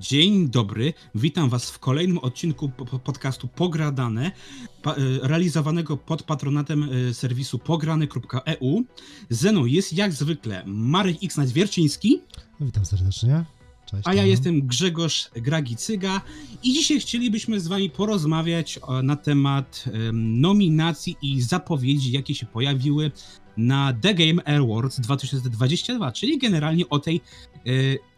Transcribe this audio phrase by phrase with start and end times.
[0.00, 2.70] Dzień dobry, witam Was w kolejnym odcinku
[3.04, 4.30] podcastu Pogradane,
[5.22, 8.84] realizowanego pod patronatem serwisu pograny.eu.
[9.30, 12.20] Ze mną jest jak zwykle Marek X Wierciński.
[12.60, 13.44] Witam serdecznie.
[13.86, 16.20] Cześć, a ja jestem Grzegorz Gragicyga
[16.62, 23.10] i dzisiaj chcielibyśmy z Wami porozmawiać na temat nominacji i zapowiedzi, jakie się pojawiły
[23.56, 27.20] na The Game Awards 2022, czyli generalnie o tej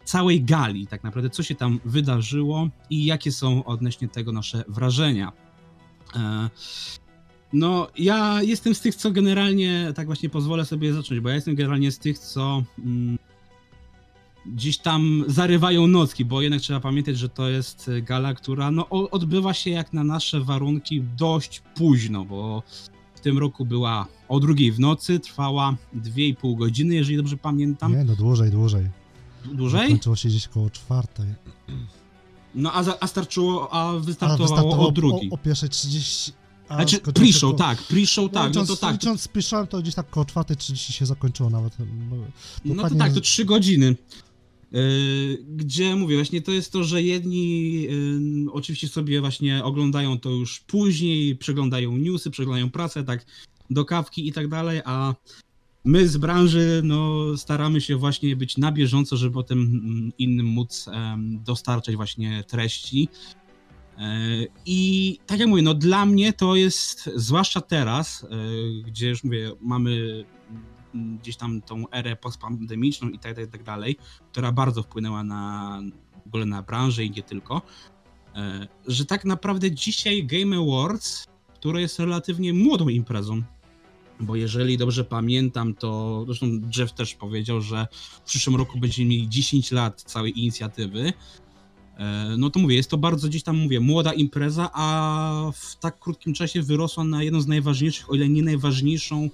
[0.05, 5.31] całej gali, tak naprawdę, co się tam wydarzyło i jakie są odnośnie tego nasze wrażenia.
[6.15, 6.49] E,
[7.53, 11.55] no, ja jestem z tych, co generalnie, tak właśnie pozwolę sobie zacząć, bo ja jestem
[11.55, 13.17] generalnie z tych, co mm,
[14.45, 19.53] gdzieś tam zarywają nocki, bo jednak trzeba pamiętać, że to jest gala, która no, odbywa
[19.53, 22.63] się jak na nasze warunki dość późno, bo
[23.15, 27.91] w tym roku była o drugiej w nocy, trwała 2,5 godziny, jeżeli dobrze pamiętam.
[27.91, 29.02] Nie, no dłużej, dłużej.
[29.45, 29.89] Dłużej?
[29.89, 31.27] Kończyło się gdzieś koło czwartej.
[32.55, 35.29] No a, za, a starczyło, a wystartowało, a wystartowało o drugiej.
[35.31, 36.31] O, o pierwszej 30...
[36.69, 38.93] A znaczy pre-show, tak, pre-show, tak, licząc, no to tak.
[38.93, 41.77] Licząc pre-show, to gdzieś tak koło 4.30 się zakończyło nawet.
[42.65, 43.95] No to tak, to 3 godziny.
[44.71, 50.29] Yy, gdzie mówię, właśnie to jest to, że jedni yy, oczywiście sobie właśnie oglądają to
[50.29, 53.25] już później, przeglądają newsy, przeglądają pracę, tak
[53.69, 55.15] do kawki i tak dalej, a
[55.85, 60.89] my z branży no, staramy się właśnie być na bieżąco, żeby potem mm, innym móc
[61.17, 63.09] dostarczać właśnie treści.
[63.97, 64.11] E,
[64.65, 68.27] I tak jak mówię, no dla mnie to jest, zwłaszcza teraz, e,
[68.83, 70.23] gdzie już mówię, mamy
[70.95, 73.97] mm, gdzieś tam tą erę postpandemiczną i tak, tak, tak dalej,
[74.31, 75.81] która bardzo wpłynęła na
[76.23, 77.61] w ogóle na branżę i nie tylko,
[78.35, 83.41] e, że tak naprawdę dzisiaj Game Awards, które jest relatywnie młodą imprezą,
[84.19, 86.45] bo jeżeli dobrze pamiętam, to zresztą
[86.77, 87.87] Jeff też powiedział, że
[88.25, 91.13] w przyszłym roku będziemy mieli 10 lat całej inicjatywy.
[91.97, 95.99] E, no to mówię, jest to bardzo gdzieś tam, mówię, młoda impreza, a w tak
[95.99, 99.29] krótkim czasie wyrosła na jedną z najważniejszych, o ile nie najważniejszą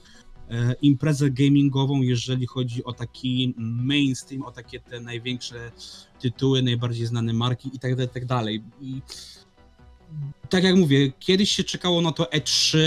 [0.49, 5.71] e, imprezę gamingową, jeżeli chodzi o taki mainstream, o takie te największe
[6.19, 8.63] tytuły, najbardziej znane marki i tak dalej, tak dalej.
[10.49, 12.77] Tak jak mówię, kiedyś się czekało na to E3,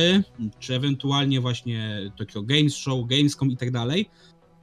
[0.59, 4.09] czy ewentualnie właśnie Tokyo Games Show, Gamescom i tak dalej.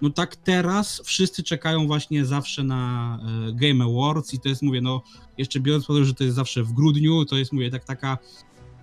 [0.02, 3.20] No tak teraz wszyscy czekają właśnie zawsze na
[3.50, 5.02] e, Game Awards i to jest, mówię, no
[5.38, 8.18] jeszcze biorąc pod uwagę, że to jest zawsze w grudniu, to jest, mówię, tak taka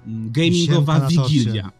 [0.07, 1.73] mm, gamingowa wigilia.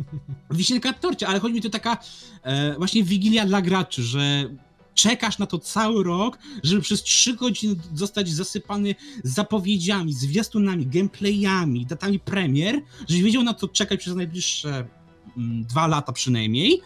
[0.50, 1.98] Wisienka na torcie, ale chodzi mi to taka
[2.42, 4.50] e, właśnie wigilia dla graczy, że
[4.94, 8.94] czekasz na to cały rok, żeby przez 3 godziny zostać zasypany
[9.24, 14.88] zapowiedziami, zwiastunami, gameplayami, datami premier, żebyś wiedział na to czekać przez najbliższe
[15.36, 16.80] mm, dwa lata przynajmniej.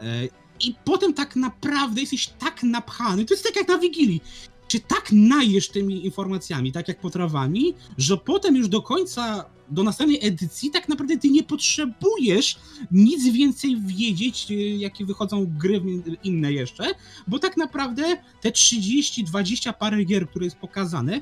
[0.00, 0.28] E,
[0.60, 4.20] I potem tak naprawdę jesteś tak napchany, to jest tak jak na Wigilii,
[4.68, 10.18] czy tak najesz tymi informacjami, tak jak potrawami, że potem już do końca, do następnej
[10.26, 12.58] edycji tak naprawdę ty nie potrzebujesz
[12.90, 15.82] nic więcej wiedzieć, y, jakie wychodzą gry
[16.24, 16.94] inne jeszcze,
[17.28, 21.20] bo tak naprawdę te 30, 20 parę gier, które jest pokazane,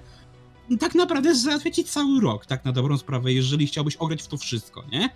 [0.81, 4.37] tak naprawdę załatwia ci cały rok, tak na dobrą sprawę, jeżeli chciałbyś ograć w to
[4.37, 5.11] wszystko, nie?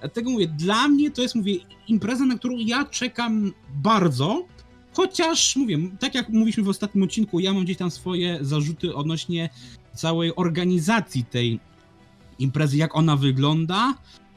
[0.00, 1.54] Dlatego mówię, dla mnie to jest, mówię,
[1.88, 4.46] impreza, na którą ja czekam bardzo,
[4.92, 9.50] Chociaż mówię, tak jak mówiliśmy w ostatnim odcinku, ja mam gdzieś tam swoje zarzuty odnośnie
[9.94, 11.60] całej organizacji tej
[12.38, 13.94] imprezy, jak ona wygląda.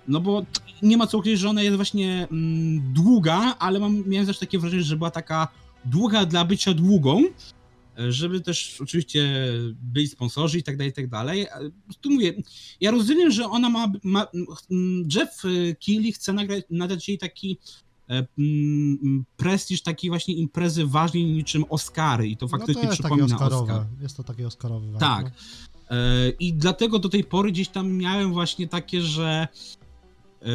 [0.08, 0.46] No bo
[0.82, 4.60] nie ma co ukryć, że ona jest właśnie mm, długa, ale mam, miałem też takie
[4.60, 5.48] wrażenie, że była taka
[5.86, 7.24] długa dla bycia długą,
[8.10, 9.48] żeby też oczywiście
[9.82, 11.48] być sponsorzy i tak dalej, i tak dalej.
[12.02, 12.34] Tu mówię,
[12.82, 14.28] ja rozumiem, że ona ma, ma
[15.16, 15.42] Jeff
[15.86, 17.58] Keighley chce nagrać, nadać jej taki
[18.12, 23.02] E, mm, prestiż takiej właśnie imprezy ważniej niczym Oscary i to faktycznie no to jest
[23.02, 23.86] przypomina Oscar.
[24.02, 25.00] Jest to takie Oscarowe.
[25.00, 25.26] Tak.
[25.26, 25.32] No.
[26.40, 29.48] I dlatego do tej pory gdzieś tam miałem właśnie takie, że
[30.42, 30.48] e,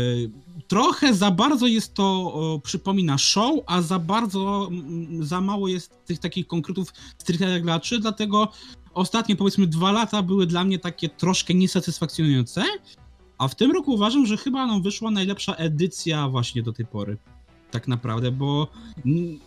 [0.68, 4.70] trochę za bardzo jest to, przypomina show, a za bardzo,
[5.20, 8.52] za mało jest tych takich konkretów stricte graczy, dlatego
[8.94, 12.64] ostatnie powiedzmy dwa lata były dla mnie takie troszkę niesatysfakcjonujące,
[13.38, 17.16] a w tym roku uważam, że chyba nam wyszła najlepsza edycja właśnie do tej pory
[17.76, 18.68] tak naprawdę, bo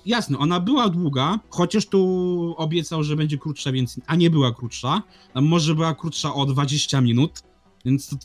[0.06, 5.04] jasne, ona była długa, chociaż tu obiecał, że będzie krótsza, więc, a nie była krótsza.
[5.36, 7.44] Może była krótsza o 20 minut,
[7.86, 8.16] więc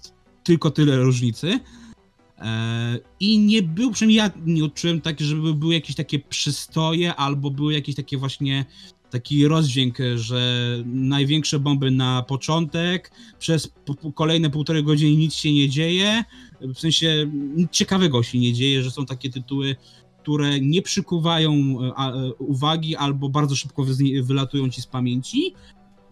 [0.45, 1.61] tylko tyle różnicy.
[2.39, 7.51] E, I nie był, przynajmniej ja nie odczułem tak, żeby były jakieś takie przystoje, albo
[7.51, 8.65] były jakieś takie właśnie
[9.15, 13.73] taki rozdźwięk, że największe bomby na początek, przez
[14.15, 16.25] kolejne półtorej godziny nic się nie dzieje,
[16.61, 19.77] w sensie nic ciekawego się nie dzieje, że są takie tytuły,
[20.23, 23.85] które nie przykuwają e, e, uwagi albo bardzo szybko
[24.23, 25.55] wylatują ci z pamięci,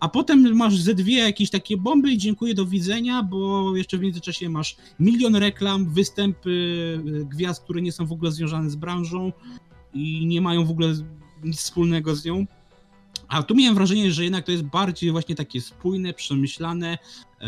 [0.01, 4.01] a potem masz ze dwie jakieś takie bomby i dziękuję, do widzenia, bo jeszcze w
[4.01, 6.53] międzyczasie masz milion reklam, występy
[7.31, 9.33] gwiazd, które nie są w ogóle związane z branżą
[9.95, 10.95] i nie mają w ogóle
[11.45, 12.47] nic wspólnego z nią.
[13.33, 16.99] A tu miałem wrażenie, że jednak to jest bardziej właśnie takie spójne, przemyślane,
[17.41, 17.47] e,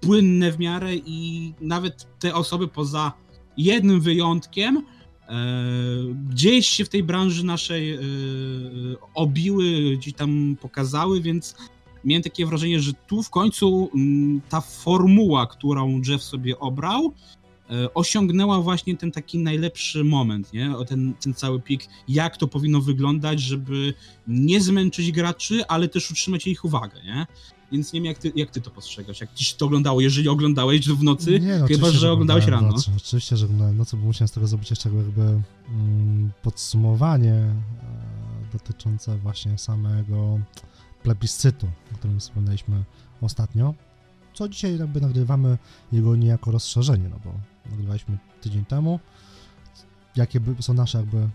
[0.00, 3.12] płynne w miarę i nawet te osoby poza
[3.56, 4.82] jednym wyjątkiem e,
[6.28, 8.00] gdzieś się w tej branży naszej e,
[9.14, 11.54] obiły, gdzieś tam pokazały, więc
[12.04, 17.14] miałem takie wrażenie, że tu w końcu mm, ta formuła, którą Jeff sobie obrał,
[17.94, 20.76] osiągnęła właśnie ten taki najlepszy moment, nie?
[20.76, 23.94] O ten, ten cały pik, jak to powinno wyglądać, żeby
[24.26, 27.26] nie zmęczyć graczy, ale też utrzymać ich uwagę, nie?
[27.72, 30.28] Więc nie wiem, jak ty, jak ty to postrzegasz, jak ci się to oglądało, jeżeli
[30.28, 32.68] oglądałeś w nocy, Nie, no, chyba, że oglądałeś rano.
[32.68, 32.90] nocy.
[32.96, 35.22] Oczywiście, że oglądałem nocy, bo musiałem z tego zrobić jeszcze jakby
[35.68, 37.54] mm, podsumowanie e,
[38.52, 40.38] dotyczące właśnie samego
[41.02, 42.84] plebiscytu, o którym wspomnieliśmy
[43.20, 43.74] ostatnio.
[44.40, 45.58] Co dzisiaj jakby nagrywamy
[45.92, 47.32] jego niejako rozszerzenie, no bo
[47.70, 49.00] nagrywaliśmy tydzień temu.
[50.16, 51.30] Jakie są nasze jakby mm,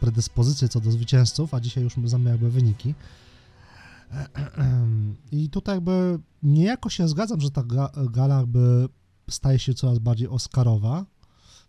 [0.00, 2.94] predyspozycje co do zwycięzców, a dzisiaj już znamy jakby wyniki.
[5.32, 8.88] I tutaj jakby niejako się zgadzam, że ta ga- gala jakby
[9.30, 11.04] staje się coraz bardziej oscarowa,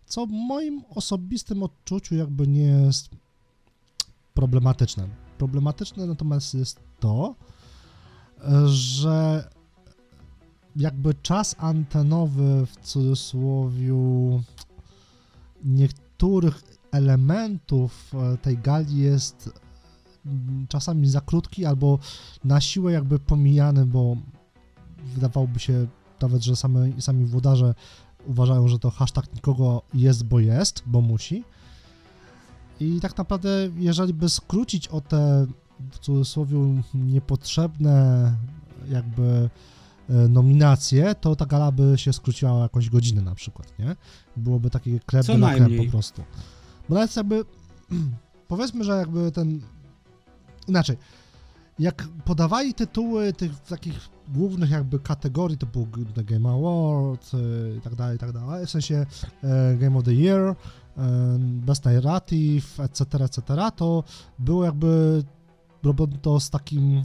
[0.06, 3.08] co w moim osobistym odczuciu jakby nie jest
[4.34, 5.08] problematyczne.
[5.38, 7.34] Problematyczne natomiast jest to,
[8.66, 9.50] że
[10.76, 13.94] jakby czas antenowy w cudzysłowie
[15.64, 16.62] niektórych
[16.92, 19.50] elementów e, tej gali jest
[20.26, 21.98] mm, czasami za krótki albo
[22.44, 24.16] na siłę jakby pomijany, bo
[25.14, 25.86] wydawałoby się
[26.20, 27.74] nawet, że same, sami włodarze
[28.26, 31.44] uważają, że to hashtag nikogo jest, bo jest, bo musi.
[32.80, 35.46] I tak naprawdę, jeżeli by skrócić o te
[35.90, 38.32] w cudzysłowie niepotrzebne
[38.88, 39.50] jakby
[40.28, 43.96] nominacje, to ta gala by się skróciła o jakąś godzinę na przykład, nie?
[44.36, 45.86] Byłoby takie klep Co creme najmniej.
[45.86, 46.22] po prostu.
[46.88, 47.44] Bo nawet jakby,
[48.48, 49.60] powiedzmy, że jakby ten,
[50.68, 50.96] inaczej,
[51.78, 57.94] jak podawali tytuły tych takich głównych jakby kategorii typu The Game Award e, i tak
[57.94, 59.06] dalej, i tak dalej, w sensie
[59.42, 60.54] e, Game of the Year, e,
[61.38, 63.42] Best Narrative, etc., etc.,
[63.76, 64.04] to
[64.38, 65.22] było jakby
[65.82, 67.02] robione to z takim,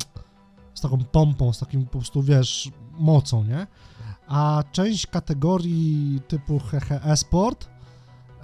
[0.90, 3.68] taką pompą, z takim po prostu, wiesz, mocą, nie?
[4.28, 7.70] A część kategorii typu hehe e-sport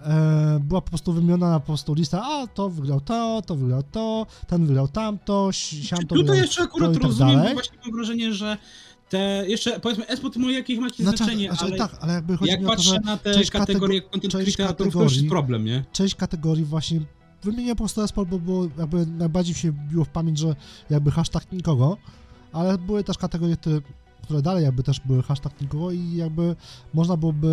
[0.03, 3.83] e, była po prostu wymieniona na po prostu lista, a to wygrał to, to wygrał
[3.83, 7.49] to, ten wygrał tamto, siam to Tutaj jeszcze akurat to tak rozumiem, dalej.
[7.49, 8.57] bo właśnie mam wrażenie, że
[9.09, 12.51] te, jeszcze powiedzmy, esport ma jakieś macie Znaczy, znaczenie, znaczy, ale tak, ale jakby chodzi
[12.51, 15.15] jak mi o to, patrzę że na te część kategorie katego- content creatorów, to już
[15.15, 15.83] jest problem, nie?
[15.91, 16.99] część kategorii właśnie
[17.43, 20.55] wymienię po prostu e-sport, bo było jakby najbardziej mi się biło w pamięć, że
[20.89, 21.97] jakby hashtag nikogo,
[22.53, 23.69] ale były też kategorie, te,
[24.24, 26.56] które dalej jakby też były hashtag nikogo i jakby
[26.94, 27.48] można byłoby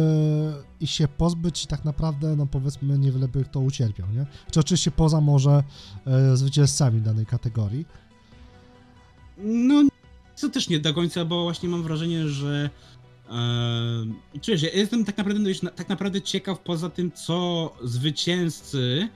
[0.80, 4.26] ich się pozbyć i tak naprawdę, no powiedzmy, niewiele by kto ucierpiał, nie?
[4.50, 5.62] Czy oczywiście poza może
[6.06, 7.86] e, zwycięzcami danej kategorii.
[9.38, 9.82] No,
[10.40, 12.70] to też nie do końca, bo właśnie mam wrażenie, że
[13.30, 15.40] e, czujesz, ja jestem tak naprawdę,
[15.76, 19.08] tak naprawdę ciekaw poza tym, co zwycięzcy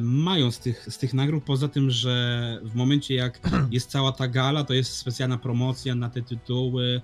[0.00, 4.28] mają z tych, z tych nagród, poza tym, że w momencie jak jest cała ta
[4.28, 7.00] gala, to jest specjalna promocja na te tytuły,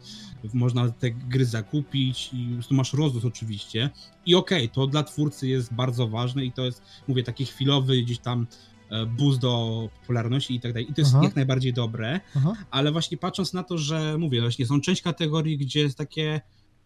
[0.54, 3.90] można te gry zakupić i prostu masz rozrost oczywiście.
[4.26, 8.18] I okej, to dla twórcy jest bardzo ważne i to jest, mówię, taki chwilowy gdzieś
[8.18, 8.46] tam
[8.90, 10.90] e, boost do popularności i tak dalej.
[10.90, 11.24] I to jest Aha.
[11.24, 12.52] jak najbardziej dobre Aha.
[12.70, 16.40] ale właśnie patrząc na to, że mówię, właśnie są część kategorii, gdzie jest takie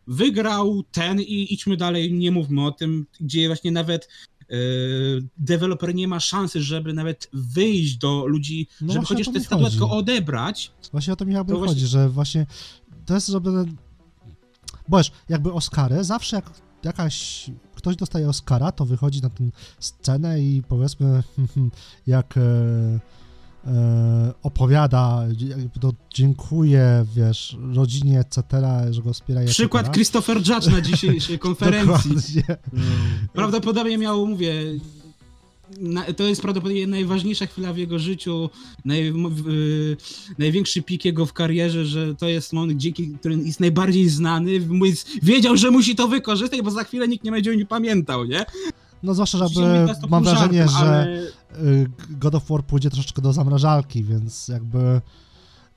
[0.07, 4.09] wygrał ten i idźmy dalej, nie mówmy o tym, gdzie właśnie nawet
[5.37, 10.73] deweloper nie ma szansy, żeby nawet wyjść do ludzi, No żeby chociaż tę statuetkę odebrać.
[10.93, 12.47] Właśnie o to mi To chodzi, właśnie- że właśnie
[13.07, 13.65] to jest zrobione.
[14.89, 16.51] Bo wiesz, jakby Oscary, zawsze jak
[16.85, 17.51] jakaś.
[17.75, 19.45] Ktoś dostaje Oscara, to wychodzi na tę
[19.79, 21.23] scenę i powiedzmy,
[22.07, 23.01] jak e, e,
[24.43, 28.43] opowiada, jakby to dziękuję, wiesz, rodzinie, etc.,
[28.91, 29.41] że go wspiera.
[29.41, 29.53] etc.
[29.55, 32.35] Przykład Christopher Judge na dzisiejszej konferencji.
[32.41, 32.57] Dokładnie.
[33.33, 34.55] Prawdopodobnie miał, mówię,
[35.81, 38.51] na, to jest prawdopodobnie najważniejsza chwila w jego życiu,
[38.85, 39.97] naj, m- w, y,
[40.39, 44.51] największy pik jego w karierze, że to jest moment, dzięki którym jest najbardziej znany,
[45.23, 48.47] wiedział, że musi to wykorzystać, bo za chwilę nikt nie będzie o nim pamiętał, nie?
[49.03, 52.35] No zwłaszcza, że Oczywiście jakby mówię to z mam wrażenie, żartem, że ale- y, God
[52.35, 55.01] of War pójdzie troszeczkę do zamrażalki, więc jakby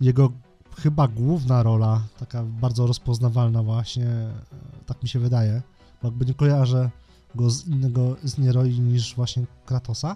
[0.02, 0.32] jego
[0.78, 4.32] chyba główna rola, taka bardzo rozpoznawalna właśnie, e,
[4.86, 5.62] tak mi się wydaje,
[6.02, 6.90] bo jakby nie kojarzę
[7.36, 10.16] go z innego, z innej roli niż właśnie Kratosa,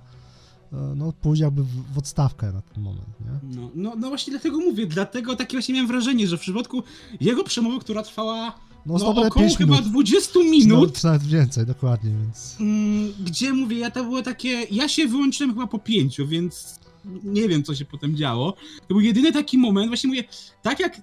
[0.73, 3.55] e, no pójść jakby w, w odstawkę na ten moment, nie?
[3.61, 6.83] No, no, no właśnie dlatego mówię, dlatego takie właśnie miałem wrażenie, że w przypadku
[7.21, 8.53] jego przemowy, która trwała
[8.85, 9.89] No, no, około 5 chyba minut.
[9.89, 12.55] 20 Czy minut, nawet, czy nawet więcej, dokładnie, więc...
[12.59, 16.79] mm, gdzie mówię, ja to było takie, ja się wyłączyłem chyba po pięciu, więc
[17.23, 18.51] nie wiem co się potem działo.
[18.81, 20.23] To był jedyny taki moment, właśnie mówię,
[20.61, 21.01] tak jak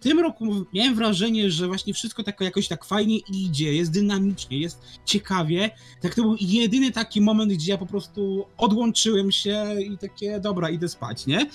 [0.00, 4.58] w tym roku miałem wrażenie, że właśnie wszystko tak jakoś tak fajnie idzie, jest dynamicznie,
[4.58, 9.98] jest ciekawie, tak to był jedyny taki moment, gdzie ja po prostu odłączyłem się i
[9.98, 11.46] takie, dobra, idę spać, nie?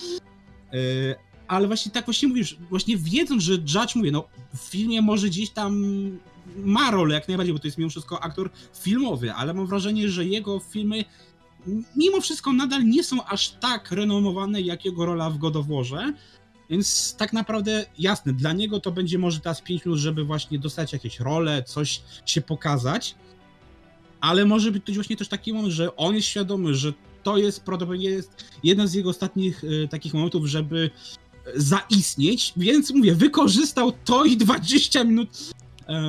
[0.72, 1.14] Yy,
[1.50, 5.50] ale właśnie tak właśnie mówisz, właśnie wiedząc, że Judge, mówię, no w filmie może gdzieś
[5.50, 5.82] tam
[6.56, 10.24] ma rolę jak najbardziej, bo to jest mimo wszystko aktor filmowy, ale mam wrażenie, że
[10.24, 11.04] jego filmy
[11.96, 16.12] mimo wszystko nadal nie są aż tak renomowane jak jego rola w God of Warze,
[16.70, 20.92] więc tak naprawdę jasne, dla niego to będzie może teraz 5 minut, żeby właśnie dostać
[20.92, 23.14] jakieś role, coś się pokazać,
[24.20, 26.92] ale może być to właśnie też taki moment, że on jest świadomy, że
[27.22, 30.90] to jest prawdopodobnie jest jeden z jego ostatnich e, takich momentów, żeby
[31.56, 35.50] zaistnieć, więc mówię, wykorzystał to i 20 minut
[35.88, 36.02] e,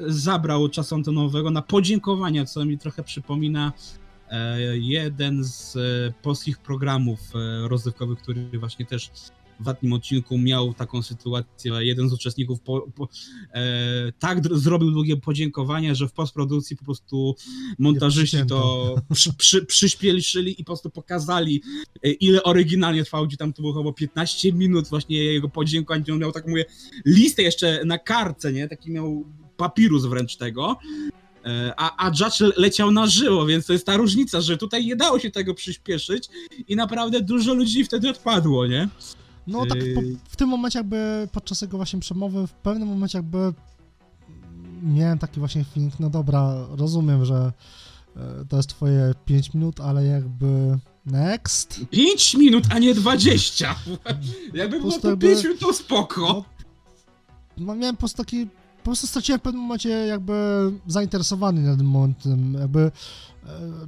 [0.00, 3.72] zabrał czasu antenowego na podziękowania, co mi trochę przypomina
[4.30, 5.76] e, jeden z
[6.22, 9.10] polskich programów e, rozrywkowych, który właśnie też
[9.62, 13.08] w ostatnim odcinku miał taką sytuację, jeden z uczestników po, po,
[13.54, 17.34] e, tak dr- zrobił długie podziękowania, że w postprodukcji po prostu
[17.78, 21.62] montażyści to przy, przy, przyspieszyli i po prostu pokazali,
[22.04, 26.12] e, ile oryginalnie trwało, gdzie tam to było chyba 15 minut właśnie jego podziękowań, gdzie
[26.12, 26.64] on miał tak mówię,
[27.06, 28.68] listę jeszcze na kartce, nie?
[28.68, 29.24] Taki miał
[29.56, 30.76] papirus wręcz tego.
[31.44, 34.86] E, A, a Judge le- leciał na żyło, więc to jest ta różnica, że tutaj
[34.86, 36.28] nie dało się tego przyspieszyć
[36.68, 38.88] i naprawdę dużo ludzi wtedy odpadło, nie?
[39.46, 40.16] No tak po, Yy.
[40.28, 43.52] w tym momencie jakby podczas jego właśnie przemowy, w pewnym momencie jakby
[44.82, 47.52] miałem taki właśnie feeling, no dobra, rozumiem, że
[48.16, 51.80] e, to jest twoje 5 minut, ale jakby next.
[51.90, 53.74] 5 minut, a nie 20!
[54.54, 56.20] Jakby było jakby- 5 minut, to spoko.
[56.20, 56.44] No,
[57.66, 58.46] no miałem po prostu taki,
[58.78, 60.32] po prostu straciłem w pewnym momencie jakby
[60.86, 62.90] zainteresowany na tym momentem, jakby e,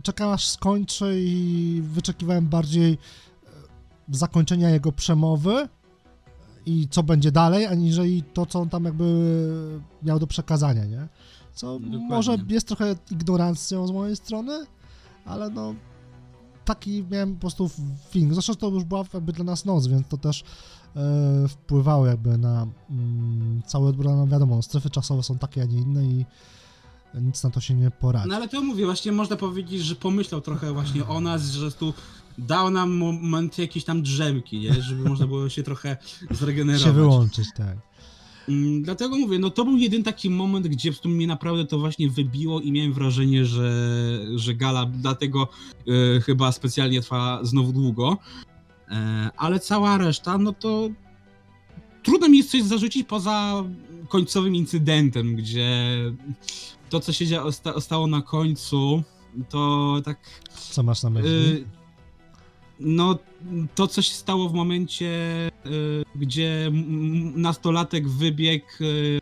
[0.03, 2.99] czekałem aż skończy i wyczekiwałem bardziej
[4.11, 5.69] zakończenia jego przemowy
[6.67, 9.05] i co będzie dalej, aniżeli to, co on tam jakby
[10.03, 11.09] miał do przekazania, nie?
[11.55, 12.09] Co Dokładnie.
[12.09, 14.67] może jest trochę ignorancją z mojej strony,
[15.25, 15.75] ale no
[16.65, 17.71] taki miałem po prostu
[18.11, 18.35] feeling.
[18.35, 20.45] Zresztą to już była jakby dla nas noc, więc to też
[20.97, 25.79] e, wpływało jakby na mm, cały odbiór, no wiadomo, strefy czasowe są takie, a nie
[25.79, 26.25] inne i
[27.15, 28.29] nic na to się nie poradzi.
[28.29, 31.95] No ale to mówię, właśnie można powiedzieć, że pomyślał trochę właśnie o nas, że tu
[32.39, 34.83] dał nam moment jakieś tam drzemki, nie?
[34.83, 35.97] Żeby można było się trochę
[36.31, 36.85] zregenerować.
[36.87, 37.77] się wyłączyć, tak.
[38.49, 41.79] Mm, Dlatego mówię, no to był jeden taki moment, gdzie w sumie mnie naprawdę to
[41.79, 43.71] właśnie wybiło i miałem wrażenie, że,
[44.35, 45.49] że gala dlatego
[46.17, 48.19] e, chyba specjalnie trwa znowu długo.
[48.89, 50.89] E, ale cała reszta, no to
[52.03, 53.65] trudno mi jest coś zarzucić poza
[54.09, 55.69] końcowym incydentem, gdzie
[56.91, 59.03] to, co się dzia- sta- stało na końcu,
[59.49, 60.19] to tak
[60.71, 61.31] Co masz na myśli?
[61.31, 61.65] Y,
[62.81, 63.19] No,
[63.75, 65.07] to co się stało w momencie,
[65.67, 66.71] y, gdzie
[67.35, 69.21] nastolatek wybiegł y,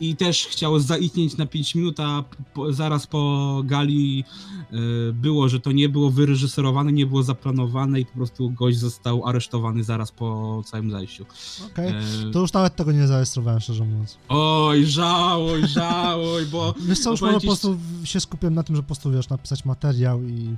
[0.00, 2.24] i też chciał zaistnieć na 5 minut, a
[2.54, 4.24] po, zaraz po gali
[4.72, 9.26] y, było, że to nie było wyreżyserowane, nie było zaplanowane i po prostu gość został
[9.26, 11.26] aresztowany zaraz po całym zajściu.
[11.66, 11.88] Okej.
[11.88, 14.18] E, To już nawet tego nie zarejestrowałem, szczerze mówiąc.
[14.28, 18.82] Oj, żałuj, żałuj, bo Wiesz co, już bo po prostu się skupiłem na tym, że
[18.82, 20.56] po prostu, wiesz, napisać materiał i...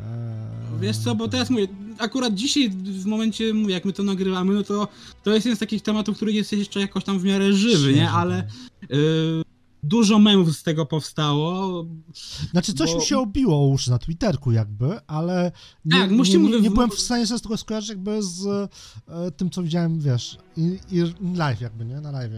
[0.00, 4.54] e, Wiesz co, bo teraz mówię, akurat dzisiaj w momencie, mówię, jak my to nagrywamy,
[4.54, 4.88] no to
[5.22, 8.10] to jest jeden z takich tematów, który jest jeszcze jakoś tam w miarę żywy, nie?
[8.10, 8.42] Ale
[8.80, 8.90] tak.
[8.90, 9.42] y,
[9.82, 11.84] dużo memów z tego powstało.
[12.50, 15.52] Znaczy, coś bo- mi się obiło o uszy na Twitterku jakby, ale
[15.84, 19.50] nie, Tak, nie, nie, nie byłem w stanie sobie tego skojarzyć jakby z e, tym,
[19.50, 21.02] co widziałem, wiesz, i, i
[21.36, 22.00] live jakby, nie?
[22.00, 22.32] Na live.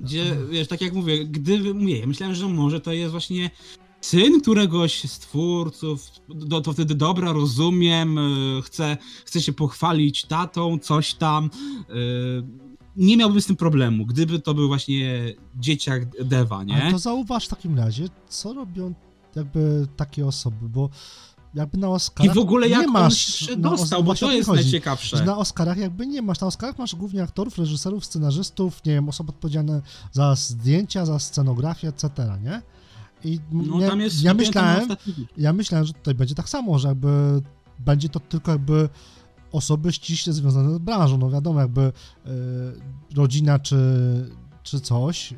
[0.00, 3.50] Gdzie, wiesz, tak jak mówię, gdyby, mówię, ja myślałem, że może to jest właśnie
[4.00, 8.18] syn któregoś z twórców, do, to wtedy dobra, rozumiem,
[8.64, 11.50] chcę, chcę się pochwalić tatą, coś tam.
[11.90, 16.82] y, Nie miałbym z tym problemu, gdyby to był właśnie dzieciak Deva, nie?
[16.82, 18.94] Ale to zauważ w takim razie, co robią
[19.36, 20.88] jakby takie osoby, bo
[21.54, 23.48] jakby na I Oscarach w ogóle jak nie on masz...
[23.56, 25.24] na Os- dostał, bo to jest chodzi, najciekawsze.
[25.24, 26.40] Na Oscarach jakby nie masz.
[26.40, 31.88] Na Oscarach masz głównie aktorów, reżyserów, scenarzystów, nie wiem, osoby odpowiedzialne za zdjęcia, za scenografię,
[31.88, 32.08] etc.,
[32.42, 32.62] nie?
[33.24, 34.88] I No ja, tam jest ja myślałem,
[35.36, 37.42] ja myślałem, że tutaj będzie tak samo, że jakby
[37.78, 38.88] będzie to tylko jakby
[39.52, 41.92] osoby ściśle związane z branżą, no wiadomo, jakby e,
[43.16, 43.76] rodzina czy,
[44.62, 45.36] czy coś, e,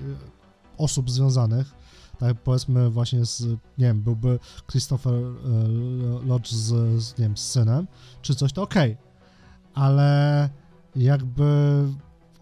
[0.77, 1.75] osób związanych,
[2.19, 3.43] Tak powiedzmy właśnie z,
[3.79, 4.39] nie wiem, byłby
[4.71, 5.29] Christopher e,
[6.27, 7.87] Lodge z, z, nie wiem, z synem,
[8.23, 8.97] czy coś, to okej.
[9.75, 10.51] Ale
[10.97, 11.45] jakby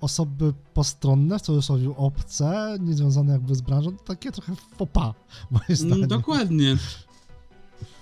[0.00, 5.14] osoby postronne, w cudzysłowie obce, niezwiązane jakby z branżą, to takie trochę fopa,
[5.50, 6.08] moim Mm, zdaniem.
[6.08, 6.76] Dokładnie.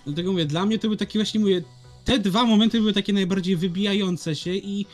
[0.05, 1.63] Dlatego mówię, dla mnie to były takie właśnie, mówię,
[2.05, 4.87] te dwa momenty były takie najbardziej wybijające się i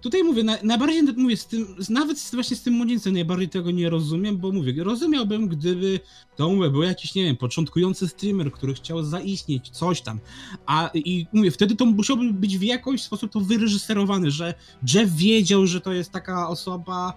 [0.00, 3.90] tutaj mówię, na, najbardziej mówię, z tym, nawet właśnie z tym młodzieńcem najbardziej tego nie
[3.90, 6.00] rozumiem, bo mówię, rozumiałbym, gdyby
[6.36, 10.20] to mówię, był jakiś, nie wiem, początkujący streamer, który chciał zaistnieć, coś tam,
[10.66, 14.54] a i mówię, wtedy to musiałby być w jakiś sposób to wyreżyserowane, że
[14.94, 17.12] Jeff wiedział, że to jest taka osoba,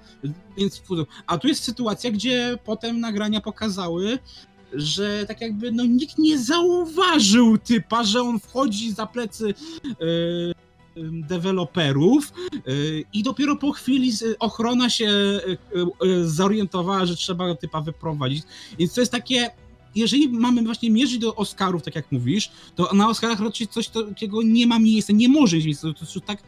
[0.57, 0.81] więc
[1.27, 4.19] a tu jest sytuacja, gdzie potem nagrania pokazały,
[4.73, 9.53] że tak jakby no nikt nie zauważył typa, że on wchodzi za plecy
[9.99, 10.53] yy,
[11.11, 12.33] deweloperów
[12.65, 15.57] yy, i dopiero po chwili ochrona się yy,
[16.01, 18.43] yy, zorientowała, że trzeba typa wyprowadzić.
[18.79, 19.49] Więc to jest takie
[19.95, 24.41] jeżeli mamy właśnie mierzyć do Oscarów, tak jak mówisz, to na Oscarach raczej coś takiego
[24.41, 26.43] nie ma miejsca, nie może mieć miejsca, to jest tak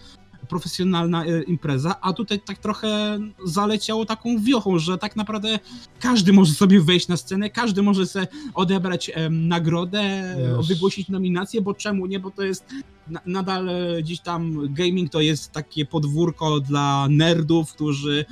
[0.50, 5.60] profesjonalna e, impreza, a tutaj tak trochę zaleciało taką wiochą, że tak naprawdę
[6.00, 10.68] każdy może sobie wejść na scenę, każdy może sobie odebrać em, nagrodę, Wiesz.
[10.68, 12.66] wygłosić nominację, bo czemu nie, bo to jest
[13.08, 18.26] na, nadal e, gdzieś tam gaming to jest takie podwórko dla nerdów, którzy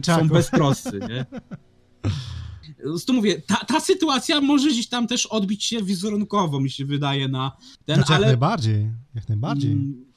[0.00, 1.26] e, są beztroscy, nie?
[2.96, 6.84] Z tu mówię, ta, ta sytuacja może gdzieś tam też odbić się wizerunkowo, mi się
[6.84, 8.26] wydaje, na ten, Znaczy, jak ale...
[8.26, 9.72] najbardziej, jak najbardziej.
[9.72, 10.07] Mm.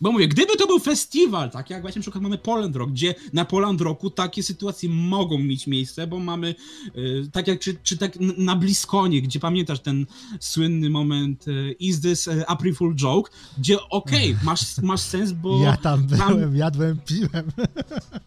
[0.00, 3.14] Bo mówię, gdyby to był festiwal, tak jak właśnie na przykład mamy Poland Rock, gdzie
[3.32, 6.54] na Poland Rocku takie sytuacje mogą mieć miejsce, bo mamy,
[6.96, 10.06] y, tak jak czy, czy tak na Bliskonie, gdzie pamiętasz ten
[10.40, 15.62] słynny moment y, Is this April Fool joke, gdzie okej, masz, masz sens, bo...
[15.62, 17.52] ja tam tam- byłem, jadłem, piłem.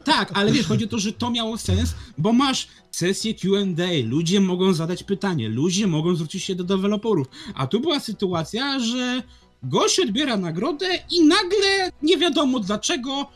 [0.04, 4.40] Tak, ale wiesz, chodzi o to, że to miało sens, bo masz sesję Q&A, ludzie
[4.40, 9.24] mogą zadać pytanie, ludzie mogą zwrócić się do deweloperów, a tu była sytuacja, że
[9.70, 13.28] gość odbiera nagrodę i nagle nie wiadomo dlaczego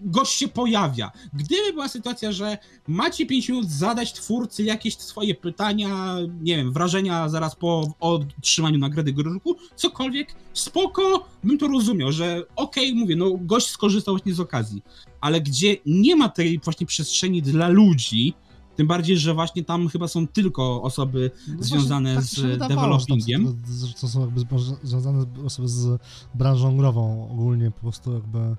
[0.00, 1.12] gość się pojawia.
[1.32, 7.28] Gdyby była sytuacja, że macie 5 minut zadać twórcy jakieś swoje pytania, nie wiem, wrażenia
[7.28, 13.68] zaraz po otrzymaniu nagrody Górniku, cokolwiek, spoko, bym to rozumiał, że okej, mówię, no gość
[13.68, 14.82] skorzystał właśnie z okazji,
[15.20, 18.34] ale gdzie nie ma tej właśnie przestrzeni dla ludzi,
[18.80, 23.06] tym bardziej, że właśnie tam chyba są tylko osoby No związane tak z wydawało, że
[23.06, 23.44] developingiem.
[23.44, 23.52] To,
[23.86, 24.40] to, to są jakby
[24.82, 26.00] związane osoby z
[26.34, 28.56] branżą grową ogólnie, po prostu jakby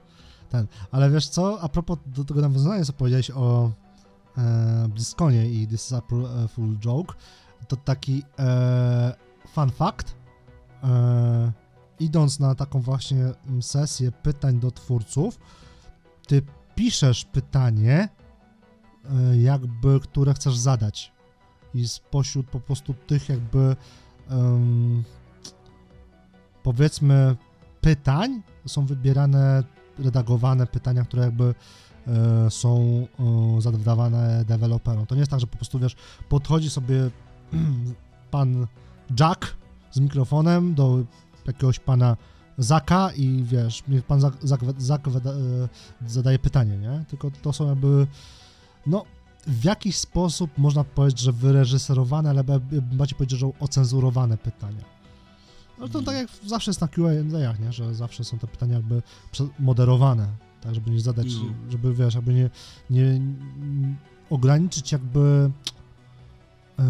[0.50, 0.68] ten.
[0.92, 3.72] Ale wiesz co, a propos do tego nawiązania, co powiedziałeś o
[4.38, 7.16] e, Bliskonie i This is April e, Full Joke,
[7.68, 9.14] to taki e,
[9.54, 10.16] fun fact,
[10.84, 11.52] e,
[12.00, 13.32] idąc na taką właśnie
[13.62, 15.40] sesję pytań do twórców,
[16.28, 16.42] ty
[16.76, 18.10] piszesz pytanie,
[19.42, 21.12] jakby, które chcesz zadać
[21.74, 23.76] i spośród po prostu tych jakby
[24.30, 25.04] em,
[26.64, 27.36] powiedzmy
[27.82, 29.64] pytań są wybierane,
[30.00, 31.56] redagowane pytania, które jakby
[32.08, 32.80] e, są
[33.58, 35.06] e, zadawane deweloperom.
[35.06, 35.96] To nie jest tak, że po prostu wiesz,
[36.30, 37.10] podchodzi sobie
[38.32, 38.68] pan
[39.20, 39.56] Jack
[39.92, 41.04] z mikrofonem do
[41.48, 42.18] jakiegoś pana
[42.58, 45.12] Zaka i wiesz, niech pan Zak, Zak, Zak e,
[46.08, 47.06] zadaje pytanie, nie?
[47.10, 48.08] Tylko to są jakby
[48.88, 49.06] no
[49.48, 54.84] w jakiś sposób można powiedzieć, że wyreżyserowane, ale ba- bardziej powiedzieć, że ocenzurowane pytania.
[55.80, 57.74] No to tak jak zawsze jest na Q&A, nie?
[57.74, 59.02] Że zawsze są te pytania jakby
[59.60, 60.28] moderowane,
[60.62, 61.72] tak żeby nie zadać, No.
[61.72, 62.50] żeby wiesz, jakby nie,
[62.90, 63.96] nie, nie
[64.30, 65.52] ograniczyć jakby
[66.80, 66.84] e,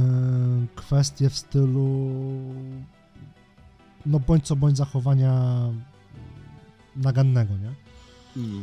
[0.76, 2.12] kwestie w stylu
[4.06, 5.60] no bądź co bądź zachowania
[6.96, 7.74] nagannego, nie?
[8.36, 8.60] No.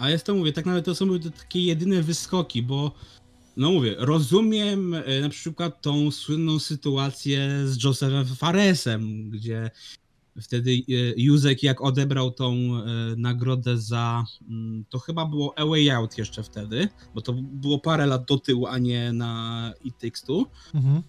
[0.00, 2.92] A jest to mówię, tak nawet to są takie jedyne wyskoki, bo
[3.56, 9.70] no mówię, rozumiem e, na przykład tą słynną sytuację z Josephem Faresem, gdzie
[10.42, 10.76] wtedy e,
[11.16, 12.84] Józek jak odebrał tą e,
[13.16, 18.06] nagrodę za, mm, to chyba było A Way Out jeszcze wtedy, bo to było parę
[18.06, 21.02] lat do tyłu, a nie na It Takes Two, Mhm.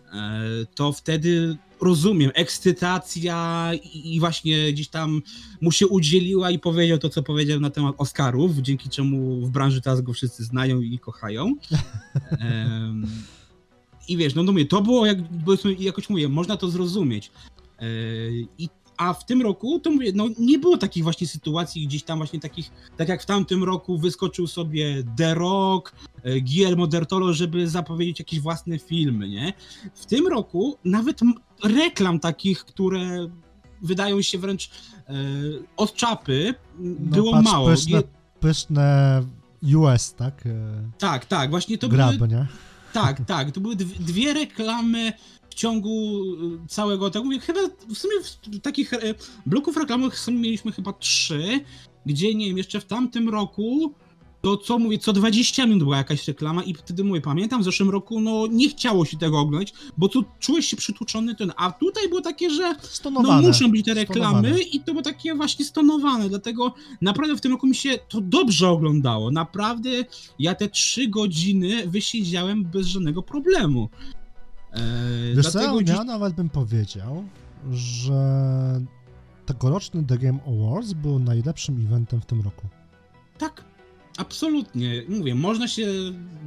[0.75, 5.21] to wtedy rozumiem, ekscytacja i, i właśnie gdzieś tam
[5.61, 9.81] mu się udzieliła i powiedział to, co powiedział na temat Oscarów, dzięki czemu w branży
[9.81, 11.55] teraz go wszyscy znają i kochają.
[12.39, 13.07] Em,
[14.07, 15.17] I wiesz, no, no mówię, to było, jak,
[15.79, 17.31] jakoś mówię, można to zrozumieć.
[17.79, 17.85] E,
[18.57, 18.69] I
[19.01, 22.39] a w tym roku, to mówię, no nie było takich właśnie sytuacji gdzieś tam właśnie
[22.39, 27.67] takich, tak jak w tamtym roku wyskoczył sobie The Rock, e, Guillermo del Toro, żeby
[27.67, 29.53] zapowiedzieć jakieś własne filmy, nie?
[29.95, 31.19] W tym roku nawet
[31.63, 33.27] reklam takich, które
[33.81, 34.69] wydają się wręcz
[35.07, 35.13] e,
[35.77, 37.69] od czapy, No, było patrz, mało.
[37.69, 38.03] Pyszne,
[38.39, 39.21] pyszne
[39.75, 40.45] US, tak?
[40.45, 42.47] E, tak, tak, właśnie to były Grab, nie?
[42.93, 43.51] Tak, tak.
[43.51, 45.13] To były dwie, reklamy
[45.49, 46.23] w ciągu
[46.63, 47.25] y, całego tego.
[47.25, 48.99] Mówię, chyba w sumie w takich e,
[49.45, 51.59] bloków reklamowych w sumie mieliśmy chyba trzy,
[52.05, 53.93] gdzie nie wiem, jeszcze w tamtym roku.
[54.41, 57.89] To co mówię, co 20 minut była jakaś reklama i wtedy mówię, pamiętam w zeszłym
[57.89, 62.09] roku, no nie chciało się tego oglądać, bo tu czułeś się przytłuczony ten, a tutaj
[62.09, 63.47] było takie, że no Stonowane.
[63.47, 64.61] muszą być te reklamy Stonowane.
[64.61, 68.69] i to było takie właśnie stonowane, dlatego naprawdę w tym roku mi się to dobrze
[68.69, 69.31] oglądało.
[69.31, 69.89] Naprawdę
[70.39, 73.89] ja te trzy godziny wysiedziałem bez żadnego problemu.
[74.73, 74.81] Eee,
[75.35, 75.95] Wiesz co, dlatego dziś...
[75.95, 77.23] ja nawet bym powiedział,
[77.71, 78.81] że
[79.45, 82.67] tegoroczny The Game Awards był najlepszym eventem w tym roku.
[83.37, 83.63] Tak,
[84.21, 85.03] absolutnie.
[85.09, 85.87] Mówię, można się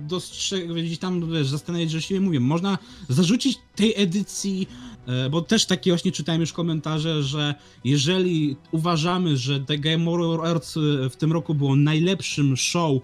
[0.08, 4.68] dostrzegać, gdzieś tam wiesz, zastanawiać, że się mówię, można zarzucić tej edycji,
[5.06, 10.76] e, bo też takie właśnie czytałem już komentarze, że jeżeli uważamy, że The Game Awards
[10.76, 13.02] e, w tym roku było najlepszym show,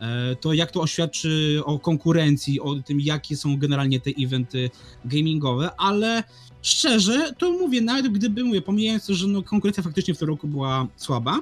[0.00, 4.70] e, to jak to oświadczy o konkurencji, o tym, jakie są generalnie te eventy
[5.04, 6.22] gamingowe, ale
[6.62, 10.48] szczerze, to mówię, nawet gdyby, mówię, pomijając to, że no, konkurencja faktycznie w tym roku
[10.48, 11.40] była słaba,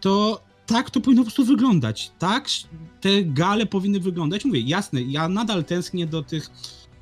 [0.00, 2.12] to tak to powinno po prostu wyglądać.
[2.18, 2.48] Tak
[3.00, 4.44] te gale powinny wyglądać.
[4.44, 6.50] Mówię, jasne, ja nadal tęsknię do tych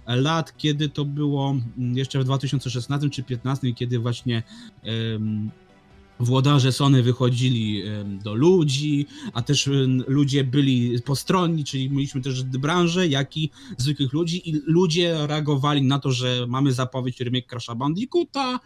[0.07, 4.43] lat, kiedy to było mm, jeszcze w 2016 czy 2015, kiedy właśnie
[4.83, 5.51] em,
[6.21, 7.83] włodarze Sony wychodzili
[8.25, 9.71] do ludzi, a też
[10.07, 15.99] ludzie byli postronni, czyli mieliśmy też branżę, jak i zwykłych ludzi i ludzie reagowali na
[15.99, 18.61] to, że mamy zapowiedź remake Crash'a Bandicoota,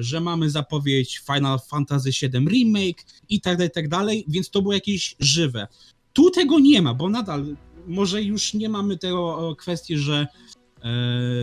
[0.00, 4.74] że mamy zapowiedź Final Fantasy VII Remake i tak dalej, tak dalej, więc to było
[4.74, 5.66] jakieś żywe.
[6.12, 10.26] Tu tego nie ma, bo nadal może już nie mamy tego e, kwestii, że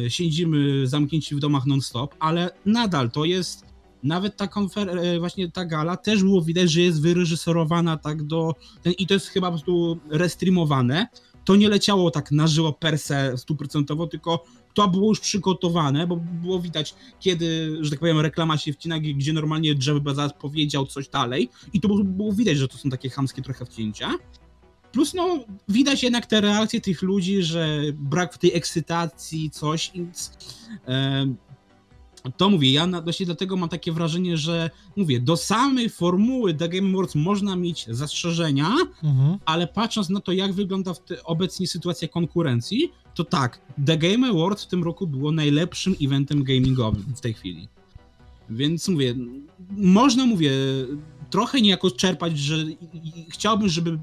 [0.06, 3.66] e, siedzimy zamknięci w domach non-stop, ale nadal to jest
[4.04, 8.56] nawet ta konfer- e, właśnie ta gala też było widać, że jest wyreżyserowana tak do
[8.82, 11.08] ten, i to jest chyba po prostu restreamowane.
[11.46, 16.16] To nie leciało tak na żywo per se stuprocentowo, tylko to było już przygotowane, bo
[16.16, 21.08] było widać, kiedy, że tak powiem, reklama się wcina, gdzie normalnie by zaraz powiedział coś
[21.08, 24.12] dalej i to było, widać, że to są takie chamskie trochę wcięcia.
[24.92, 30.32] Plus, no, widać jednak te reakcje tych ludzi, że brak tej ekscytacji, coś, więc
[32.32, 36.90] to mówię, ja właśnie dlatego mam takie wrażenie, że mówię, do samej formuły The Game
[36.94, 38.72] Awards można mieć zastrzeżenia,
[39.04, 39.38] Mhm.
[39.46, 40.92] ale patrząc na to, jak wygląda
[41.24, 47.14] obecnie sytuacja konkurencji, to tak, The Game Awards w tym roku było najlepszym eventem gamingowym
[47.16, 47.68] w tej chwili.
[48.50, 49.16] Więc mówię,
[49.72, 50.52] można, mówię,
[51.30, 52.56] trochę niejako czerpać, że
[53.30, 54.00] chciałbym, żeby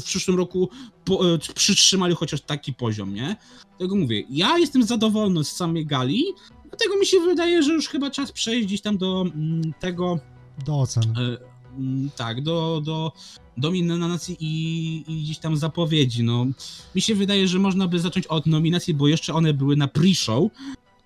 [0.00, 0.68] w przyszłym roku
[1.04, 3.36] po, e, przytrzymali chociaż taki poziom, nie?
[3.78, 6.24] Tego mówię, ja jestem zadowolony z samej gali,
[6.68, 10.18] dlatego mi się wydaje, że już chyba czas przejść gdzieś tam do mm, tego,
[10.66, 11.02] Do ocen.
[11.18, 11.36] E,
[11.78, 13.12] mm, tak, do, do
[13.56, 16.24] dominacji i, i gdzieś tam zapowiedzi.
[16.24, 16.46] No,
[16.94, 20.48] mi się wydaje, że można by zacząć od nominacji, bo jeszcze one były na pre-show.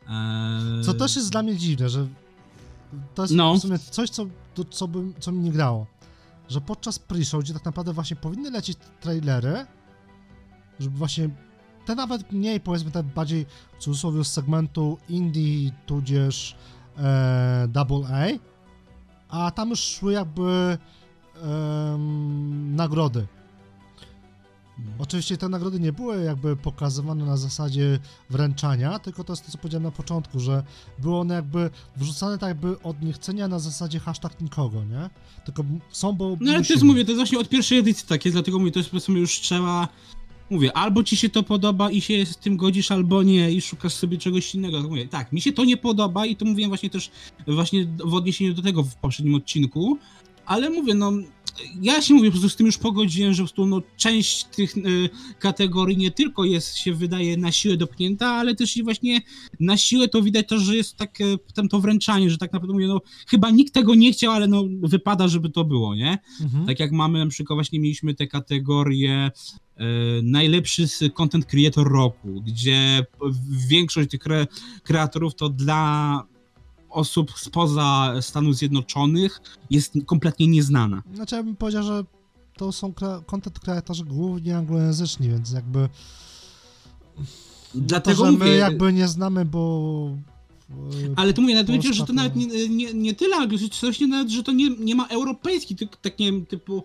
[0.09, 2.07] E, Co też jest dla mnie dziwne, że
[3.15, 3.55] to jest No.
[3.55, 5.87] w sumie coś, co, to, co, by, co mi nie grało.
[6.49, 9.67] Że podczas pre-show, gdzie tak naprawdę właśnie powinny lecieć trailery,
[10.81, 11.31] żeby właśnie
[11.87, 13.47] te nawet mniej, powiedzmy, te bardziej
[13.79, 16.57] w cudzysłowie z segmentu indie, tudzież
[16.99, 18.07] e, double
[19.29, 20.79] A, a tam już szły jakby
[21.43, 23.27] em, nagrody.
[24.99, 27.99] Oczywiście te nagrody nie były jakby pokazywane na zasadzie
[28.31, 30.63] wręczania, tylko to jest to, co powiedziałem na początku, że
[30.99, 35.11] były one jakby wrzucane tak jakby od niechcenia na zasadzie hashtag nikogo, nie?
[35.45, 36.85] Tylko są, bo No ale musimy.
[36.85, 39.13] mówię, to jest właśnie od pierwszej edycji tak jest, dlatego mówię, to jest po prostu
[39.13, 39.89] już trzeba...
[40.53, 43.95] Mówię, albo ci się to podoba i się z tym godzisz, albo nie i szukasz
[43.95, 44.81] sobie czegoś innego.
[44.81, 47.11] Tak Mówię, tak, mi się to nie podoba i to mówiłem właśnie też
[47.47, 49.99] właśnie w odniesieniu do tego w poprzednim odcinku,
[50.47, 51.13] ale mówię, no
[51.83, 54.77] ja się mówię, po prostu z tym już pogodziłem, że po prostu no, część tych
[54.77, 59.21] y, kategorii nie tylko jest, się wydaje, na siłę dopchnięta, ale też i właśnie
[59.61, 62.87] na siłę to widać to, że jest takie tam to wręczanie, że tak naprawdę mówię,
[62.87, 66.19] no chyba nikt tego nie chciał, ale no wypada, żeby to było, nie?
[66.41, 66.67] Mhm.
[66.67, 69.31] Tak jak mamy na przykład właśnie mieliśmy te kategorie
[69.77, 69.85] e,
[70.23, 73.07] najlepszy content creator roku, gdzie
[73.69, 74.47] większość tych kre,
[74.83, 76.32] kreatorów to dla
[76.93, 81.03] osób spoza Stanów Zjednoczonych jest kompletnie nieznana.
[81.15, 82.05] Znaczy ja bym powiedział, że
[82.57, 82.93] to są
[83.27, 85.89] content kreatorzy głównie anglojęzyczni, więc jakby
[87.75, 90.17] Dlatego to, że mówię, my jakby nie znamy, bo
[90.71, 90.75] e,
[91.17, 93.37] ale to mówię, nawet wiecie, że to nawet nie, nie, nie tyle
[94.01, 96.85] nie nawet, że to nie, nie ma europejski, tylko tak nie wiem, typu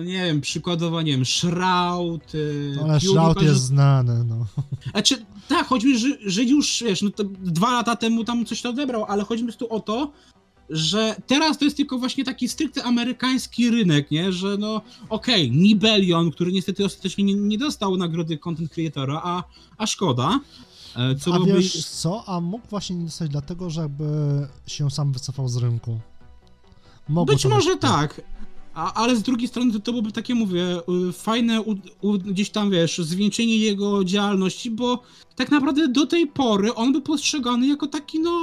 [0.00, 4.46] nie wiem, przykładowo, nie wiem, Shroud, y, ale Pure, Shroud że- jest znany, no.
[4.90, 8.62] Znaczy, tak, chodzi mi, że, że już, wiesz, no to dwa lata temu tam coś
[8.62, 10.12] to odebrał, ale chodzi mi tu o to,
[10.70, 14.32] że teraz to jest tylko właśnie taki stricte amerykański rynek, nie?
[14.32, 19.42] Że no okej, okay, Nibelion, który niestety ostatecznie nie, nie dostał nagrody content creatora, a,
[19.78, 20.40] a szkoda.
[20.96, 21.52] E, co a byłoby...
[21.52, 24.04] wiesz co, a mógł właśnie nie dostać dlatego, żeby
[24.66, 26.00] się sam wycofał z rynku.
[27.08, 28.20] Mogło Być może tak.
[28.74, 30.64] A, ale z drugiej strony to, to byłoby takie, mówię,
[31.08, 35.02] y, fajne u, u, gdzieś tam, wiesz, zwieńczenie jego działalności, bo
[35.36, 38.40] tak naprawdę do tej pory on był postrzegany jako taki, no,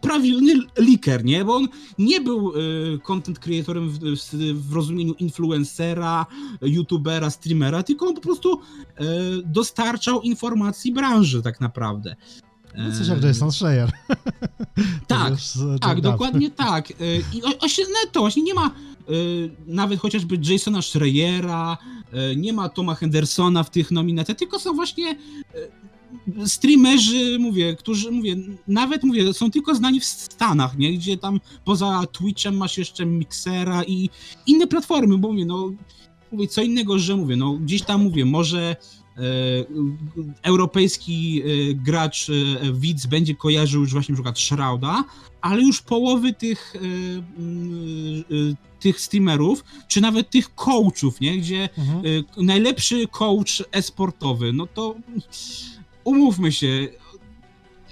[0.00, 1.44] prawilny liker, nie?
[1.44, 3.98] Bo on nie był y, content creatorem w,
[4.54, 6.26] w, rozumieniu influencera,
[6.62, 9.04] youtubera, streamera, tylko on po prostu y,
[9.44, 12.16] dostarczał informacji branży tak naprawdę.
[12.78, 13.92] No coś jak Jason Schreier.
[15.06, 15.32] tak,
[15.80, 16.90] tak, dokładnie tak.
[17.34, 18.70] I właśnie no to właśnie nie ma
[19.66, 21.78] nawet chociażby Jasona Schreiera,
[22.36, 25.16] nie ma Toma Hendersona w tych nominacjach, tylko są właśnie
[26.46, 28.36] streamerzy, mówię, którzy, mówię,
[28.68, 30.92] nawet, mówię, są tylko znani w Stanach, nie?
[30.92, 34.10] Gdzie tam poza Twitchem masz jeszcze Mixera i
[34.46, 35.72] inne platformy, bo mówię, no,
[36.32, 38.76] mówię, co innego, że mówię, no, gdzieś tam mówię, może e,
[40.42, 42.32] europejski e, gracz, e,
[42.72, 45.04] widz będzie kojarzył już właśnie na przykład Shrouda,
[45.40, 51.38] ale już połowy tych, e, e, tych streamerów, czy nawet tych coachów, nie?
[51.38, 51.98] Gdzie mhm.
[51.98, 54.94] E, najlepszy coach esportowy, no to
[56.04, 56.88] umówmy się,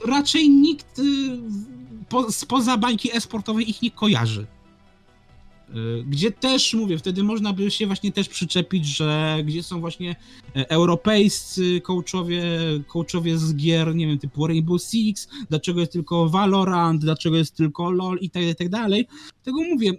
[0.04, 1.00] raczej nikt
[2.08, 4.46] po, spoza bańki esportowej ich nie kojarzy.
[5.76, 10.16] Y, gdzie też, mówię, wtedy można by się właśnie też przyczepić, że gdzie są właśnie
[10.56, 12.44] e, europejscy coachowie,
[12.86, 17.90] coachowie z gier, nie wiem, typu Rainbow Six, dlaczego jest tylko Valorant, dlaczego jest tylko
[17.90, 19.06] LoL i tak, i tak dalej.
[19.42, 19.92] Tego mówię,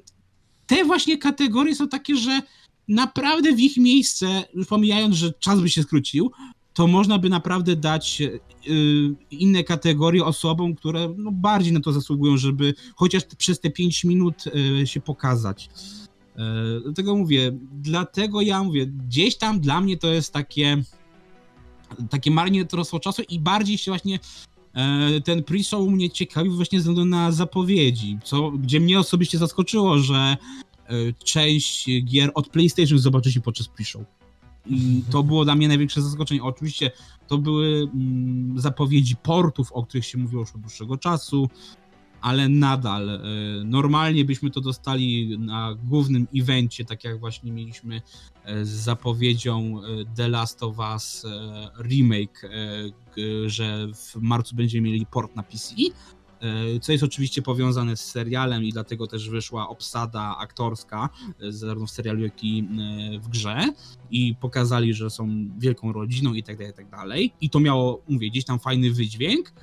[0.67, 2.41] te właśnie kategorie są takie, że
[2.87, 6.31] naprawdę w ich miejsce, już pomijając, że czas by się skrócił,
[6.73, 8.29] to można by naprawdę dać e,
[9.31, 14.43] inne kategorie osobom, które no, bardziej na to zasługują, żeby chociaż przez te 5 minut
[14.81, 15.69] e, się pokazać.
[16.35, 16.41] E,
[16.83, 20.83] dlatego mówię, dlatego ja mówię, gdzieś tam dla mnie to jest takie
[22.09, 24.19] takie marnotrawstwo czasu i bardziej się właśnie
[25.23, 30.37] ten pre-show mnie ciekawił właśnie ze względu na zapowiedzi, co, gdzie mnie osobiście zaskoczyło, że
[31.23, 34.03] część gier od PlayStation zobaczyliśmy podczas pre-show.
[34.65, 36.43] I to było dla mnie największe zaskoczenie.
[36.43, 36.91] Oczywiście
[37.27, 41.49] to były mm, zapowiedzi portów, o których się mówiło już od dłuższego czasu,
[42.23, 43.19] ale nadal e,
[43.65, 48.01] normalnie byśmy to dostali na głównym evencie, tak jak właśnie mieliśmy
[48.45, 51.25] e, z zapowiedzią e, The Last of Us
[51.79, 52.49] remake,
[53.45, 55.75] że w marcu będziemy mieli port na PC
[56.81, 61.09] co jest oczywiście powiązane z serialem i dlatego też wyszła obsada aktorska,
[61.41, 63.69] e, zarówno w serialu, jak i e, w grze
[64.11, 67.33] i pokazali, że są wielką rodziną i tak dalej, i tak dalej.
[67.41, 69.53] I to miało, mówię, gdzieś tam fajny wydźwięk,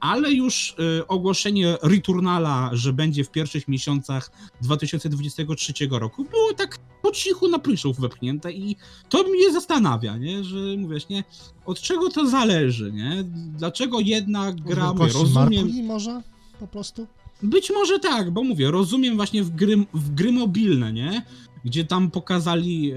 [0.00, 0.76] ale już
[1.08, 4.30] ogłoszenie Returnala, że będzie w pierwszych miesiącach
[4.62, 8.76] 2023 roku, było tak po cichu na pryszów wepchnięte i
[9.08, 10.44] to mnie zastanawia, nie?
[10.44, 11.24] że mówisz, nie,
[11.66, 13.24] od czego to zależy, nie?
[13.58, 15.84] Dlaczego jedna gra, mówię, rozumiem...
[15.84, 16.22] może
[16.60, 17.06] po prostu?
[17.42, 21.22] Być może tak, bo mówię, rozumiem właśnie w gry, w gry mobilne, nie?
[21.64, 22.92] Gdzie tam pokazali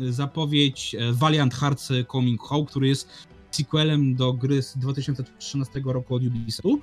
[0.00, 3.08] y, zapowiedź e, Valiant Hearts Coming Home, który jest
[3.50, 6.80] sequelem do gry z 2013 roku od Ubisoftu.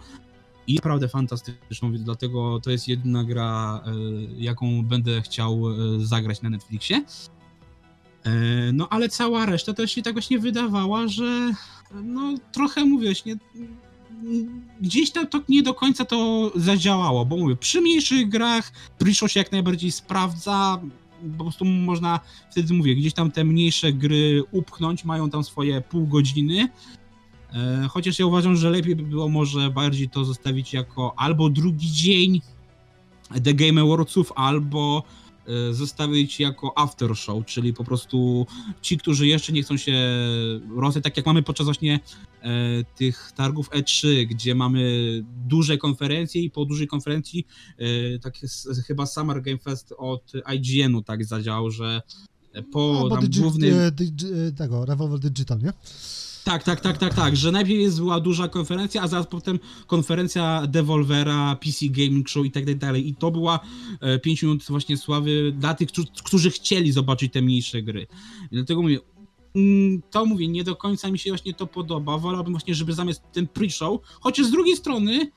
[0.72, 3.92] I naprawdę fantastyczną, dlatego to jest jedna gra, e,
[4.38, 5.74] jaką będę chciał e,
[6.06, 7.06] zagrać na Netflixie.
[8.24, 8.32] E,
[8.74, 11.54] no ale cała reszta też się tak właśnie wydawała, że
[12.04, 13.36] no trochę mówię, nie,
[14.82, 19.40] gdzieś tam to nie do końca to zadziałało, bo mówię, przy mniejszych grach Prisho się
[19.40, 20.82] jak najbardziej sprawdza,
[21.38, 22.20] po prostu można
[22.52, 26.70] wtedy mówię, gdzieś tam te mniejsze gry upchnąć, mają tam swoje pół godziny,
[27.90, 32.42] chociaż ja uważam, że lepiej by było może bardziej to zostawić jako albo drugi dzień
[33.44, 35.04] The Game Awardsów, albo
[35.48, 38.46] e, zostawić jako after show, czyli po prostu
[38.82, 39.94] ci, którzy jeszcze nie chcą się
[40.76, 42.00] rozwijać, tak jak mamy podczas właśnie
[42.42, 42.50] e,
[42.84, 44.84] tych targów E3, gdzie mamy
[45.48, 51.02] duże konferencje i po dużej konferencji e, tak jest, chyba Summer Game Fest od IGN-u
[51.02, 52.02] tak zadziałał, że
[52.72, 53.74] po no, tam digi- głównym...
[53.74, 55.74] Digi- tego, Revolver Digital, nie?
[56.44, 60.68] Tak, tak, tak, tak, tak, że najpierw jest była duża konferencja, a zaraz potem konferencja
[60.68, 63.08] Devolvera, PC Gaming Show i tak dalej.
[63.08, 63.60] I to była
[64.24, 65.90] 5 e, minut właśnie sławy dla tych,
[66.24, 68.08] którzy chcieli zobaczyć te mniejsze gry.
[68.52, 69.00] I dlatego mówię,
[69.56, 72.18] mm, to mówię, nie do końca mi się właśnie to podoba.
[72.18, 75.32] Wolałbym właśnie, żeby zamiast ten pre-show, chociaż z drugiej strony,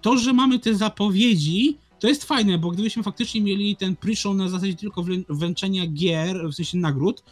[0.00, 4.48] to, że mamy te zapowiedzi, to jest fajne, bo gdybyśmy faktycznie mieli ten pre-show na
[4.48, 7.22] zasadzie tylko wręczenia gier, w sensie nagród,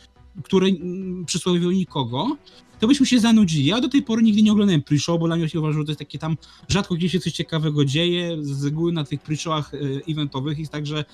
[0.43, 2.37] które mm, przysłowiowo nikogo,
[2.81, 3.67] to byśmy się zanudzili.
[3.67, 5.91] Ja do tej pory nigdy nie oglądałem pre-show, bo dla mnie się uważa, że to
[5.91, 6.37] jest takie tam,
[6.69, 10.87] rzadko gdzieś się coś ciekawego dzieje, z reguły na tych pre-showach e, eventowych jest tak,
[10.87, 11.05] że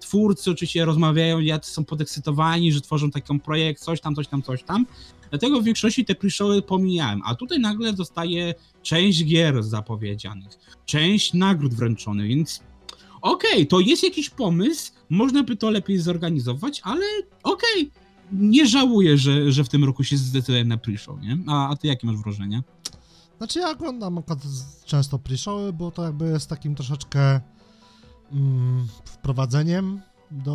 [0.00, 4.62] twórcy oczywiście rozmawiają, jacy są podekscytowani, że tworzą taki projekt, coś tam, coś tam, coś
[4.62, 4.86] tam.
[5.30, 11.74] Dlatego w większości te pre-showy pomijałem, a tutaj nagle dostaję część gier zapowiedzianych, część nagród
[11.74, 12.62] wręczonych, więc
[13.22, 17.04] okej, to jest jakiś pomysł, można by to lepiej zorganizować, ale
[17.42, 17.90] okej,
[18.32, 21.38] nie żałuję, że, że w tym roku się zdecydowałem na pre-show, nie?
[21.46, 22.62] A, a ty jakie masz wrażenie?
[23.38, 24.38] Znaczy ja oglądam akurat
[24.84, 27.40] często pre-showy, bo to jakby jest takim troszeczkę
[28.32, 30.54] mm, wprowadzeniem do...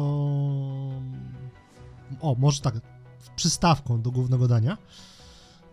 [2.22, 2.76] O, może tak,
[3.36, 4.78] przystawką do głównego dania.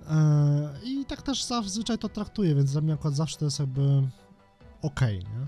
[0.09, 4.09] E, I tak też zazwyczaj to traktuję, więc dla mnie akurat zawsze to jest jakby
[4.83, 5.47] okej, nie?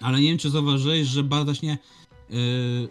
[0.00, 1.78] Ale nie wiem, czy zauważyłeś, że bardzo właśnie
[2.30, 2.88] yy, yy,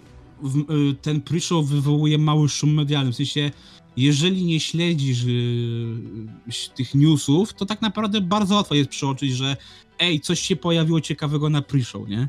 [1.02, 3.12] ten pre-show wywołuje mały szum medialny.
[3.12, 3.52] W sensie,
[3.98, 9.58] jeżeli nie śledzisz yy, tych newsów, to tak naprawdę bardzo łatwo jest przeoczyć, że
[10.00, 12.28] ej, coś się pojawiło ciekawego na pre-show, nie?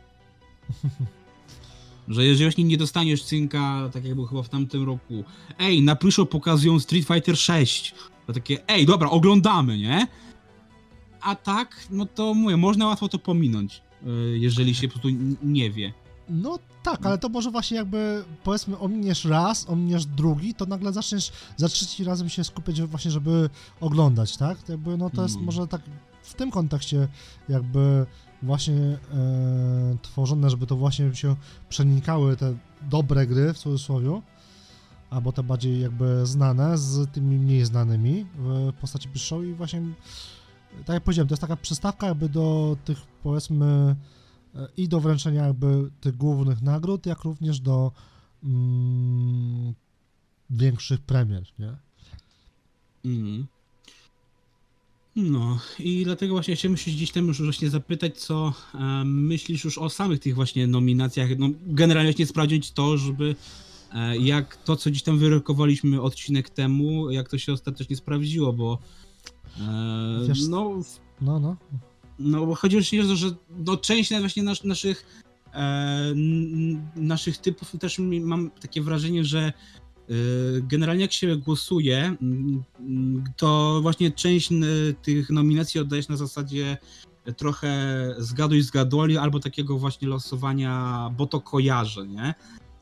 [2.09, 5.24] Że jeżeli właśnie nie dostaniesz cynka, tak jak było chyba w tamtym roku,
[5.59, 7.94] ej, na pre-show pokazują Street Fighter 6,
[8.27, 10.07] to takie, ej, dobra, oglądamy, nie?
[11.20, 15.09] A tak, no to mówię, można łatwo to pominąć, yy, jeżeli się po prostu
[15.42, 15.92] nie wie.
[16.29, 21.33] No tak, ale to może właśnie jakby powiedzmy ominiesz raz, ominiesz drugi, to nagle zaczniesz
[21.57, 24.63] za trzeci razem się skupiać właśnie, żeby oglądać, tak?
[24.63, 25.47] To Jakby no to jest Mm.
[25.47, 25.81] może tak
[26.23, 27.09] w tym kontekście
[27.49, 28.07] jakby
[28.43, 28.99] właśnie e,
[30.03, 31.37] tworzone, żeby to właśnie się
[31.69, 34.23] przenikały te dobre gry w cudzysłowie,
[35.11, 39.83] albo te bardziej jakby znane z tymi mniej znanymi w postaci show i właśnie
[40.85, 43.97] tak jak powiedziałem, to jest taka przystawka jakby do tych powiedzmy
[44.77, 47.93] i do wręczenia jakby tych głównych nagród, jak również do
[48.45, 49.75] mm,
[50.51, 51.77] większych premier, nie?
[53.05, 53.47] Mhm.
[55.17, 59.79] No i dlatego właśnie chciałem się gdzieś tam już właśnie zapytać, co e, myślisz już
[59.79, 63.35] o samych tych właśnie nominacjach, no generalnie właśnie sprawdzić to, żeby
[63.93, 68.79] e, jak to, co gdzieś tam wyrokowaliśmy odcinek temu, jak to się ostatecznie sprawdziło, bo
[69.61, 70.81] e, Wiesz- no,
[71.21, 71.57] No, no.
[72.18, 73.31] No bo chodzi właśnie o to, że
[73.66, 75.24] no, część właśnie nas, naszych
[75.55, 76.14] e,
[76.96, 79.53] naszych typów też mi, mam takie wrażenie, że e,
[80.62, 82.16] generalnie jak się głosuje,
[83.37, 84.50] to właśnie część
[85.03, 86.77] tych nominacji oddajesz na zasadzie
[87.37, 92.35] trochę zgaduj zgadoli albo takiego właśnie losowania, bo to kojarzę, nie?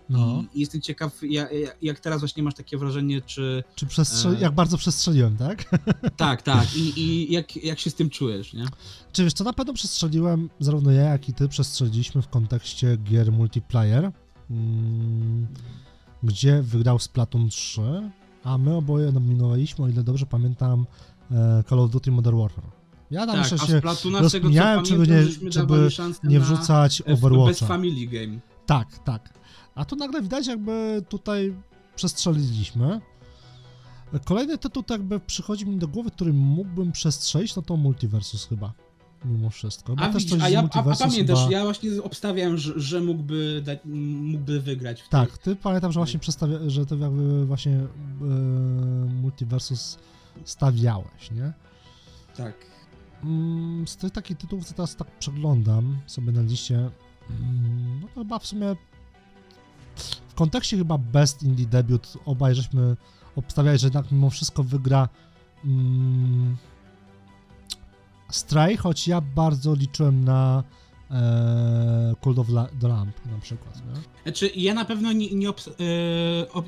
[0.08, 0.44] No.
[0.54, 1.50] I jestem ciekaw, jak,
[1.82, 5.64] jak teraz właśnie masz takie wrażenie, czy Czy przestrze- jak bardzo przestrzeliłem, tak?
[6.16, 8.64] tak, tak, i, i jak, jak się z tym czujesz, nie?
[9.12, 13.32] Czy wiesz co, na pewno przestrzeliłem, zarówno ja, jak i ty przestrzeliliśmy w kontekście gier
[13.32, 14.10] multiplayer,
[14.50, 15.46] mm,
[16.22, 17.82] gdzie wygrał Splatoon 3,
[18.44, 20.86] a my oboje nominowaliśmy, o ile dobrze pamiętam,
[21.30, 22.64] e, Call of Duty Modern Warfare.
[23.10, 23.80] Ja tam Tak, się
[24.20, 27.66] rozkminiałem, czy by nie- żeśmy czy by dawali szansę nie na wrzucać Bez Overwatcha.
[27.66, 28.38] Family Game.
[28.66, 29.34] Tak, tak.
[29.74, 31.54] A tu nagle widać, jakby tutaj
[31.96, 33.00] przestrzeliliśmy.
[34.24, 38.72] Kolejny tytuł, tak jakby przychodzi mi do głowy, który mógłbym przestrzelić, no to Multiversus chyba.
[39.24, 39.96] Mimo wszystko.
[39.96, 41.50] Bo A, też widzisz, a, ja, a, a pamiętasz, chyba...
[41.50, 45.38] ja właśnie obstawiałem, że, że mógłby, dać, mógłby wygrać Tak, tych.
[45.38, 46.58] ty pamiętam, że właśnie przedstawia...
[46.66, 47.86] że ty jakby właśnie e,
[49.22, 49.98] Multiversus
[50.44, 51.52] stawiałeś, nie?
[52.36, 52.54] Tak.
[53.24, 58.20] Mm, z tych takich tytułów, co teraz tak przeglądam sobie na liście, mm, no to
[58.20, 58.76] chyba w sumie
[60.28, 62.96] w kontekście chyba Best Indie Debut obaj żeśmy
[63.36, 65.08] obstawiali, że jednak mimo wszystko wygra
[65.64, 66.56] mm,
[68.30, 70.62] Stray, choć ja bardzo liczyłem na
[71.12, 74.02] e, Cult of La- the Lamp na przykład, nie?
[74.22, 75.52] Znaczy, ja na pewno nie, nie, e,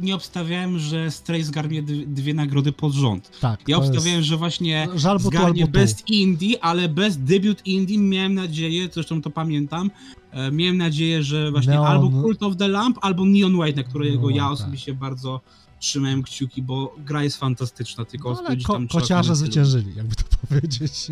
[0.00, 3.40] nie obstawiałem, że Stray zgarnie dwie nagrody pod rząd.
[3.40, 5.72] Tak, Ja obstawiałem, jest- że właśnie Żal, zgarnie albo tu.
[5.72, 9.90] Best Indie, ale Best Debut Indie miałem nadzieję, zresztą to pamiętam,
[10.30, 13.88] e, miałem nadzieję, że właśnie Neon- albo Cult of the Lamp, albo Neon White, na
[13.88, 14.52] którego No, ja tak.
[14.52, 15.40] osobiście bardzo
[15.80, 20.22] trzymałem kciuki, bo gra jest fantastyczna, tylko No, ale ko- tam kociarze zwyciężyli, jakby to
[20.48, 21.06] powiedzieć.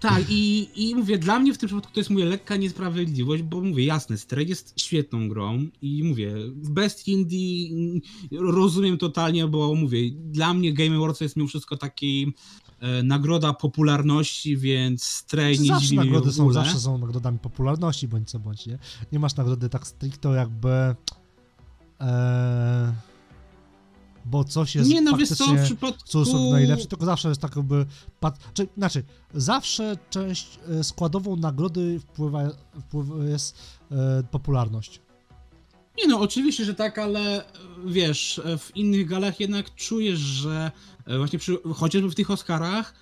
[0.00, 3.60] Tak, i, i mówię, dla mnie w tym przypadku to jest mówię, lekka niesprawiedliwość, bo
[3.60, 7.70] mówię, jasne, Stray jest świetną grą i mówię, Best Indie
[8.32, 12.34] rozumiem totalnie, bo mówię, dla mnie Game Awards jest mimo wszystko taki
[12.80, 18.30] e, nagroda popularności, więc Stray nie zawsze dziwi nagrody są, zawsze są nagrodami popularności, bądź
[18.30, 18.78] co bądź, nie?
[19.12, 20.94] Nie masz nagrody tak stricto jakby...
[22.00, 23.15] E,
[24.26, 26.50] bo coś jest Nie, no wiesz co, w przypadku...
[26.50, 27.86] najlepszy, tylko zawsze jest tak jakby...
[28.20, 29.02] Pat, czy, znaczy,
[29.34, 32.50] zawsze część e, składową nagrody wpływa,
[32.80, 33.58] wpływa jest
[33.90, 35.00] e, popularność.
[35.98, 37.44] Nie no, oczywiście, że tak, ale e,
[37.86, 40.70] wiesz, e, w innych galach jednak czujesz, że
[41.18, 42.94] właśnie przy, chociażby w tych Oscarach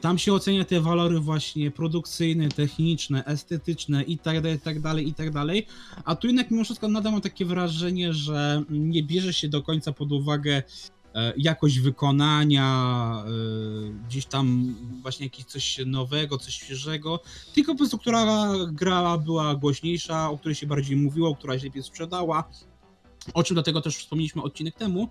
[0.00, 5.08] tam się ocenia te walory właśnie produkcyjne, techniczne, estetyczne i tak dalej, i tak dalej,
[5.08, 5.66] i tak dalej.
[6.04, 9.92] A tu jednak mimo wszystko nadal mam takie wrażenie, że nie bierze się do końca
[9.92, 10.62] pod uwagę
[11.14, 17.20] e, jakość wykonania, e, gdzieś tam właśnie jakieś coś nowego, coś świeżego,
[17.54, 21.82] tylko po prostu która gra była głośniejsza, o której się bardziej mówiło, która się lepiej
[21.82, 22.50] sprzedała,
[23.34, 25.08] o czym dlatego też wspomnieliśmy odcinek temu.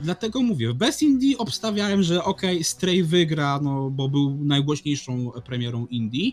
[0.00, 5.86] Dlatego mówię, w Best Indie obstawiałem, że ok, Stray wygra, no bo był najgłośniejszą premierą
[5.86, 6.32] Indie,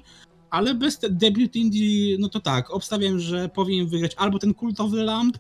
[0.49, 5.38] ale Best Debut Indie, no to tak, obstawiałem, że powinien wygrać albo ten kultowy Lamp,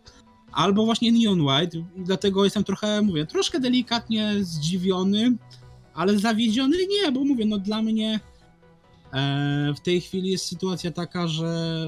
[0.51, 5.35] albo właśnie Neon White, dlatego jestem trochę, mówię, troszkę delikatnie zdziwiony,
[5.93, 8.19] ale zawiedziony nie, bo mówię, no dla mnie
[9.13, 11.85] e, w tej chwili jest sytuacja taka, że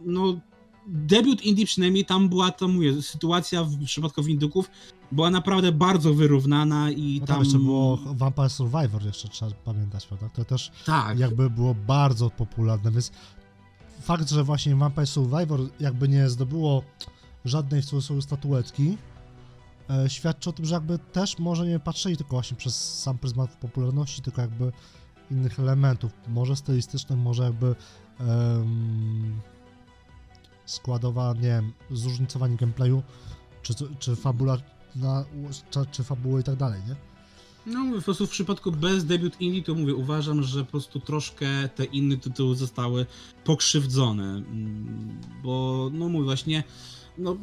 [0.00, 0.40] no
[0.86, 4.70] debiut Indie przynajmniej tam była, to mówię, sytuacja w przypadku Winduków
[5.12, 7.36] była naprawdę bardzo wyrównana i No tam...
[7.36, 10.28] tam jeszcze było Vampire Survivor, jeszcze trzeba pamiętać, prawda?
[10.28, 13.12] To też Tak, jakby było bardzo popularne, więc
[14.00, 16.82] fakt, że właśnie Vampire Survivor jakby nie zdobyło
[17.44, 18.98] żadnej w cudzysłowie statuetki,
[19.90, 23.56] e, świadczy o tym, że jakby też może nie patrzyli tylko właśnie przez sam pryzmat
[23.56, 24.72] popularności, tylko jakby
[25.30, 27.74] innych elementów, może stylistycznych, może jakby
[28.20, 29.40] em,
[30.66, 33.02] składowa, nie wiem, zróżnicowanie gameplayu,
[33.62, 34.56] czy, czy fabula,
[34.96, 35.24] na,
[35.70, 36.94] czy, czy fabuły i tak dalej, nie?
[37.66, 41.68] no po prostu w przypadku bez debiut Indie to mówię, uważam, że po prostu troszkę
[41.74, 43.06] te inne tytuły zostały
[43.44, 46.64] pokrzywdzone, mm, bo no mówię właśnie,
[47.18, 47.36] no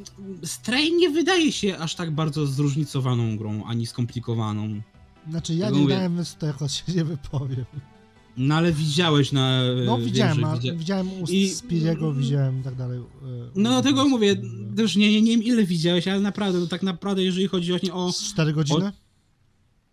[0.44, 4.82] Stray nie wydaje się aż tak bardzo zróżnicowaną grą, ani skomplikowaną.
[5.30, 6.10] Znaczy ja Tego nie mówię.
[6.16, 7.66] więc to jakoś się nie wypowiem.
[8.38, 9.62] No ale widziałeś na...
[9.86, 13.00] No wiem, widziałem, a, widzia- widziałem u I- Spiriego, widziałem i tak dalej.
[13.00, 13.04] e,
[13.56, 14.36] No dlatego mówię,
[14.76, 17.94] też nie, nie, nie wiem ile widziałeś, ale naprawdę, no tak naprawdę jeżeli chodzi właśnie
[17.94, 18.12] o...
[18.12, 18.92] Z 4 godziny?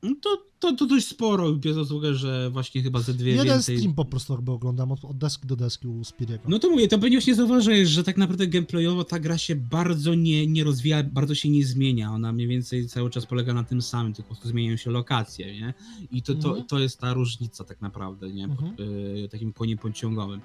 [0.02, 0.30] No to,
[0.60, 3.76] to, to dość sporo, biorąc pod uwagę, że właśnie chyba ze dwie Jeden więcej...
[3.78, 6.42] stream po prostu jakby oglądam, od, od deski do deski u Spiriego.
[6.48, 10.14] No to mówię, to pewnie właśnie zauważyłeś, że tak naprawdę gameplayowo ta gra się bardzo
[10.14, 12.12] nie, nie rozwija, bardzo się nie zmienia.
[12.12, 15.52] Ona mniej więcej cały czas polega na tym samym, tylko po prostu zmieniają się lokacje,
[15.60, 15.74] nie?
[16.12, 16.66] I to, to, Mhm.
[16.66, 18.48] to jest ta różnica tak naprawdę, nie?
[18.48, 18.90] Pod, Mhm.
[19.24, 20.40] y, takim koniem pociągowym.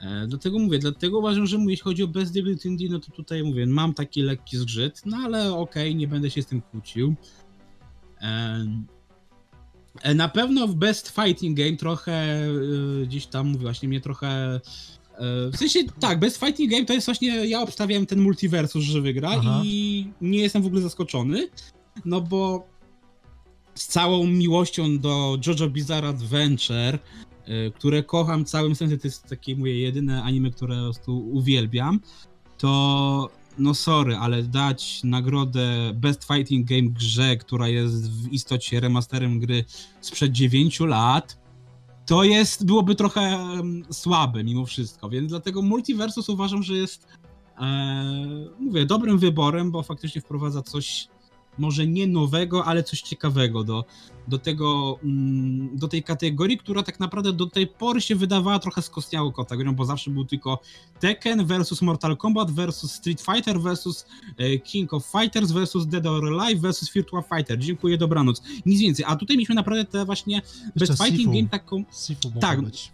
[0.00, 3.42] E, dlatego mówię, dlatego uważam, że jeśli chodzi o Best Debut Indie, no to tutaj
[3.44, 7.14] mówię, mam taki lekki zgrzyt, no ale okej, nie będę się z tym kłócił.
[8.20, 8.66] E,
[10.14, 12.46] na pewno w Best Fighting Game trochę
[13.02, 14.60] y, gdzieś tam właśnie mnie trochę
[15.18, 19.00] E, W sensie tak, Best Fighting Game to jest właśnie, ja obstawiałem ten multiversus, że
[19.00, 19.62] wygra Aha.
[19.64, 21.48] i nie jestem w ogóle zaskoczony,
[22.04, 22.66] no bo
[23.74, 26.98] z całą miłością do JoJo Bizarre Adventure,
[27.44, 32.00] e, które kocham całym sercem, to jest takie moje jedyne anime, które po prostu uwielbiam,
[32.58, 39.40] to no sorry, ale dać nagrodę Best Fighting Game grze, która jest w istocie remasterem
[39.40, 39.64] gry
[40.00, 41.42] sprzed 9 lat,
[42.06, 43.38] to jest, byłoby trochę
[43.90, 47.06] słabe mimo wszystko, więc dlatego Multiversus uważam, że jest
[47.58, 48.04] e,
[48.60, 51.08] mówię, dobrym wyborem, bo faktycznie wprowadza coś
[51.58, 53.84] może nie nowego, ale coś ciekawego do,
[54.28, 58.82] do tego, mm, do tej kategorii, która tak naprawdę do tej pory się wydawała trochę
[58.82, 60.58] skostniałą kategorią, bo zawsze był tylko
[61.00, 66.40] Tekken versus Mortal Kombat versus Street Fighter versus e, King of Fighters versus Dead or
[66.40, 67.58] Alive versus Virtua Fighter.
[67.58, 68.42] Dziękuję, dobranoc.
[68.66, 69.04] Nic więcej.
[69.08, 70.42] A tutaj mieliśmy naprawdę te właśnie
[70.76, 71.34] Best Fighting.
[71.34, 72.62] Game taką Sifu tak.
[72.62, 72.92] być.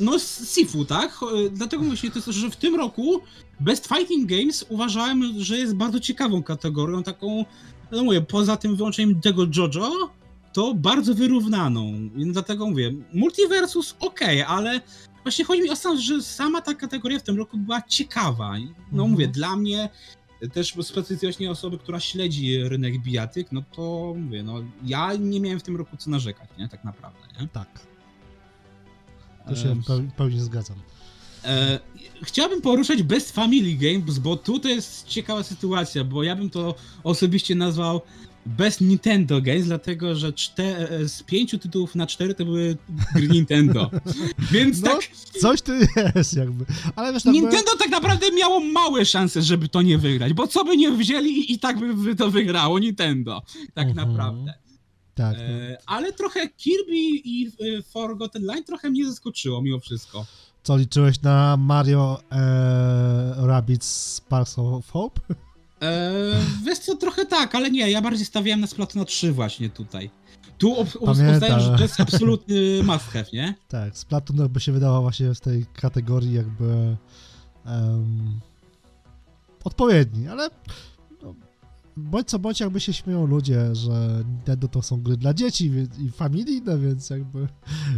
[0.00, 0.18] No,
[0.54, 1.12] Sifu, tak?
[1.14, 3.20] Cho- Dlatego właśnie to jest, że w tym roku
[3.60, 7.44] Best Fighting Games uważałem, że jest bardzo ciekawą kategorią, taką,
[7.92, 9.90] no mówię, poza tym wyłączeniem tego JoJo,
[10.52, 11.92] to bardzo wyrównaną.
[12.16, 14.80] Dlatego mówię, Multiversus ok, ale
[15.22, 18.58] właśnie chodzi mi o sam, że sama ta kategoria w tym roku była ciekawa.
[18.58, 18.66] No
[19.02, 19.10] Mhm.
[19.10, 19.88] mówię, dla mnie
[20.52, 25.62] też specjalnie osoby, która śledzi rynek bijatyk, no to mówię, no ja nie miałem w
[25.62, 26.68] tym roku co narzekać, nie?
[26.68, 27.48] Tak naprawdę, nie?
[27.48, 27.68] Tak.
[29.48, 30.76] To się w peł- pełni zgadzam.
[31.44, 31.78] E,
[32.22, 36.74] chciałbym poruszać Best Family Games, bo tutaj jest ciekawa sytuacja, bo ja bym to
[37.04, 38.00] osobiście nazwał
[38.46, 42.76] Best Nintendo Games, dlatego że e, z pięciu tytułów na cztery to były
[43.14, 43.90] gry Nintendo.
[44.52, 45.00] Więc No, tak,
[45.40, 45.72] Coś tu
[46.14, 46.64] jest jakby.
[46.96, 47.40] Ale wiesz, jakby...
[47.40, 51.28] Nintendo tak naprawdę miało małe szanse, żeby to nie wygrać, bo co by nie wzięli
[51.30, 53.42] i, i tak by, by to wygrało Nintendo.
[53.74, 54.08] Tak Mhm.
[54.08, 54.54] naprawdę.
[55.14, 57.46] Tak, E, ale trochę Kirby i
[57.78, 60.26] e, Forgotten Line trochę mnie zaskoczyło mimo wszystko.
[60.62, 65.20] Co liczyłeś na Mario e, Rabbids Sparks of Hope?
[65.80, 66.34] Eee,
[66.66, 70.10] wiesz co, trochę tak, ale nie, ja bardziej stawiałem na Splatoon 3 właśnie tutaj.
[70.58, 72.54] Tu ustałem, że to jest absolutny
[72.86, 73.54] must have, nie?
[73.68, 76.96] Tak, Splatoon jakby się wydawał właśnie w tej kategorii jakby
[77.66, 78.40] em,
[79.64, 80.50] odpowiedni, ale no,
[81.96, 86.10] bądź co bądź jakby się śmieją ludzie, że Nintendo to są gry dla dzieci i
[86.10, 87.48] familijne, więc jakby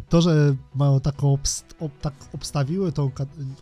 [0.08, 3.10] to, że mają taką obst- ob, tak obstawiły tą,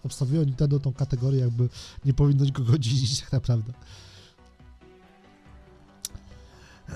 [0.04, 1.68] obstawiło Nintendo tą kategorię, jakby
[2.04, 3.72] nie powinno nikogo dziwić tak naprawdę.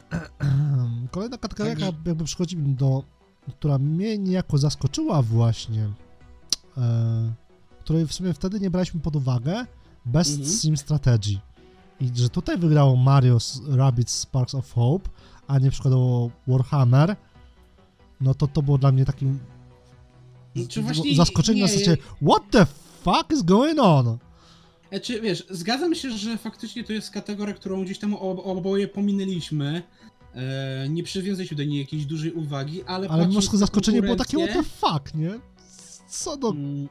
[1.10, 3.02] Kolejna kategoria, jaka jakby przychodzi mi do,
[3.58, 5.90] która mnie niejako zaskoczyła właśnie,
[6.76, 7.32] e,
[7.80, 9.66] której w sumie wtedy nie braliśmy pod uwagę,
[10.06, 10.50] Best Mhm.
[10.56, 11.38] Sim Strategy.
[12.00, 13.38] I że tutaj wygrało Mario
[13.68, 15.10] Rabbids Sparks of Hope,
[15.46, 17.16] a nie przykładowo Warhammer,
[18.20, 19.38] no to to było dla mnie takim
[20.68, 22.66] Czy właśnie zaskoczenie na zasadzie what the
[23.02, 24.18] fuck is going on?
[24.90, 28.88] E, Czy wiesz, zgadzam się, że faktycznie to jest kategoria, którą gdzieś tam ob oboje
[28.88, 29.82] pominęliśmy.
[30.34, 33.08] E, nie przywiązaliśmy do niej jakiejś dużej uwagi, ale.
[33.08, 35.30] Ale na zaskoczenie było takie what the fuck, nie?
[36.08, 36.50] Co do...
[36.50, 36.88] Mm,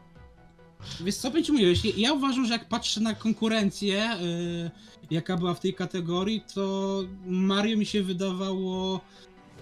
[1.02, 4.72] Wiesz co, mówię, jeśli- ja uważam, że jak patrzę na konkurencję, y,
[5.12, 9.02] jaka była w tej kategorii, to Mario mi się wydawało,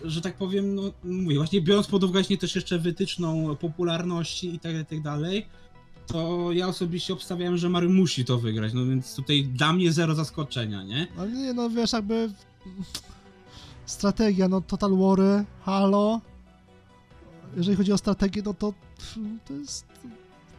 [0.03, 4.59] że tak powiem, no mówię, właśnie biorąc pod uwagę właśnie też jeszcze wytyczną popularności i
[4.59, 5.45] tak, i tak dalej,
[6.07, 10.15] to ja osobiście obstawiałem, że Mario musi to wygrać, no więc tutaj dla mnie zero
[10.15, 11.07] zaskoczenia, nie?
[11.17, 12.31] Ale nie, no wiesz, jakby...
[13.85, 16.21] Strategia, no Total Wary, Halo...
[17.57, 18.73] Jeżeli chodzi o strategię, no to
[19.47, 19.85] to jest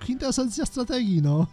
[0.01, 1.47] kwintesencja strategii, no.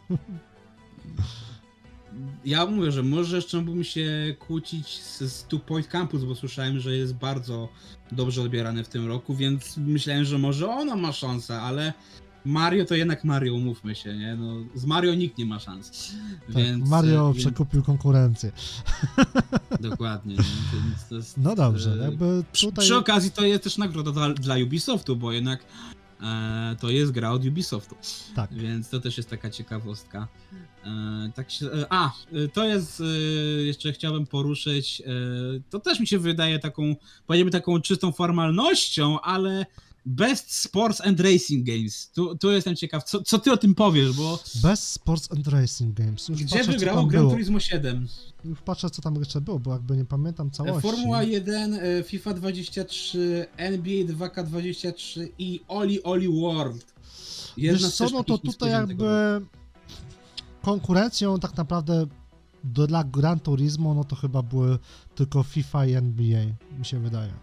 [2.45, 6.79] Ja mówię, że może jeszcze mógłbym się kłócić z, z Two Point Campus, bo słyszałem,
[6.79, 7.69] że jest bardzo
[8.11, 11.93] dobrze odbierany w tym roku, więc myślałem, że może ono ma szansę, ale
[12.45, 14.35] Mario to jednak Mario, umówmy się, nie?
[14.35, 16.11] No, z Mario nikt nie ma szans.
[16.47, 18.51] Tak, więc, Mario e, przekupił konkurencję.
[19.71, 20.35] Więc, dokładnie?
[20.35, 22.85] Więc jest, No dobrze, e, jakby przy, tutaj...
[22.85, 25.65] przy okazji to jest też nagroda dla, dla Ubisoftu, bo jednak
[26.79, 27.95] to jest gra od Ubisoftu.
[28.35, 28.53] Tak.
[28.53, 30.27] Więc to też jest taka ciekawostka.
[30.85, 33.03] E, tak się, e, a, e, to jest, e,
[33.63, 35.11] jeszcze chciałbym poruszyć, e,
[35.69, 36.95] to też mi się wydaje taką,
[37.27, 39.65] powiedzmy taką czystą formalnością, ale
[40.05, 42.11] Best Sports and Racing Games.
[42.11, 45.97] Tu, tu jestem ciekaw, co, co ty o tym powiesz, bo Best Sports and Racing
[45.97, 46.29] Games.
[46.29, 47.29] Już gdzie patrzę, wygrało Gran.
[47.29, 48.07] Turismo 7?
[48.45, 50.81] Już patrzę, co tam jeszcze było, bo jakby nie pamiętam całości.
[50.81, 56.93] Formuła 1, e, FIFA 23, NBA 2K23 i Oli Oli World.
[57.57, 59.41] Jedna Wiesz co, no to tutaj jakby
[60.61, 62.07] konkurencją tak naprawdę
[62.63, 64.79] do, dla Gran Turismo, no to chyba były
[65.15, 66.45] tylko FIFA i NBA,
[66.79, 67.33] mi się wydaje.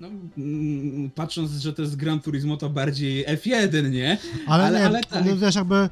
[0.00, 4.18] No, mm, patrząc, że to jest Gran Turismo, to bardziej F1, nie?
[4.46, 5.24] Ale, Ale- nie, ale tak.
[5.24, 5.88] no wiesz, jakby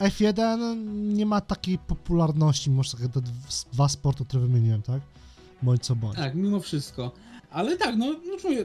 [0.00, 0.76] F1
[1.14, 3.20] nie ma takiej popularności, może takie te
[3.72, 5.00] dwa sporty, które wymieniłem, tak?
[5.62, 6.16] Bądź co bądź.
[6.16, 7.12] Tak, mimo wszystko.
[7.50, 8.64] Ale tak, no, no mówię,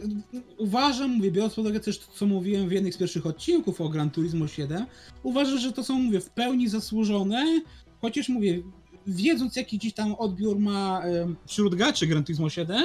[0.57, 3.89] uważam, mówię, biorąc pod uwagę też to, co mówiłem w jednym z pierwszych odcinków o
[3.89, 4.85] Gran Turismo 7,
[5.23, 7.61] uważam, że to są, mówię, w pełni zasłużone,
[8.01, 8.61] chociaż mówię,
[9.07, 11.01] wiedząc jaki dziś tam odbiór ma
[11.45, 12.83] wśród graczy Gran Turismo 7,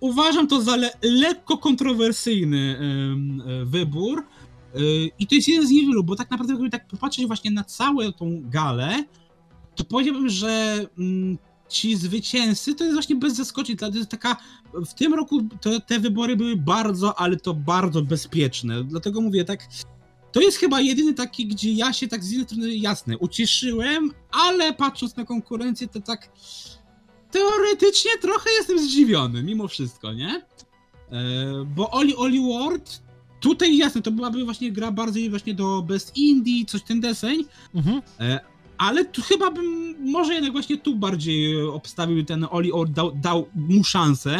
[0.00, 4.78] uważam to za le lekko kontrowersyjny e, wybór e,
[5.18, 8.12] i to jest jeden z niewielu, bo tak naprawdę gdyby tak popatrzeć właśnie na całą
[8.12, 9.04] tą galę,
[9.74, 11.38] to powiedziałbym, że mm,
[11.68, 13.76] ci zwycięzcy to jest właśnie bez zaskoczeń.
[13.76, 14.36] To jest taka.
[14.74, 18.84] W tym roku to, te wybory były bardzo, ale to bardzo bezpieczne.
[18.84, 19.68] Dlatego mówię tak.
[20.32, 24.72] To jest chyba jedyny taki, gdzie ja się tak z jednej strony jasne ucieszyłem, ale
[24.72, 26.32] patrząc na konkurencję, to tak
[27.40, 30.42] teoretycznie trochę jestem zdziwiony, mimo wszystko, nie?
[31.12, 33.02] E, bo Oli Oli World
[33.40, 38.02] tutaj jasne, to byłaby właśnie gra bardziej właśnie do Best Indie, coś ten deseń, Mhm.
[38.78, 43.46] ale tu chyba bym może jednak właśnie tu bardziej obstawił ten Oli Or dał, dał
[43.54, 44.38] mu szansę.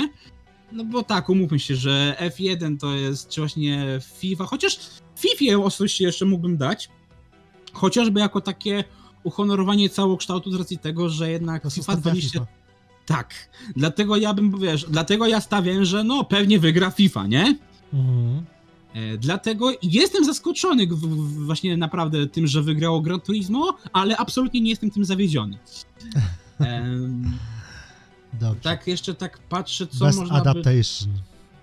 [0.72, 4.78] No bo tak, umówmy się, że F1 to jest czy właśnie FIFA, chociaż
[5.16, 6.88] FIFA osobiście jeszcze mógłbym dać.
[7.72, 8.84] Chociażby jako takie
[9.24, 12.30] uhonorowanie całokształtu z racji tego, że jednak To FIFA ostatnia 20.
[12.38, 12.47] FIFA.
[13.07, 13.34] Tak.
[13.76, 17.59] Dlatego ja bym, wiesz, dlatego ja stawiam, że no pewnie wygra FIFA, nie?
[17.92, 18.44] Mhm.
[18.94, 24.61] E, Dlatego jestem zaskoczony w- w- właśnie naprawdę tym, że wygrało Gran Turismo, ale absolutnie
[24.61, 25.59] nie jestem tym zawiedziony.
[26.59, 27.32] Em,
[28.32, 28.61] Dobrze.
[28.61, 30.40] tak, jeszcze tak patrzę, co Best można by...
[30.50, 31.09] Adaptation.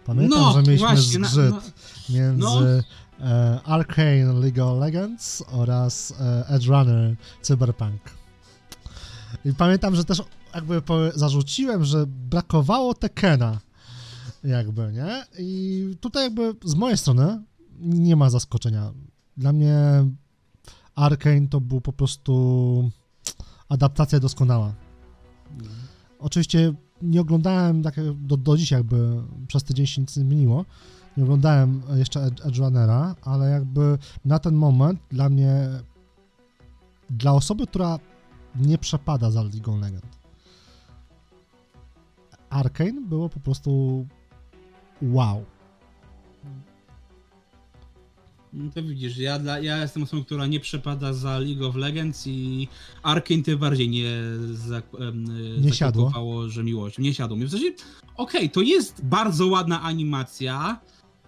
[0.05, 1.61] Pamiętam, No, że mieliśmy właśnie, zgrzyt no,
[2.15, 2.83] między
[3.19, 3.25] no.
[3.27, 8.01] e, Arcane League of Legends oraz e, Edge Runner Cyberpunk.
[9.45, 10.21] I pamiętam, że też
[10.55, 10.81] jakby
[11.15, 13.59] zarzuciłem, że brakowało Tekena.
[14.43, 15.25] Jakby, nie?
[15.39, 17.43] I tutaj jakby z mojej strony
[17.79, 18.91] nie ma zaskoczenia.
[19.37, 19.75] Dla mnie
[20.95, 22.91] Arcane to był po prostu
[23.69, 24.73] adaptacja doskonała.
[26.19, 30.65] Oczywiście nie oglądałem tak do, do dzisiaj jakby przez tydzień się nic nie zmieniło.
[31.17, 35.69] Nie oglądałem jeszcze Edge, Edge Runnera, ale jakby na ten moment dla mnie
[37.09, 37.99] dla osoby, która
[38.55, 40.22] nie przepada za Ligą Legend.
[42.53, 44.05] Arkane było po prostu
[45.01, 45.45] wow.
[48.53, 52.27] No to widzisz, ja, dla, ja jestem osobą, która nie przepada za League of Legends
[52.27, 52.67] i
[53.03, 54.09] Arkane tym bardziej nie,
[54.53, 55.25] za, em,
[55.61, 56.11] Nie siadło?
[56.49, 56.97] że miłość.
[56.97, 57.45] Nie siadło mi.
[57.45, 57.71] W sensie,
[58.17, 60.79] okej, to jest bardzo ładna animacja,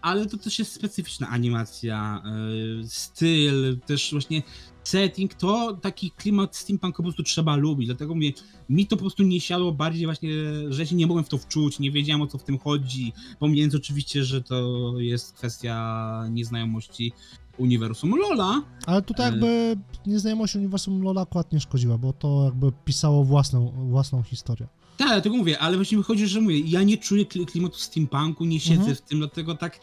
[0.02, 4.44] ale to też jest specyficzna animacja, e, styl, też właśnie
[4.90, 8.32] setting, to taki klimat steampunk po prostu trzeba lubić, dlatego mówię,
[8.70, 10.30] mi to po prostu nie siadło bardziej właśnie,
[10.70, 13.76] że się nie mogłem w to wczuć, nie wiedziałem o co w tym chodzi, pomijając
[13.76, 17.12] oczywiście, że to jest kwestia nieznajomości
[17.58, 19.32] uniwersum Lola, Ale tutaj E.
[19.32, 24.68] jakby nieznajomość uniwersum Lola akurat nie szkodziła, bo to jakby pisało własną, własną historię.
[24.98, 28.60] Tak, dlatego mówię, ale właśnie chodzi, że mówię, ja nie czuję kli- klimatu steampunku, nie
[28.60, 28.96] siedzę Mhm.
[28.96, 29.80] w tym, dlatego tak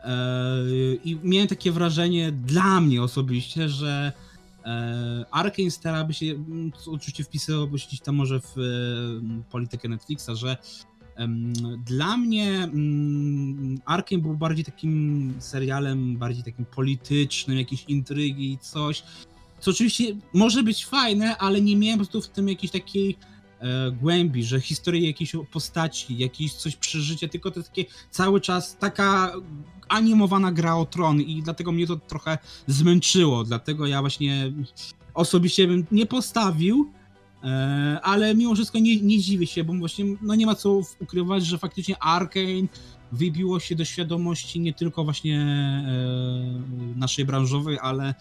[0.00, 0.14] e,
[1.04, 4.12] i miałem takie wrażenie dla mnie osobiście, że
[5.30, 10.56] Arkane starałaby się, mm, oczywiście wpisywałoby się gdzieś tam może w e, politykę Netflixa, że
[11.86, 19.02] dla mnie mm, Arkane był bardziej takim serialem, bardziej takim politycznym, jakieś intrygi i coś,
[19.60, 23.33] co oczywiście może być fajne, ale nie miałem po prostu w tym jakiejś takiej e,
[24.00, 29.32] głębi, że historię jakiejś postaci, jakieś coś przeżycia, tylko to takie cały czas taka
[29.88, 34.52] animowana gra o tron i dlatego mnie to trochę zmęczyło, dlatego ja właśnie
[35.14, 36.92] osobiście bym nie postawił,
[37.44, 41.46] e, ale mimo wszystko nie, nie dziwię się, bo właśnie no nie ma co ukrywać,
[41.46, 42.68] że faktycznie Arkane
[43.12, 48.14] wybiło się do świadomości nie tylko właśnie e, naszej branżowej, ale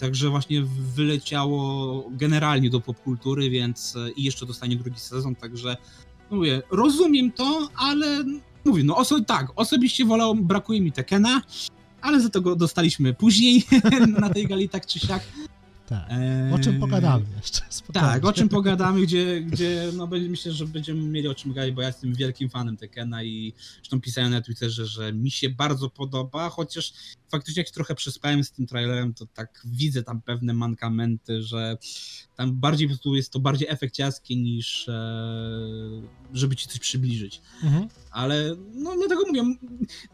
[0.00, 0.62] Także właśnie
[0.96, 5.76] wyleciało generalnie do popkultury, więc e, i jeszcze dostanie drugi sezon, także
[6.30, 8.24] no mówię, rozumiem to, ale
[8.64, 11.42] mówię, no oso tak, osobiście wolałem, brakuje mi Tekena,
[12.00, 13.64] ale za to go dostaliśmy później
[14.20, 15.22] na tej gali tak czy siak.
[15.90, 16.06] Tak.
[16.10, 17.60] Eee, O czym pogadamy jeszcze?
[17.70, 18.08] Spokojnie.
[18.08, 21.82] Tak, o czym pogadamy, gdzie, gdzie no myślę, że będziemy mieli o czym gadać, bo
[21.82, 26.48] ja jestem wielkim fanem Tekena i zresztą pisałem na Twitterze, że mi się bardzo podoba,
[26.48, 26.92] chociaż
[27.30, 31.78] faktycznie jak się trochę przespałem z tym trailerem, to tak widzę tam pewne mankamenty, że
[32.36, 34.92] tam bardziej po prostu jest to bardziej efekciarskie niż e,
[36.32, 37.40] żeby ci coś przybliżyć.
[37.62, 37.88] Mhm.
[38.10, 39.42] Ale no dlatego mówię,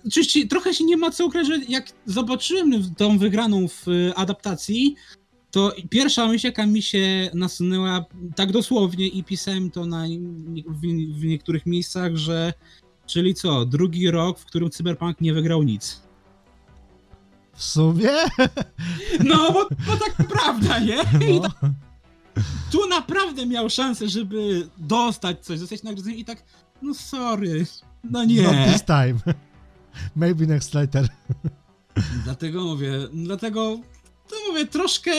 [0.06, 4.96] oczywiście trochę się nie ma co ukryć, że jak zobaczyłem tą wygraną w e, adaptacji,
[5.50, 10.04] to pierwsza myśl, jaka mi się nasunęła tak dosłownie i pisałem to na,
[10.66, 10.80] w,
[11.20, 12.52] w niektórych miejscach, że
[13.06, 16.00] czyli co, drugi rok, w którym Cyberpunk nie wygrał nic.
[17.54, 18.10] W sumie?
[19.24, 20.96] No, bo, bo tak prawda, nie?
[21.34, 21.40] No.
[21.40, 21.72] tak,
[22.72, 26.42] tu naprawdę miał szansę, żeby dostać coś, zostać nagrodzony i tak,
[26.82, 27.66] no sorry,
[28.04, 28.42] no nie.
[28.42, 29.14] Not this time.
[30.16, 31.08] Maybe next later.
[32.24, 33.78] Dlatego mówię, dlatego
[34.28, 35.10] to mówię troszkę,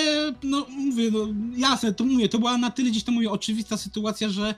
[0.44, 1.28] no mówię, no
[1.58, 4.56] jasne, to mówię, to była na tyle gdzieś to mówię oczywista sytuacja, że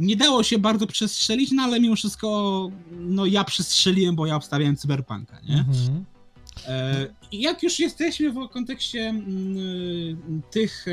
[0.00, 4.76] nie dało się bardzo przestrzelić, no ale mimo wszystko, no ja przestrzeliłem, bo ja obstawiałem
[4.76, 5.58] Cyberpunka, nie?
[5.58, 6.04] Mhm.
[6.66, 10.86] E, jak już jesteśmy w kontekście mm, tych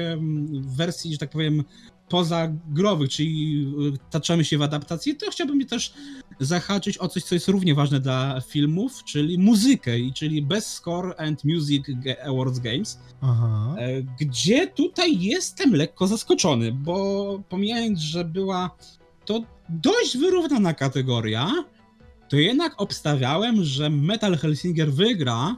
[0.52, 1.64] wersji, że tak powiem,
[2.12, 5.94] pozagrowych, czyli y, taczamy się w adaptacji, to chciałbym też
[6.40, 11.44] zahaczyć o coś, co jest równie ważne dla filmów, czyli muzykę, czyli Best Score and
[11.44, 11.86] Music
[12.26, 13.76] Awards Games, Aha.
[13.78, 18.78] e, gdzie tutaj jestem lekko zaskoczony, bo pomijając, że była
[19.26, 21.52] to dość wyrównana kategoria,
[22.30, 25.56] to jednak obstawiałem, że Metal Helsinger wygra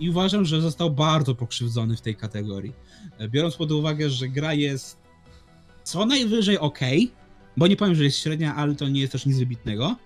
[0.00, 2.72] i uważam, że został bardzo pokrzywdzony w tej kategorii.
[3.18, 5.03] E, Biorąc pod uwagę, że gra jest
[5.84, 6.78] co najwyżej ok,
[7.56, 9.96] bo nie powiem, że jest średnia, ale to nie jest też nic wybitnego,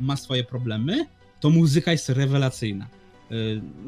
[0.00, 1.06] ma swoje problemy,
[1.40, 2.86] to muzyka jest rewelacyjna.
[3.30, 3.34] E,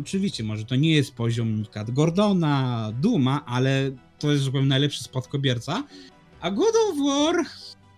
[0.01, 5.05] oczywiście, może to nie jest poziom Kat Gordona, Duma, ale to jest, że powiem, najlepszy
[5.05, 5.85] spadkobierca.
[6.41, 7.45] A God of War,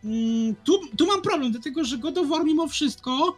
[0.05, 3.37] mm, tu, tu mam problem, dlatego że God of War mimo wszystko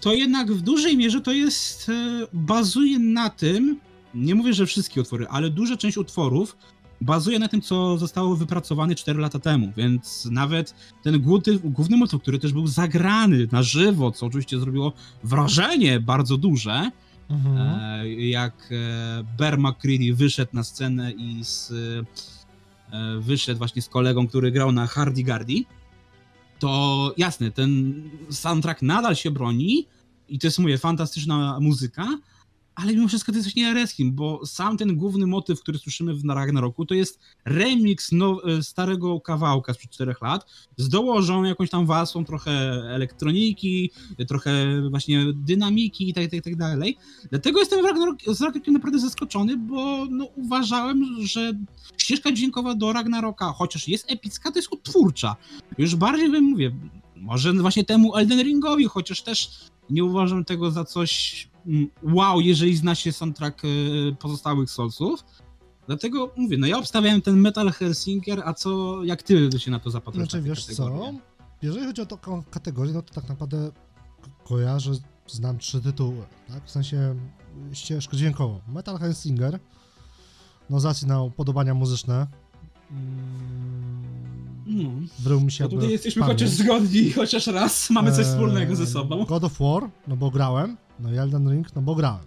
[0.00, 3.80] to jednak w dużej mierze to jest, e, bazuje na tym,
[4.14, 6.56] nie mówię, że wszystkie utwory, ale duża część utworów
[7.00, 12.22] bazuje na tym, co zostało wypracowane 4 lata temu, więc nawet ten główny, główny motyw,
[12.22, 14.92] który też był zagrany na żywo, co oczywiście zrobiło
[15.24, 16.90] wrażenie bardzo duże,
[17.30, 17.56] Mhm.
[17.80, 21.72] e, jak e, Bear McCready wyszedł na scenę i z,
[22.92, 25.54] e, wyszedł właśnie z kolegą, który grał na Hardy Gardy,
[26.58, 27.94] to jasne, ten
[28.30, 29.86] soundtrack nadal się broni
[30.28, 32.06] i to jest, mówię, fantastyczna muzyka,
[32.74, 36.24] ale mimo wszystko to jest właśnie Ereskin, bo sam ten główny motyw, który słyszymy w
[36.24, 40.46] Ragnaroku, to jest remix now, starego kawałka sprzed 4 lat
[40.76, 42.52] z dołożą jakąś tam warstwą trochę
[42.94, 43.90] elektroniki,
[44.28, 44.52] trochę
[44.90, 46.96] właśnie dynamiki i tak, tak, tak dalej.
[47.30, 51.52] Dlatego jestem w Ragnarok, z Ragnarokiem naprawdę zaskoczony, bo no, uważałem, że
[51.96, 55.36] ścieżka dźwiękowa do Ragnaroka, chociaż jest epicka, to jest utwórcza.
[55.78, 56.72] Już bardziej bym mówię,
[57.16, 59.50] może właśnie temu Elden Ringowi, chociaż też
[59.90, 61.48] nie uważam tego za coś
[62.02, 65.24] wow, jeżeli zna się soundtrack y, pozostałych Soulsów.
[65.86, 69.90] Dlatego mówię, no ja obstawiałem ten Metal Hellsinger, a co, jak ty się na to
[69.90, 70.30] zapatrujesz?
[70.30, 71.12] Znaczy, wiesz co,
[71.62, 73.70] jeżeli chodzi o taką kategorię, no to tak naprawdę
[74.44, 74.92] kojarzę,
[75.26, 76.64] znam trzy tytuły, tak?
[76.64, 77.14] W sensie
[77.72, 78.60] ścieżkę dźwiękową.
[78.68, 79.58] Metal Hellsinger,
[80.70, 82.26] no z racji na upodobania muzyczne,
[84.66, 85.08] mm.
[85.18, 86.40] wrył mi się no tutaj jesteśmy pamięć.
[86.40, 89.24] chociaż zgodni, chociaż raz mamy coś Eee, wspólnego ze sobą.
[89.24, 92.24] God of War, no bo grałem, no i Elden Ring, no bo grałem.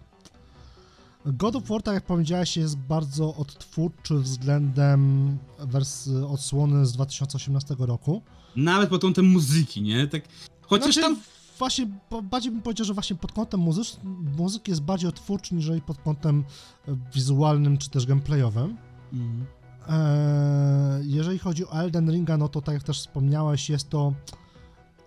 [1.26, 8.22] God of War, tak jak powiedziałeś, jest bardzo odtwórczy względem wers- odsłony z 2018 roku.
[8.56, 10.08] Nawet pod kątem muzyki, nie?
[10.08, 10.22] Tak,
[10.62, 11.18] chociaż Znaczy, tam...
[11.60, 11.88] Właśnie,
[12.24, 13.98] bardziej bym powiedział, że właśnie pod kątem muzycz-
[14.38, 16.44] muzyki jest bardziej odtwórczy, niżeli pod kątem
[16.88, 18.78] e, wizualnym czy też gameplayowym.
[19.14, 19.46] Mm.
[19.90, 24.14] Eee, jeżeli chodzi o Elden Ringa, no to tak jak też wspomniałeś, jest to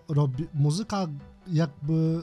[0.09, 1.07] robi, muzyka
[1.53, 2.23] jakby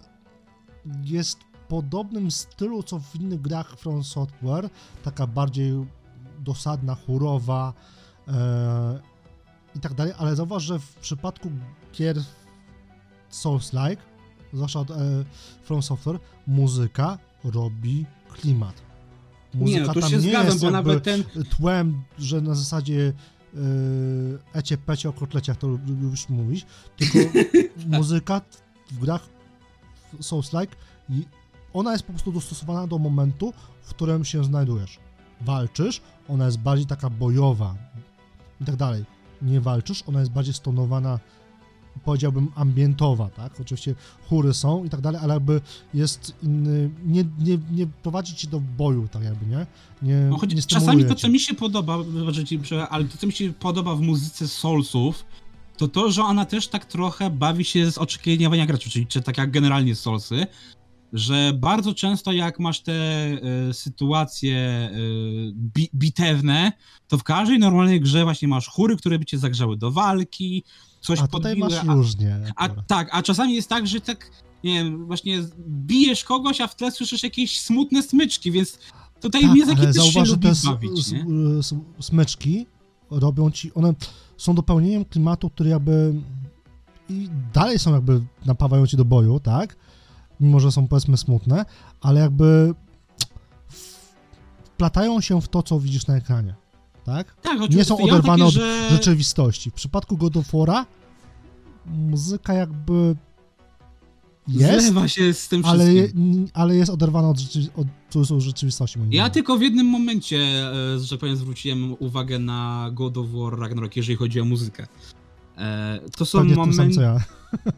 [1.04, 4.70] jest w podobnym stylu, co w innych grach From Software,
[5.04, 5.86] taka bardziej
[6.40, 7.74] dosadna, chórowa
[8.28, 8.34] eee,
[9.76, 11.52] i tak dalej, ale zauważ, że w przypadku
[11.94, 12.18] gier
[13.32, 14.02] Souls-like,
[14.54, 14.96] zwłaszcza od e,
[15.64, 18.82] From Software, muzyka robi klimat.
[19.54, 21.24] Nie, no tu tam się zgadzam, jest bo nawet ten...
[21.58, 23.14] tłem, że na zasadzie
[23.54, 26.66] yy, ecie, pecie o kotleciach to lubisz mówić,
[26.98, 27.18] tylko
[27.98, 28.42] muzyka
[28.92, 29.30] w grach
[30.22, 30.76] Souls-like,
[31.10, 31.26] i
[31.74, 35.00] ona jest po prostu dostosowana do momentu, w którym się znajdujesz.
[35.42, 37.76] Walczysz, ona jest bardziej taka bojowa
[38.62, 39.06] i tak dalej.
[39.42, 41.20] Nie walczysz, ona jest bardziej stonowana,
[42.06, 43.62] powiedziałbym ambientowa, tak?
[43.62, 43.96] Oczywiście
[44.30, 45.62] chóry są i tak dalej, ale jakby
[45.94, 49.66] jest inny, nie, nie, nie prowadzi ci do boju, tak jakby, nie?
[50.02, 53.28] Nie, No, choć nie czasami to, co mi się podoba, wybaczę ci, ale to, co
[53.28, 55.26] mi się podoba w muzyce Soulsów,
[55.78, 59.38] to to, że ona też tak trochę bawi się z oczekiwania graczy, czyli czy tak
[59.38, 60.48] jak generalnie Soulsy,
[61.14, 64.92] że bardzo często jak masz te e, sytuacje e,
[65.54, 66.72] bi bitewne,
[67.08, 70.64] to w każdej normalnej grze właśnie masz chóry, które by cię zagrzały do walki,
[71.02, 72.40] coś A tutaj podbiły, masz a, różnie.
[72.56, 74.32] a tak, a czasami jest tak, że tak,
[74.64, 78.80] nie wiem, właśnie bijesz kogoś, a w tle słyszysz jakieś smutne smyczki, więc
[79.22, 81.26] tutaj tak, mnie też się zauważ, że lubi bawić, nie?
[82.00, 82.66] smyczki
[83.10, 83.94] robią ci, one
[84.38, 86.14] są dopełnieniem klimatu, który jakby
[87.10, 89.76] i dalej są jakby, napawają ci do boju, tak?
[90.40, 91.66] Mimo, że są powiedzmy smutne,
[92.02, 92.74] ale jakby
[94.64, 96.56] wplatają się w to, co widzisz na ekranie,
[97.04, 97.36] tak?
[97.42, 98.90] Tak, Nie są ja oderwane takie, od że...
[98.90, 99.72] rzeczywistości.
[99.72, 100.86] W przypadku God of War'a
[101.86, 103.16] muzyka jakby
[104.48, 106.48] jest, Zlewa się z tym ale, wszystkim.
[106.54, 109.00] ale jest oderwana od, rzeczy, od rzeczywistości.
[109.00, 109.34] moim Ja zdaniem.
[109.34, 113.96] tylko w jednym momencie, e, że tak powiem, zwróciłem uwagę na God of War Ragnarok,
[113.98, 114.88] jeżeli chodzi o muzykę.
[115.58, 117.20] E, To są, Pewnie sam, moment, co ja.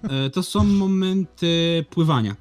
[0.04, 2.36] e, to są momenty pływania.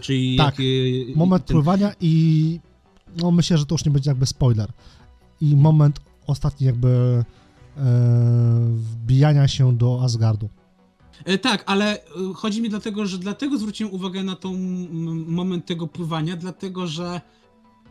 [0.00, 2.60] Czyli Tak, jak, Moment ten- pływania i
[3.16, 4.72] no myślę, że to już nie będzie jakby spoiler.
[5.40, 6.88] I moment ostatni jakby
[7.76, 7.82] e,
[8.74, 10.48] wbijania się do Asgardu.
[11.24, 14.54] E, Tak, ale e, chodzi mi dlatego, że dlatego zwróciłem uwagę na tą
[15.26, 17.20] moment tego pływania, dlatego że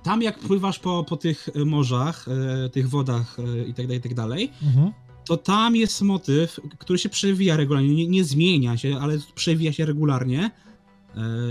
[0.03, 2.25] tam jak pływasz po, po tych e, morzach,
[2.71, 4.91] tych wodach e, i tak dalej, i tak dalej, Mhm.
[5.25, 9.85] to tam jest motyw, który się przewija regularnie, nie, nie zmienia się, ale przewija się
[9.85, 10.51] regularnie.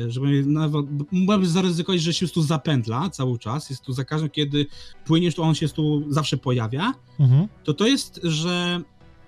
[0.08, 4.66] Żeby nawet, mógłbym zaryzykować, że się tu zapętla cały czas, jest tu za każdym, kiedy
[5.04, 6.92] płyniesz, to on się tu zawsze pojawia.
[7.20, 7.48] Mhm.
[7.64, 8.80] To to jest, że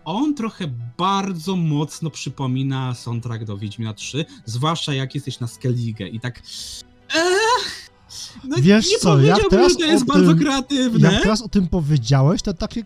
[0.08, 0.64] on trochę
[0.98, 6.42] bardzo mocno przypomina soundtrack do Wiedźmina 3, zwłaszcza jak jesteś na Skellige i tak...
[7.14, 7.24] Eee,
[8.44, 11.12] no Wiesz nie co, jak teraz to jest bardzo tym- kreatywne.
[11.12, 12.84] Jak teraz o tym powiedziałeś, to takie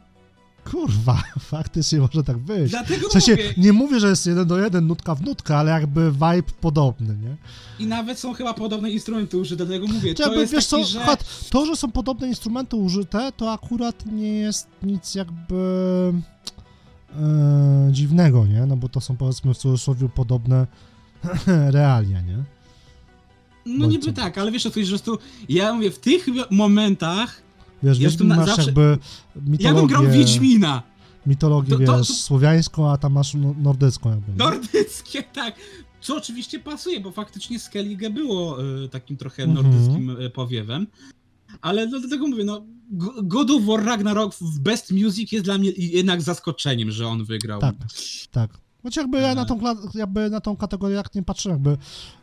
[0.71, 2.71] kurwa, faktycznie może tak być.
[2.71, 5.71] Dlatego W sensie, mówię, nie mówię, że jest jeden do jeden, nutka w nutkę, ale
[5.71, 7.37] jakby vibe podobny, nie?
[7.79, 10.89] I nawet są chyba podobne instrumenty użyte, dlatego mówię, to Jakby, jest wiesz taki, co,
[10.89, 11.01] że...
[11.01, 16.13] akurat to, że są podobne instrumenty użyte, to akurat nie jest nic jakby
[17.21, 18.67] e, dziwnego, nie?
[18.67, 20.67] No bo to są powiedzmy w cudzysłowie podobne
[21.71, 22.45] realia, nie?
[23.67, 27.43] No niby tak, ale wiesz o co, że tu, ja mówię, w tych momentach,
[27.83, 28.99] Wiesz, Ja masz zawsze- jakby
[29.61, 30.83] ja bym grał w mitologię, Wiedźmina,
[31.27, 34.39] mitologię To- to- wiesz, to- słowiańską, a tam masz no- nordycką jakby, nie?
[34.39, 35.55] nordyckie, tak,
[36.01, 39.67] Co oczywiście pasuje, bo faktycznie Skellige było e, takim trochę Mhm.
[39.67, 40.87] nordyckim e, powiewem.
[41.61, 42.63] Ale no, dlatego mówię, no
[43.23, 47.61] God of War Ragnarok w Best Music jest dla mnie jednak zaskoczeniem, że on wygrał.
[47.61, 47.75] Tak,
[48.31, 48.51] tak.
[48.83, 49.61] Choć jakby ja na tą,
[49.95, 51.77] jakby na tą kategorię jak nie patrzę, jakby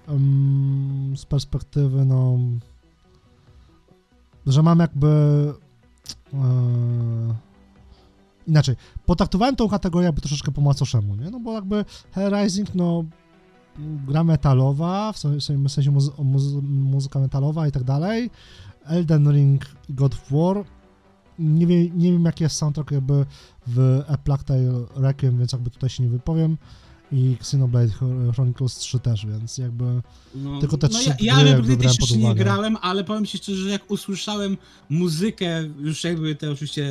[0.08, 2.38] em, z perspektywy, no,
[4.48, 5.08] że mam jakby
[6.34, 6.38] e,
[8.48, 11.30] inaczej, potraktowałem tą kategorię jakby troszeczkę po macoszemu, nie?
[11.30, 13.04] No bo jakby Rising, no,
[14.08, 18.30] gra metalowa, w sensie, muzy- muzyka metalowa i tak dalej,
[18.90, 20.66] Elden Ring i God of War,
[21.40, 23.26] nie wiem, nie wiem jaki jest soundtrack jakby
[23.68, 26.58] w A Plague Tale Requiem, więc jakby tutaj się nie wypowiem
[27.12, 27.92] i Xenoblade
[28.34, 30.02] Chronicles 3 też, więc jakby
[30.36, 32.44] No, Tylko te no trzy ja, gry ja jakby jakby brałem pod jeszcze nie uwagę.
[32.44, 34.58] grałem, ale powiem ci szczerze, że jak usłyszałem
[34.90, 36.88] muzykę, już jakby te oczywiście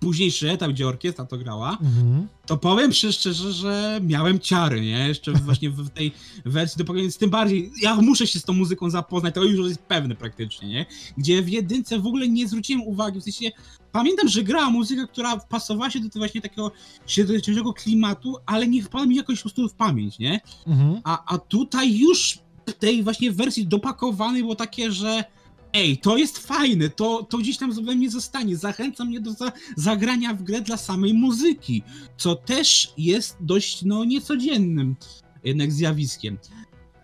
[0.00, 2.28] późniejszy etap, gdzie orkiestra to grała, mhm.
[2.50, 5.08] To powiem szczerze, że miałem ciary, nie?
[5.08, 6.12] Jeszcze właśnie w tej
[6.44, 9.82] wersji do więc tym bardziej, ja muszę się z tą muzyką zapoznać, to już jest
[9.82, 10.86] pewne praktycznie, nie?
[11.18, 13.50] Gdzie w jedynce w ogóle nie zwróciłem uwagi, w sensie
[13.92, 16.72] pamiętam, że grała muzyka, która pasowała się do tego właśnie takiego
[17.06, 20.40] średniowiecznego klimatu, ale nie wpadła mi jakoś po prostu w pamięć, nie?
[20.66, 21.00] Mhm.
[21.04, 25.24] A, a tutaj już w tej właśnie wersji dopakowanej było takie, że
[25.72, 29.52] ej, to jest fajne, to, to gdzieś tam we mnie zostanie, zachęca mnie do za,
[29.76, 31.82] zagrania w grę dla samej muzyki,
[32.16, 34.96] co też jest dość, no, niecodziennym
[35.44, 36.38] jednak zjawiskiem.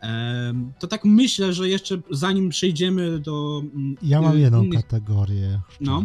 [0.01, 3.63] Em, to tak myślę, że jeszcze zanim przejdziemy do...
[3.75, 5.61] mm, Ja mam jedną innych- kategorię.
[5.81, 6.05] No,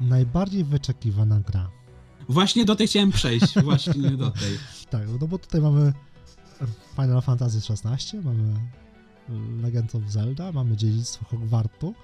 [0.00, 1.70] Najbardziej wyczekiwana gra.
[2.28, 4.58] właśnie do tej chciałem przejść, właśnie do tej.
[4.90, 5.92] Tak, no bo tutaj mamy
[6.96, 8.54] Final Fantasy XVI, mamy
[9.62, 11.94] Legend of Zelda, mamy Dziedzictwo Hogwartu,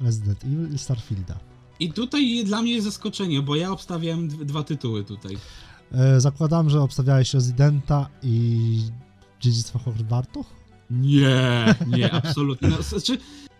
[0.00, 1.38] Resident Evil i Starfielda.
[1.80, 5.36] I tutaj dla mnie jest zaskoczenie, bo ja obstawiałem dwa tytuły tutaj.
[5.92, 8.78] E, zakładam, że obstawiałeś Residenta i
[9.40, 10.44] Dziedzictwo Hogwartu?
[10.90, 12.68] Nie, nie, absolutnie.
[12.68, 13.18] No, znaczy,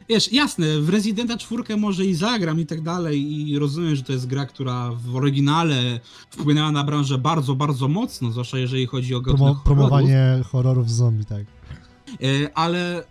[0.09, 4.13] wiesz, jasne, w Residenta czwórkę może i zagram i tak dalej i rozumiem, że to
[4.13, 9.21] jest gra, która w oryginale wpłynęła na branżę bardzo, bardzo mocno, zwłaszcza jeżeli chodzi o
[9.21, 9.63] Promo, horrorów.
[9.63, 11.45] promowanie horrorów zombie, tak.
[12.21, 13.05] E, ale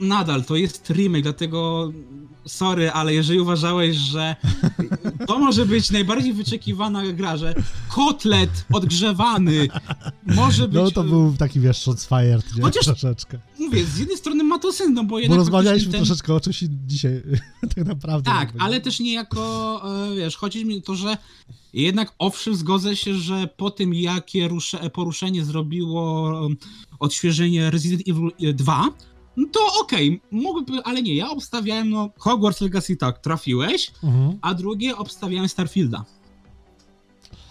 [0.00, 1.92] nadal to jest remake, dlatego
[2.46, 4.36] sorry, ale jeżeli uważałeś, że
[5.26, 7.54] to może być najbardziej wyczekiwana gra, że
[7.88, 9.68] kotlet odgrzewany
[10.26, 10.74] może być...
[10.82, 12.62] No to był taki, wiesz, shots fired, nie?
[12.62, 13.38] Chociaż- Troszeczkę.
[13.58, 16.06] Mówię, z jednej strony ma to sens, no bo Bo jednak rozmawialiśmy faktycznie ten...
[16.06, 17.22] troszeczkę o czymś dzisiaj,
[17.74, 18.30] tak naprawdę.
[18.30, 19.82] Tak, ale też niejako,
[20.12, 21.16] e, wiesz, chodzi mi o to, że
[21.72, 26.56] jednak owszem, zgodzę się, że po tym, jakie rusze, poruszenie zrobiło em,
[26.98, 28.88] odświeżenie Resident Evil 2,
[29.36, 34.38] no to okej, mógłby, ale nie, ja obstawiałem, no, Hogwarts Legacy tak, trafiłeś, Mhm.
[34.42, 36.04] a drugie obstawiałem Starfielda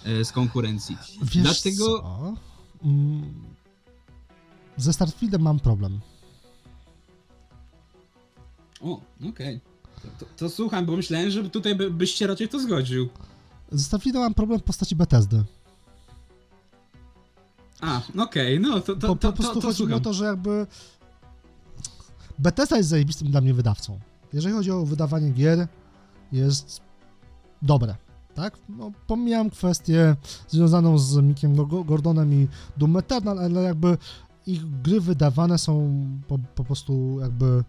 [0.05, 0.97] e, z konkurencji.
[1.23, 2.33] Wiesz Dlatego- co?
[2.83, 3.33] Mm,
[4.77, 5.99] Ze Starfieldem mam problem.
[8.81, 9.61] O, okej.
[10.01, 13.09] To, to, to słucham, bo myślałem, że tutaj by, byście raczej to zgodził.
[13.71, 15.43] Ze Starfieldem mam problem w postaci Bethesdy.
[17.81, 20.01] A, okej, no to, to, Po, to, po prostu to, to chodzi mi o słucham.
[20.03, 20.67] to, że jakby
[22.39, 23.99] Bethesda jest zajebistym dla mnie wydawcą.
[24.33, 25.67] Jeżeli chodzi o wydawanie gier,
[26.31, 26.81] jest
[27.61, 27.95] dobre,
[28.33, 28.57] tak?
[28.69, 30.15] No, pomijam kwestię
[30.47, 33.97] związaną z Mickiem Go- Gordonem i Doom Eternal, ale jakby
[34.47, 35.91] ich gry wydawane są
[36.27, 37.63] po, po prostu jakby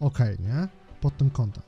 [0.00, 0.68] okej, nie?
[1.00, 1.62] Pod tym kątem.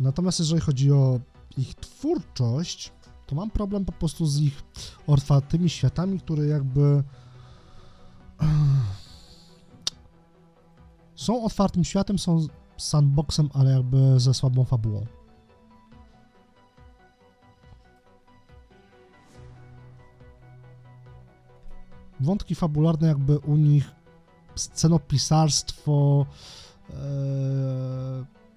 [0.00, 1.20] Natomiast jeżeli chodzi o
[1.58, 2.92] ich twórczość,
[3.26, 4.62] to mam problem po prostu z ich
[5.06, 7.02] otwartymi światami, które jakby
[11.20, 12.46] są otwartym światem, są
[12.76, 15.06] sandboxem, ale jakby ze słabą fabułą.
[22.20, 23.90] Wątki fabularne jakby u nich,
[24.54, 26.26] scenopisarstwo
[26.90, 26.94] e,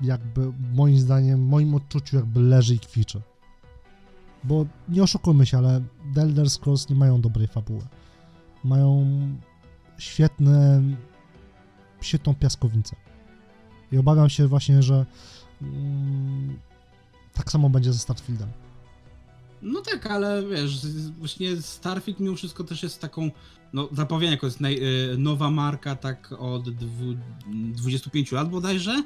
[0.01, 3.21] jakby moim zdaniem, moim odczuciu jakby leży i kwiczy.
[4.43, 5.81] Bo nie oszukujmy się, ale
[6.15, 7.81] The Elder Scrolls nie mają dobrej fabuły.
[8.63, 9.07] Mają
[9.97, 10.81] świetne,
[12.03, 12.95] świetną piaskownicę.
[13.91, 15.05] I obawiam się właśnie, że
[15.61, 16.59] mm,
[17.33, 18.49] tak samo będzie ze Starfieldem.
[19.61, 20.85] No tak, ale wiesz,
[21.19, 23.31] właśnie Starfield mimo wszystko też jest taką,
[23.73, 24.79] no zapowiedziana jako jest naj,
[25.13, 27.15] y, nowa marka tak od dwu,
[27.47, 29.03] 25 lat bodajże.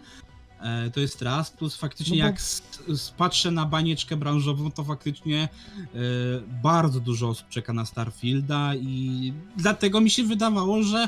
[0.61, 4.71] E, to jest raz, plus faktycznie No bo- jak s, s, patrzę na banieczkę branżową,
[4.71, 5.87] to faktycznie e,
[6.63, 11.07] bardzo dużo osób czeka na Starfielda i dlatego mi się wydawało, że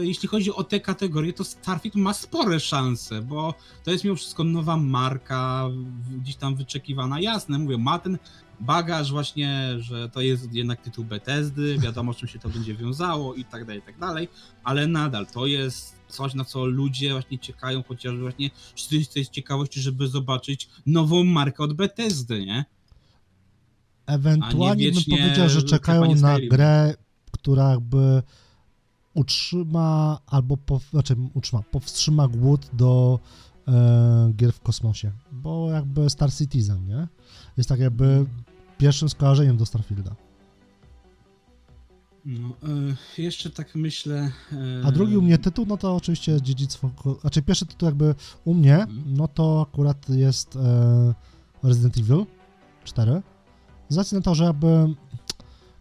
[0.00, 4.44] jeśli chodzi o te kategorie, to Starfield ma spore szanse, bo to jest mimo wszystko
[4.44, 5.68] nowa marka,
[6.22, 7.20] gdzieś tam wyczekiwana.
[7.20, 8.18] Jasne, mówię, ma ten
[8.60, 13.34] bagaż właśnie, że to jest jednak tytuł Bethesdy, wiadomo z czym się to będzie wiązało
[13.34, 14.28] i tak dalej, i tak dalej,
[14.64, 19.80] ale nadal to jest coś, na co ludzie właśnie czekają, chociażby właśnie z tej- ciekawości,
[19.80, 22.64] żeby zobaczyć nową markę od Bethesdy, nie?
[24.06, 26.94] Ewentualnie bym wiecznie powiedział, że czekają na grę,
[27.32, 28.22] która jakby
[29.16, 33.18] utrzyma albo po, znaczy utrzyma, powstrzyma głód do
[33.68, 35.12] e, gier w kosmosie.
[35.32, 37.08] Bo jakby Star Citizen, nie?
[37.56, 38.26] Jest tak jakby
[38.78, 40.14] pierwszym skojarzeniem do Starfielda.
[42.24, 42.48] No,
[43.18, 44.30] e, jeszcze tak myślę.
[44.52, 48.14] E, A drugi u mnie tytuł, no to oczywiście dziedzictwo, ko- znaczy pierwszy tytuł jakby
[48.44, 49.02] u mnie, Mhm.
[49.06, 51.14] no to akurat jest e,
[51.62, 52.26] Resident Evil
[52.84, 53.22] 4.
[53.88, 54.94] Z racji na to, że jakby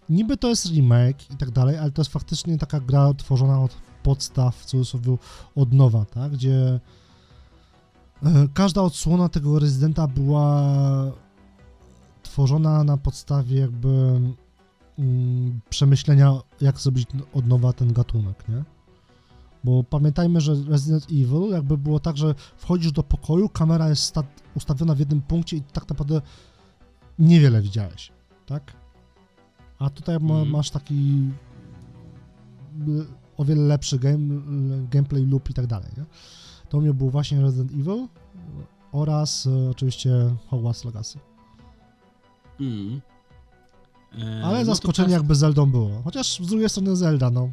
[0.09, 3.75] niby to jest remake i tak dalej, ale to jest faktycznie taka gra tworzona od
[4.03, 5.17] podstaw, w cudzysłowie
[5.55, 6.79] od nowa, tak, gdzie
[8.23, 10.63] e, każda odsłona tego rezydenta była
[12.23, 14.19] tworzona na podstawie jakby
[14.99, 18.63] mm, przemyślenia, jak zrobić od nowa ten gatunek, nie?
[19.63, 24.23] Bo pamiętajmy, że Resident Evil jakby było tak, że wchodzisz do pokoju, kamera jest sta-
[24.55, 26.21] ustawiona w jednym punkcie i tak naprawdę
[27.19, 28.11] niewiele widziałeś,
[28.45, 28.84] tak?
[29.79, 30.49] A tutaj Mhm.
[30.49, 31.29] masz taki
[32.87, 33.05] y,
[33.37, 36.05] o wiele lepszy game, y, gameplay loop i tak dalej, nie?
[36.69, 38.07] To u mnie był właśnie Resident Evil
[38.91, 40.11] oraz y, oczywiście
[40.47, 41.19] Hogwarts Legacy.
[42.59, 43.01] Mm.
[44.19, 46.01] E, Ale no zaskoczenie czas- jakby Zeldą było.
[46.03, 47.49] Chociaż z drugiej strony Zelda, no.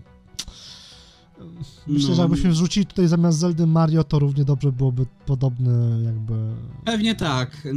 [1.86, 2.14] Myślę, No.
[2.14, 6.34] że jakbyśmy wrzucili tutaj zamiast Zeldy Mario, to równie dobrze byłoby podobny jakby...
[6.84, 7.68] Pewnie tak,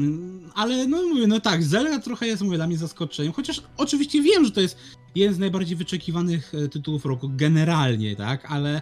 [0.55, 4.45] ale no mówię, no tak, Zelda trochę jest mówię, dla mnie zaskoczeniem, chociaż oczywiście wiem,
[4.45, 4.78] że to jest
[5.16, 8.82] jeden z najbardziej wyczekiwanych e, tytułów roku generalnie, tak, ale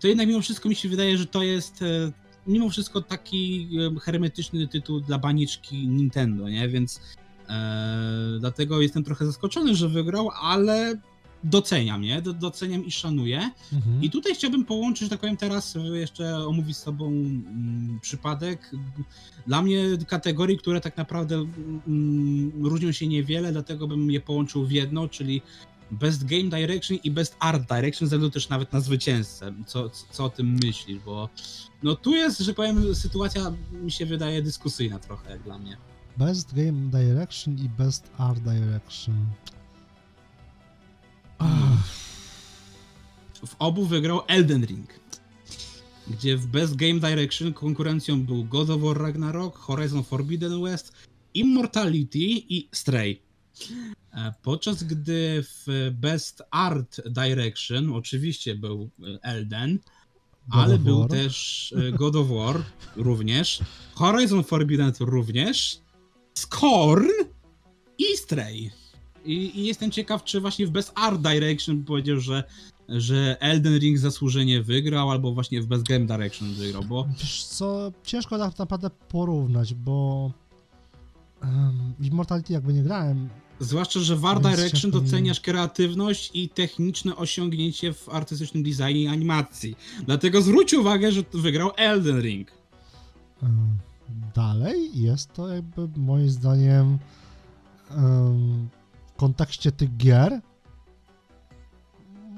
[0.00, 2.12] to jednak mimo wszystko mi się wydaje, że to jest e,
[2.46, 7.00] mimo wszystko taki e, hermetyczny tytuł dla baniczki Nintendo, nie, więc
[7.48, 10.94] e, dlatego jestem trochę zaskoczony, że wygrał, ale
[11.44, 13.50] doceniam, nie, Do, doceniam i szanuję.
[13.72, 14.02] Mhm.
[14.02, 18.70] I tutaj chciałbym połączyć, że tak powiem, teraz y, jeszcze omówić z Tobą mm, przypadek.
[19.46, 21.34] Dla mnie kategorii, które tak naprawdę
[21.86, 25.42] mm, różnią się niewiele, dlatego bym je połączył w jedno, czyli
[25.90, 29.54] Best Game Direction i Best Art Direction, ze względu też nawet na zwycięzcę.
[29.66, 30.98] Co, co o tym myślisz?
[30.98, 31.28] Bo
[31.82, 35.76] no tu jest, że powiem, sytuacja mi się wydaje dyskusyjna trochę jak dla mnie.
[36.16, 39.16] Best Game Direction i Best Art Direction.
[43.46, 44.88] W obu wygrał Elden Ring.
[46.06, 50.92] Gdzie w Best Game Direction konkurencją był God of War Ragnarok, Horizon Forbidden West,
[51.34, 53.22] Immortality i Stray.
[54.12, 59.84] E, Podczas gdy w Best Art Direction oczywiście był e, Elden, God
[60.50, 61.10] ale był War.
[61.10, 62.62] też e, God of War
[62.96, 63.60] również,
[63.94, 65.80] Horizon Forbidden również,
[66.34, 67.08] Scorn
[67.98, 68.81] i Stray.
[69.24, 72.44] I, I jestem ciekaw, czy właśnie w Best Art Direction powiedział, że,
[72.88, 77.92] że Elden Ring zasłużenie wygrał, albo właśnie w Best Game Direction wygrał, bo Wiesz co,
[78.04, 80.30] ciężko tak naprawdę porównać, bo
[81.42, 83.28] um, Immortality jakby nie grałem.
[83.60, 89.76] zwłaszcza, że w Art Direction doceniasz kreatywność i techniczne osiągnięcie w artystycznym designie i animacji.
[90.06, 92.52] Dlatego zwróć uwagę, że wygrał Elden Ring.
[94.34, 96.98] dalej jest to jakby moim zdaniem
[97.90, 98.68] em,
[99.14, 100.40] w kontekście tych gier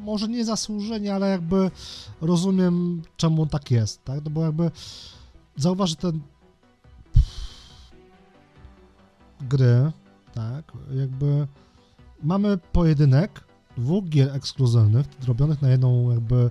[0.01, 1.71] może nie zasłużenie, ale jakby
[2.21, 4.25] rozumiem czemu tak jest, tak?
[4.25, 4.71] No bo jakby
[5.57, 6.21] zauważ, że ten
[9.41, 9.93] gry,
[10.33, 11.47] tak, jakby
[12.23, 13.45] mamy pojedynek
[13.77, 16.51] dwóch gier ekskluzywnych robionych na jedną jakby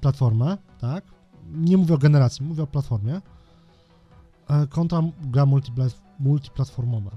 [0.00, 1.04] platformę, tak?
[1.52, 3.20] Nie mówię o generacji, mówię o platformie
[4.48, 7.10] e, kontra gra multipla- multiplatformowa.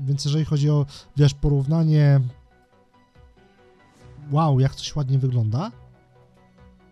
[0.00, 0.86] Więc jeżeli chodzi o,
[1.16, 2.20] wiesz, porównanie
[4.30, 5.72] wow, jak coś ładnie wygląda,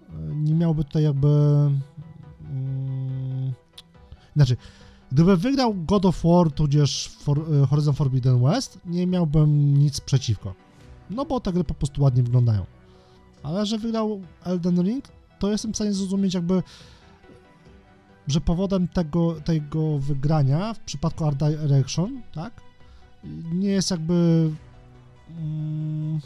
[0.09, 1.29] e, nie miałby tutaj jakby
[2.51, 3.53] mm,
[4.37, 4.57] znaczy,
[5.13, 10.55] gdyby wygrał God of War tudzież For, e, Horizon Forbidden West, nie miałbym nic przeciwko.
[11.11, 12.67] No bo te gry po prostu ładnie wyglądają.
[13.43, 15.05] Ale że wygrał Elden Ring,
[15.39, 16.63] to jestem w stanie zrozumieć jakby
[18.27, 22.61] że powodem tego, tego wygrania w przypadku Art Direction, tak,
[23.53, 24.51] nie jest jakby
[25.39, 26.21] mm,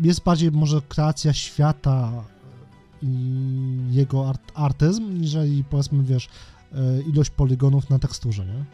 [0.00, 2.24] jest bardziej może kreacja świata
[3.02, 3.08] i
[3.90, 6.28] jego art, artyzm, niżeli powiedzmy, wiesz,
[6.72, 8.64] e, ilość poligonów na teksturze, nie?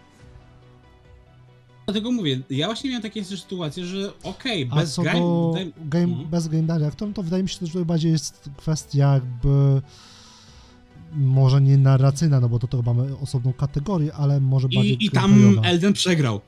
[1.87, 5.21] Dlatego mówię, ja właśnie miałem takie sytuacje, że okej, A bez co game,
[5.89, 6.29] game- Mhm.
[6.31, 9.83] bez game director, to wydaje mi się, że tutaj bardziej jest kwestia jakby
[11.17, 15.11] może nie narracyjna, no bo to, to mamy osobną kategorię, ale może bardziej I, I
[15.11, 15.61] tam.
[15.63, 16.41] Elden przegrał.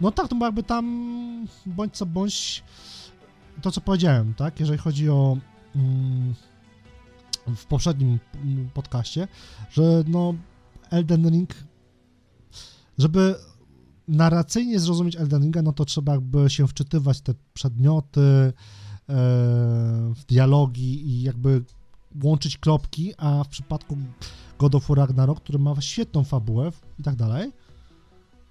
[0.00, 2.62] No tak, to jakby tam bądź co bądź
[3.62, 4.60] to, co powiedziałem, tak?
[4.60, 5.36] Jeżeli chodzi o
[5.76, 6.34] mm,
[7.56, 8.18] w poprzednim
[8.74, 9.28] podcaście,
[9.70, 10.34] że no
[10.90, 11.50] Elden Ring,
[12.98, 13.34] żeby
[14.08, 18.52] narracyjnie zrozumieć Elden Ringa, no to trzeba jakby się wczytywać te przedmioty, e,
[20.14, 21.64] w dialogi i jakby
[22.22, 23.96] łączyć kropki, a w przypadku
[24.58, 27.52] God of War Ragnarok, który ma świetną fabułę i tak dalej,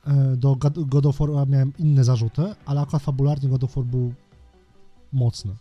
[0.08, 4.14] e, do God- of War miałem inne zarzuty, ale akurat fabularnie God of War był
[5.14, 5.56] mocny.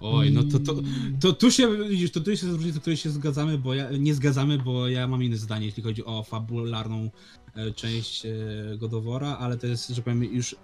[0.00, 0.74] Oj, no to, to,
[1.20, 4.14] to tu się, widzisz, to tu jest różnica, w której się zgadzamy, bo ja, nie
[4.14, 7.10] zgadzamy, bo ja mam inne zdanie, jeśli chodzi o fabularną
[7.54, 8.30] e, część e,
[8.78, 10.56] God of War'a, ale to jest, że powiem, już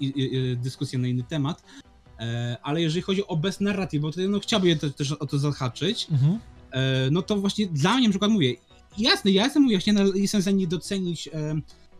[0.56, 1.62] dyskusja na inny temat.
[2.62, 6.06] Ale jeżeli chodzi o bez narracji, bo tutaj no, chciałbym te, też o to zahaczyć,
[6.10, 6.38] Mhm.
[6.70, 8.54] E, no to właśnie dla mnie na przykład mówię,
[8.98, 11.54] jasne, ja jestem, na- jestem w stanie docenić e,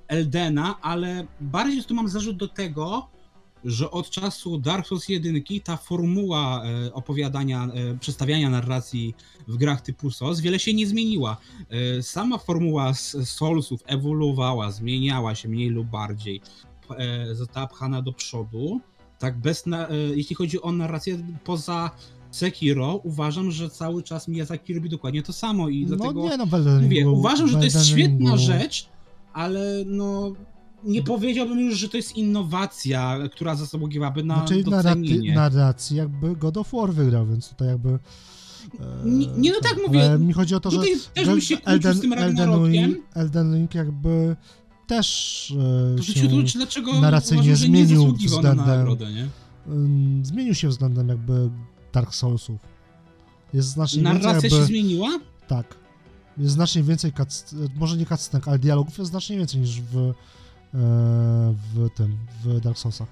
[0.09, 3.09] Eldena, ale bardziej tu mam zarzut do tego,
[3.65, 7.69] że od czasu Dark Souls 1 ta formuła e, opowiadania,
[8.01, 9.15] przedstawiania narracji
[9.49, 11.37] w grach typu Souls wiele się nie zmieniła.
[12.03, 12.95] Sama formuła
[13.25, 16.41] Soulsów ewoluowała, zmieniała się mniej lub bardziej,
[17.33, 18.81] została pchana do przodu.
[19.19, 19.65] Tak bez
[20.15, 21.91] jeśli chodzi o narrację poza
[22.31, 26.47] Sekiro, uważam, że cały czas Miyazaki robi dokładnie to samo i dlatego No nie no,
[26.83, 28.89] mówię, uważam, że to jest świetna rzecz,
[29.33, 30.33] ale no
[30.85, 35.35] nie powiedziałbym już, że to jest innowacja, która zasługiwałaby na Znaczy docenienie.
[35.35, 37.89] narracji jakby God of War wygrał, więc tutaj jakby...
[37.91, 37.99] e,
[39.05, 40.05] Nie- nie, no tak mówię.
[40.05, 40.79] Ale mi chodzi o to, że
[41.15, 42.67] też bym się Elden, z tym Elden.
[42.73, 44.37] Ring, Elden Ring jakby
[44.87, 45.55] też
[45.93, 49.13] e, To się, się tłumaczy, dlaczego narracyjnie uważam, że nie zmienił zasługiwał na względem- nagrodę,
[49.13, 49.29] nie?
[49.69, 51.51] ym, zmienił się względem jakby
[51.93, 52.61] Dark Soulsów.
[53.55, 54.51] Jest znacznie więcej Narracja jakby...
[54.51, 55.19] się zmieniła?
[55.49, 55.77] Tak.
[56.39, 60.13] Jest znacznie więcej cuts, może nie cutscenek, ale dialogów jest znacznie więcej niż w, e,
[61.75, 63.09] w tym, w Dark Soulsach.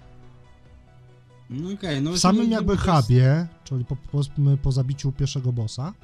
[1.51, 5.95] No okej, no W samym jakby hubie, czyli po, powiedzmy po zabiciu pierwszego bossa,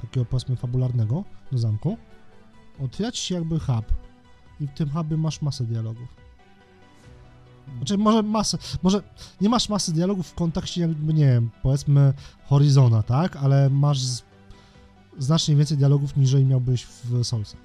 [0.00, 1.98] takiego powiedzmy fabularnego do zamku,
[2.80, 3.84] otwiera się jakby hub
[4.60, 6.27] i w tym hubie masz masę dialogów.
[7.76, 9.02] Znaczy może masę, może
[9.40, 12.12] nie masz masy dialogów w kontekście jakby, nie wiem, powiedzmy
[12.48, 13.36] Horizona, tak?
[13.36, 14.22] Ale masz z,
[15.18, 17.60] znacznie więcej dialogów niżeli miałbyś w Soulsach.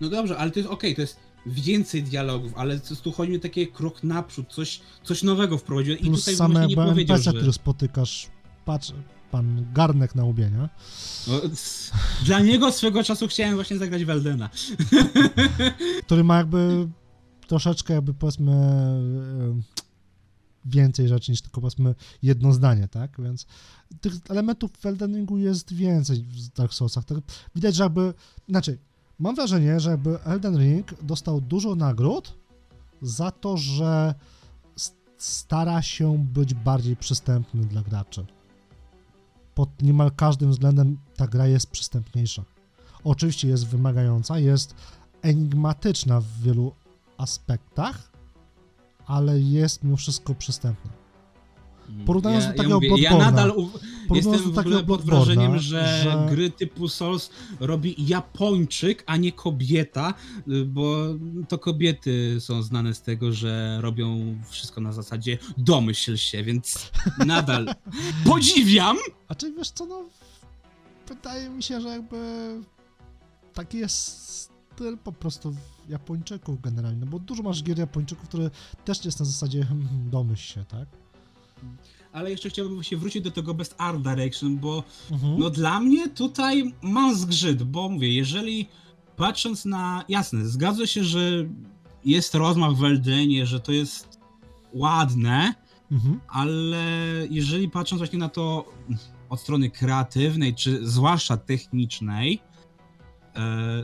[0.00, 1.16] No dobrze, ale to jest okej, to jest
[1.46, 6.04] więcej dialogów, ale tu chodzi mi o taki krok naprzód, coś, coś nowego wprowadził i
[6.04, 7.36] Plus tutaj same nie powiedział, NPC, że...
[7.36, 8.26] które spotykasz,
[8.64, 8.92] patrz,
[9.30, 10.68] pan Garnek na łbie, nie?
[11.28, 11.40] No,
[12.24, 14.50] Dla niego swego czasu chciałem właśnie zagrać w Eldena.
[16.06, 16.88] który ma jakby
[17.48, 19.78] troszeczkę jakby powiedzmy e,
[20.64, 23.20] więcej rzeczy niż tylko powiedzmy jedno zdanie, tak?
[23.22, 23.46] Więc
[24.00, 27.04] tych elementów w Elden Ringu jest więcej w Dark Soulsach.
[27.04, 27.18] Tak?
[27.54, 28.14] Widać, że jakby,
[28.48, 28.78] inaczej,
[29.18, 32.38] mam wrażenie, że jakby Elden Ring dostał dużo nagród
[33.02, 34.14] za to, że
[35.18, 38.26] stara się być bardziej przystępny dla graczy.
[39.54, 42.44] Pod niemal każdym względem ta gra jest przystępniejsza.
[43.04, 44.74] Oczywiście jest wymagająca, jest
[45.22, 46.72] enigmatyczna w wielu
[47.18, 48.12] aspektach,
[49.06, 50.90] ale jest mimo wszystko przystępna.
[52.06, 53.70] Porównując do takiego mówię, ja nadal u...
[54.14, 60.14] Jestem w ogóle pod wrażeniem, że, że- gry typu Souls robi Japończyk, a nie kobieta,
[60.48, 60.96] y, bo
[61.48, 66.90] to kobiety są znane z tego, że robią wszystko na zasadzie domyśl się, więc
[67.26, 67.74] nadal
[68.30, 68.96] podziwiam.
[69.28, 70.04] A czy wiesz co, no
[71.08, 72.16] wydaje mi się, że jakby
[73.54, 75.54] taki jest styl po prostu
[75.88, 78.50] Japończyków generalnie, no bo dużo masz gier Japończyków, które
[78.84, 80.88] też jest na zasadzie hmm, hmm, domyśl się, tak?
[82.12, 85.38] Ale jeszcze chciałbym się wrócić do tego Best Art Direction, bo Mhm.
[85.38, 88.68] No dla mnie tutaj mam zgrzyt, bo mówię, jeżeli
[89.16, 90.04] patrząc na...
[90.08, 91.20] Jasne, zgadza się, że
[92.04, 94.18] jest rozmach w Eldenie, że to jest
[94.72, 95.54] ładne,
[95.92, 96.20] Mhm.
[96.28, 96.86] ale
[97.30, 98.72] jeżeli patrząc właśnie na to
[99.28, 102.40] od strony kreatywnej, czy zwłaszcza technicznej,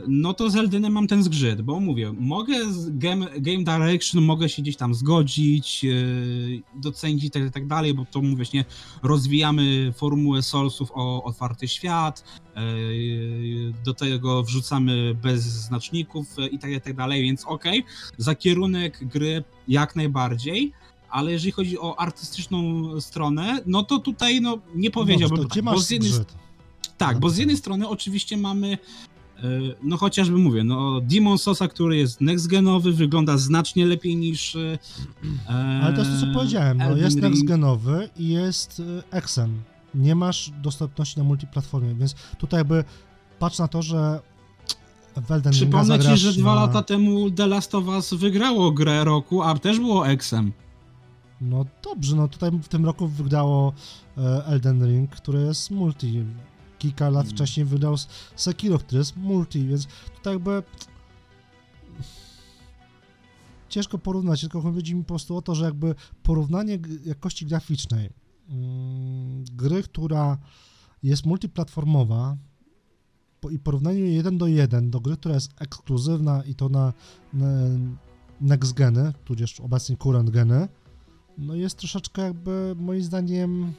[0.07, 4.49] no to z Eldenem mam ten zgrzyt, bo mówię, mogę z game, game direction, mogę
[4.49, 8.65] się gdzieś tam zgodzić, e, docenić i tak, tak dalej, bo to mówię właśnie,
[9.03, 12.23] rozwijamy formułę Soulsów o otwarty świat,
[12.55, 12.61] e,
[13.85, 17.83] do tego wrzucamy bez znaczników e, i tak, tak dalej, więc okej,
[18.17, 20.71] za kierunek gry jak najbardziej,
[21.09, 22.61] ale jeżeli chodzi o artystyczną
[23.01, 26.11] stronę, no to tutaj no, nie powiedziałbym, Dobrze, to tak, gdzie bo masz z jednej
[26.97, 28.77] tak, bo z jednej strony oczywiście mamy
[29.83, 34.55] No chociażby mówię, no Demon Sosa, który jest next-genowy, wygląda znacznie lepiej niż...
[34.55, 34.77] E,
[35.83, 38.81] Ale to jest to, co powiedziałem, no, jest next-genowy i jest
[39.11, 39.61] e, Xem.
[39.95, 42.83] Nie masz dostępności na multiplatformie, więc tutaj jakby
[43.39, 44.19] patrz na to, że
[45.29, 46.61] Elden Przypomnę ci, że dwa na...
[46.61, 50.51] lata temu The Last of Us wygrało grę roku, a też było Xem.
[51.41, 53.73] No dobrze, no tutaj w tym roku wygrało
[54.17, 56.23] e, Elden Ring, który jest multi.
[56.85, 57.95] Kilka lat wcześniej wydał
[58.35, 60.63] Sekiro, który jest multi, więc tutaj jakby
[63.69, 68.09] ciężko porównać, tylko chodzi mi po prostu o to, że jakby porównanie jakości graficznej
[68.49, 70.37] mm, gry, która
[71.03, 72.37] jest multiplatformowa
[73.51, 76.93] i porównanie jej jeden do jeden do gry, która jest ekskluzywna i to na,
[77.33, 77.47] na
[78.41, 80.67] next geny, tudzież obecnie current geny,
[81.37, 83.73] no jest troszeczkę jakby moim zdaniem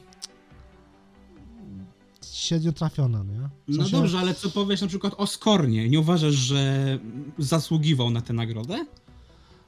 [2.33, 3.39] średnio trafiona, nie?
[3.39, 5.89] W No sensie- dobrze, ale co powiesz na przykład o Skornie?
[5.89, 6.99] Nie uważasz, że
[7.37, 8.85] zasługiwał na tę nagrodę?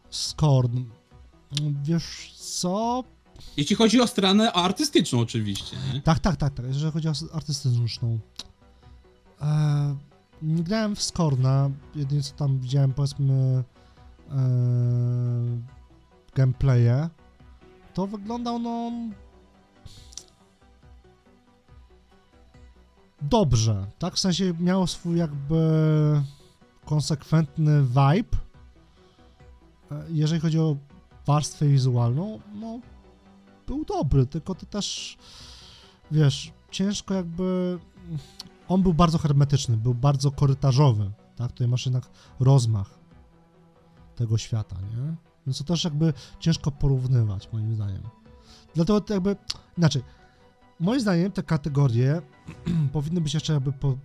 [0.10, 0.84] Skorn.
[1.84, 3.04] Wiesz co?
[3.58, 6.02] Jeśli chodzi o stronę artystyczną oczywiście, nie?
[6.02, 6.66] Tak, tak, tak, tak.
[6.68, 8.20] Jeżeli chodzi o artystyczną.
[9.42, 9.96] E,
[10.42, 11.70] nie grałem w Skorna.
[11.96, 13.64] Jedynie co tam widziałem, powiedzmy,
[14.32, 14.36] e,
[16.36, 17.10] gameplaye,
[17.94, 18.92] to wyglądał no.
[23.22, 24.16] Dobrze, tak?
[24.16, 25.62] W sensie miało swój jakby
[26.86, 28.38] konsekwentny vibe.
[29.92, 30.76] E, Jeżeli chodzi o
[31.26, 32.80] warstwę wizualną, no
[33.68, 35.18] był dobry, tylko to też
[36.12, 37.80] wiesz, ciężko jakby.
[38.68, 41.52] On był bardzo hermetyczny, był bardzo korytarzowy, tak?
[41.52, 42.10] Tutaj masz jednak
[42.40, 43.00] rozmach
[44.16, 45.16] tego świata, nie?
[45.48, 48.02] Więc to też jakby ciężko porównywać, moim zdaniem.
[48.76, 49.36] Dlatego to jakby
[49.78, 50.04] inaczej.
[50.80, 52.22] Moim zdaniem te kategorie
[52.94, 53.98] powinny być jeszcze jakby po.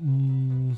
[0.00, 0.76] Mm,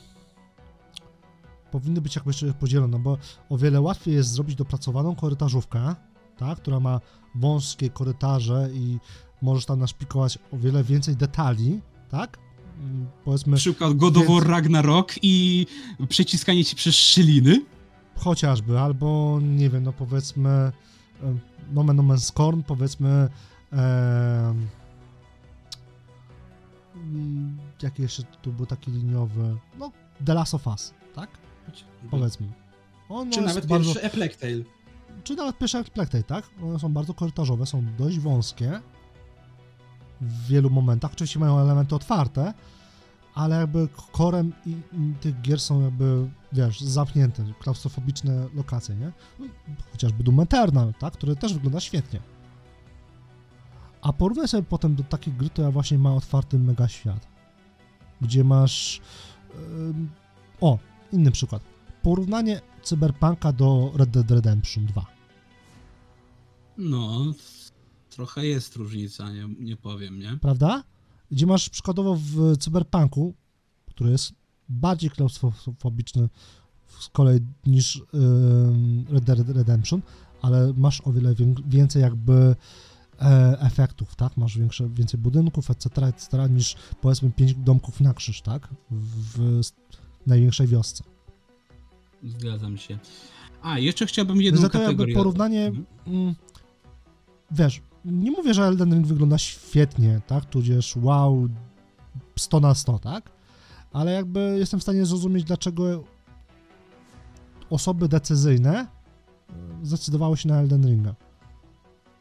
[1.70, 3.18] powinny być jakby jeszcze podzielone, bo
[3.48, 5.94] o wiele łatwiej jest zrobić dopracowaną korytarzówkę,
[6.36, 7.00] tak, która ma
[7.34, 8.98] wąskie korytarze i
[9.42, 11.80] możesz tam naszpikować o wiele więcej detali,
[12.10, 12.38] tak?
[12.78, 15.66] Mm, Powiedzmy, przykład God of War Ragnarok i
[16.08, 17.64] przeciskanie się przez szczeliny.
[18.16, 20.72] chociażby, albo nie wiem, no powiedzmy
[21.22, 21.40] em,
[21.72, 23.28] Nomen Nomen Scorn, powiedzmy
[23.72, 24.66] em,
[27.14, 29.90] mm, jaki jeszcze tu był taki liniowy, no
[30.24, 31.30] The Last of Us, tak?
[32.10, 32.46] Powiedzmy.
[33.08, 34.64] On Czy nawet bardzo, pierwszy Plague Tale.
[35.24, 36.50] czy nawet pierwsze Expected, tak?
[36.62, 38.80] One są bardzo korytarzowe, są dość wąskie
[40.20, 41.12] w wielu momentach.
[41.12, 42.54] Oczywiście mają elementy otwarte,
[43.34, 49.12] ale jakby korem i, i tych gier są jakby, wiesz, zamknięte, klaustrofobiczne lokacje, nie?
[49.38, 49.46] No,
[49.92, 51.12] Chociażby Doom Eternal, tak?
[51.12, 52.20] Które też wygląda świetnie.
[54.02, 57.28] A porównaj sobie potem do takiej gry, która właśnie ma otwarty mega świat,
[58.20, 59.00] gdzie masz...
[60.60, 60.78] o,
[61.12, 61.62] inny przykład.
[62.02, 65.06] Porównanie Cyberpunka do Red Dead Redemption 2.
[66.78, 67.24] No,
[68.10, 70.38] trochę jest różnica, nie, nie powiem, nie?
[70.40, 70.84] prawda?
[71.30, 73.34] Gdzie masz przykładowo w Cyberpunku,
[73.86, 74.32] który jest
[74.68, 76.28] bardziej klaustrofobiczny
[77.00, 80.02] z kolei niż ym, Red Dead Redemption,
[80.42, 82.56] ale masz o wiele wię- więcej jakby
[83.58, 84.36] efektów, tak?
[84.36, 88.68] Masz większe, więcej budynków, etc., etc., niż powiedzmy pięć domków na krzyż, tak?
[88.90, 89.60] W,
[90.26, 91.04] największej wiosce.
[92.24, 92.98] Zgadzam się.
[93.62, 95.14] A, jeszcze chciałbym jedną za to jakby kategorię.
[95.14, 95.86] porównanie, Mhm.
[96.06, 96.34] mm,
[97.50, 101.48] wiesz, nie mówię, że Elden Ring wygląda świetnie, tak, tudzież wow,
[102.36, 103.30] 100 na 100, tak,
[103.92, 106.04] ale jakby jestem w stanie zrozumieć, dlaczego
[107.70, 108.86] osoby decyzyjne e,
[109.82, 111.14] zdecydowały się na Elden Ringa.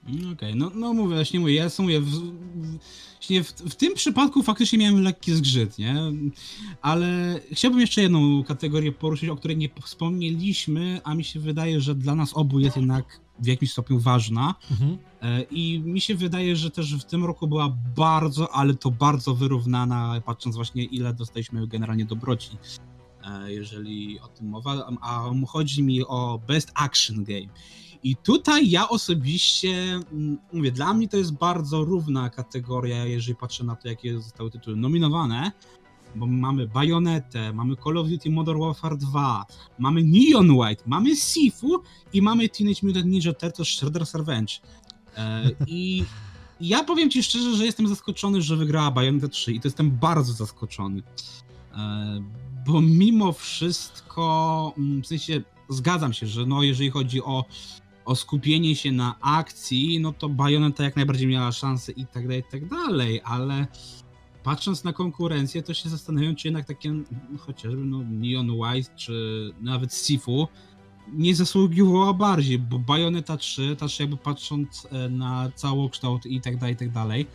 [0.08, 4.44] Mm, Okej, no, no mówię, właśnie mówię, ja mówię, w, w, w, w tym przypadku
[4.44, 5.96] faktycznie miałem lekki zgrzyt, nie?
[6.82, 11.96] Ale chciałbym jeszcze jedną kategorię poruszyć, o której nie wspomnieliśmy, a mi się wydaje, że
[11.96, 14.56] dla nas obu jest jednak w jakimś stopniu ważna.
[15.22, 19.36] E, I mi się wydaje, że też w tym roku była bardzo, ale to bardzo
[19.36, 22.50] wyrównana, patrząc właśnie ile dostaliśmy generalnie dobroci,
[23.24, 27.48] e, jeżeli o tym mowa, a chodzi mi o Best Action Game.
[28.04, 29.70] I tutaj ja osobiście,
[30.12, 34.52] mm, mówię, dla mnie to jest bardzo równa kategoria, jeżeli patrzę na to, jakie zostały
[34.52, 35.52] tytuły nominowane,
[36.16, 39.46] bo mamy Bayonetę, mamy Call of Duty Modern Warfare 2,
[39.80, 41.82] mamy Neon White, mamy Sifu
[42.14, 44.54] i mamy Teenage Mutant Ninja Turtles Shredder's Revenge.
[45.18, 46.04] E, I
[46.62, 50.34] ja powiem ci szczerze, że jestem zaskoczony, że wygrała Bayonetta 3 i to jestem bardzo
[50.34, 51.04] zaskoczony.
[51.74, 52.24] E,
[52.68, 57.46] Bo mimo wszystko, mm, w sensie zgadzam się, że no jeżeli chodzi o,
[58.10, 62.44] o skupienie się na akcji, no to Bayonetta jak najbardziej miała szansę i tak dalej,
[62.48, 63.68] i tak dalej, ale
[64.44, 67.06] patrząc na konkurencję, to się zastanawiam, czy jednak takie no,
[67.38, 69.14] chociażby no, Neon White, czy
[69.62, 70.48] nawet Sifu
[71.14, 76.74] nie zasługiwała bardziej, bo Bayonetta 3, też jakby patrząc e, na całokształt i tak dalej,
[76.74, 77.28] i tak dalej,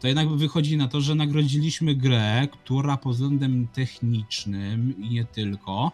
[0.00, 5.92] to jednak wychodzi na to, że nagrodziliśmy grę, która pod względem technicznym i nie tylko,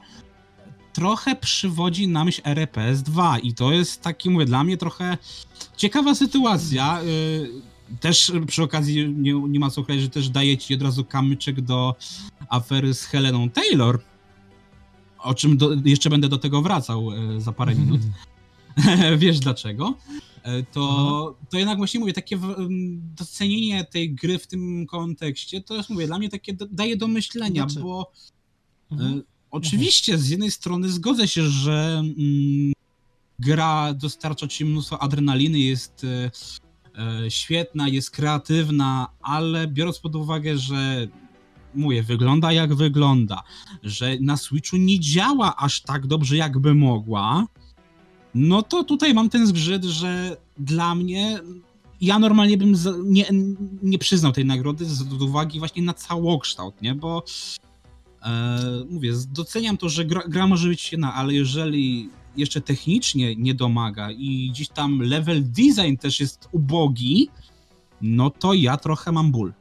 [0.92, 5.18] trochę przywodzi na myśl RPS 2 i to jest taki, mówię, dla mnie trochę
[5.76, 7.02] ciekawa sytuacja.
[7.02, 7.48] y,
[8.00, 11.60] Też przy okazji nie, nie ma co ukrywać, że też daje ci od razu kamyczek
[11.60, 11.94] do
[12.48, 14.00] afery z Heleną Taylor,
[15.18, 18.00] o czym do, jeszcze będę do tego wracał y, za parę minut.
[19.18, 19.94] Wiesz dlaczego?
[20.42, 22.38] E, To, to jednak właśnie mówię, takie
[23.16, 27.08] docenienie tej gry w tym kontekście, to jest mówię, dla mnie takie do, daje do
[27.08, 28.12] myślenia, Znaczy- bo
[28.90, 29.22] Mhm.
[29.50, 32.72] Oczywiście, z jednej strony zgodzę się, że mm,
[33.38, 36.30] gra dostarcza ci mnóstwo adrenaliny, jest e,
[37.24, 41.08] e, świetna, jest kreatywna, ale biorąc pod uwagę, że
[41.74, 43.42] mówię, wygląda jak wygląda,
[43.82, 47.46] że na Switchu nie działa aż tak dobrze, jakby mogła,
[48.34, 51.40] no to tutaj mam ten zgrzyt, że dla mnie
[52.00, 53.26] ja normalnie bym nie,
[53.82, 56.94] nie przyznał tej nagrody z uwagi właśnie na całokształt, nie?
[56.94, 57.24] Bo
[58.90, 64.10] mówię, doceniam to, że gra, gra może być świetna, ale jeżeli jeszcze technicznie nie domaga
[64.10, 67.28] i gdzieś tam level design też jest ubogi,
[68.00, 69.54] no to ja trochę mam ból.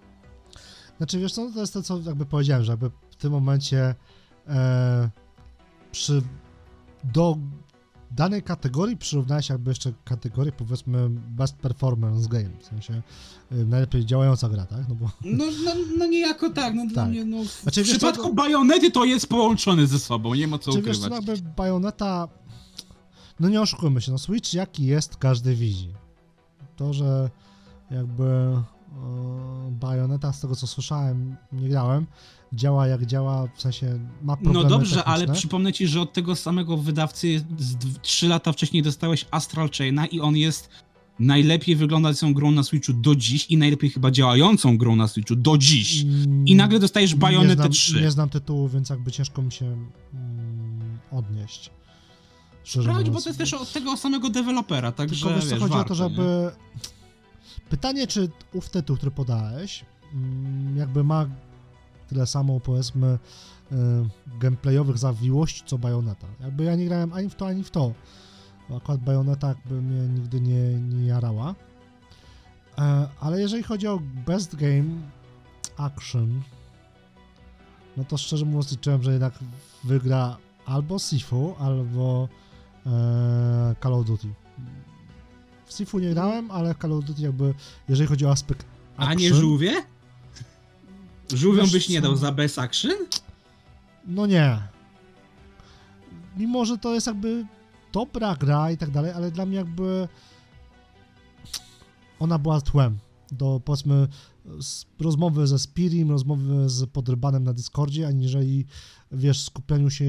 [0.98, 3.96] Znaczy, wiesz to jest to, co jakby powiedziałem, że jakby w tym momencie
[4.48, 5.10] e,
[5.92, 6.22] przy
[7.04, 7.38] do
[8.12, 13.02] danej kategorii przyrównałeś jakby jeszcze kategorię powiedzmy best performance game, w sensie
[13.52, 14.90] e, najlepiej działająca gra, tak?
[14.90, 17.12] No bo No, no, no niejako tak, no dla Tak.
[17.12, 20.48] mnie, no w Znaczy, wiesz co, przypadku to- Bajonety to jest połączone ze sobą, nie
[20.48, 21.26] ma co Czy wiesz, ukrywać.
[21.26, 22.28] co, jakby Bayonetta,
[23.40, 25.94] no nie oszukujmy się, no Switch jaki jest, każdy widzi.
[26.76, 27.30] To, że
[27.92, 28.24] jakby
[29.72, 32.06] Bayonetta, z tego co słyszałem, nie grałem,
[32.54, 35.40] działa jak działa, w sensie ma problemy No dobrze, ale techniczne.
[35.40, 40.06] przypomnę ci, że od tego samego wydawcy z d- trzy lata wcześniej dostałeś Astral Chaina
[40.06, 40.70] i on jest
[41.20, 45.58] najlepiej wyglądającą grą na Switchu do dziś i najlepiej chyba działającą grą na Switchu do
[45.58, 46.02] dziś.
[46.04, 48.02] Mm, I nagle dostajesz nie Bayonetę znam, 3.
[48.02, 51.70] Nie znam tytułu, więc jakby ciężko mi się mm, odnieść.
[52.64, 55.74] Sprawdź, bo to jest też od tego samego dewelopera, także Tylko wiesz, co wiesz, chodzi
[55.74, 56.16] o warto, to, nie?
[57.70, 61.26] Pytanie, czy ów tytuł, który podałeś, mm, jakby ma
[62.08, 63.76] tyle samo, powiedzmy, y,
[64.40, 66.28] gameplayowych zawiłości, co Bayonetta.
[66.40, 67.94] Jakby ja nie grałem ani w to, ani w to.
[68.78, 71.56] Akurat Bayonetta jakby mnie nigdy nie, nie jarała.
[72.78, 74.90] E, Ale jeżeli chodzi o Best Game
[75.78, 76.42] Action,
[77.98, 79.34] no to szczerze mówiąc liczyłem, że jednak
[79.84, 82.30] wygra albo Sifu, albo
[82.86, 84.28] e, Call of Duty.
[85.68, 87.54] W Sifu nie grałem, ale Call of Duty jakby,
[87.90, 88.66] jeżeli chodzi o aspekt
[88.98, 89.74] A action, nie żółwie?
[91.34, 92.08] Żółwią Wiesz byś nie co?
[92.08, 92.96] dał za best action?
[94.08, 94.60] No nie.
[96.38, 97.46] Mimo, że to jest jakby
[97.94, 100.08] dobra gra i tak dalej, ale dla mnie jakby
[102.20, 102.98] ona była tłem
[103.32, 104.08] do powiedzmy
[105.00, 108.66] rozmowy ze Spirim, rozmowy z podrybanem na Discordzie, aniżeli
[109.12, 110.06] wiesz, skupianiu się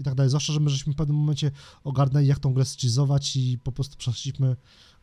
[0.00, 0.30] i tak dalej.
[0.30, 1.50] Zwłaszcza, że my żeśmy w pewnym momencie
[1.84, 4.56] ogarnęli jak tą grę schizować i po prostu przeszliśmy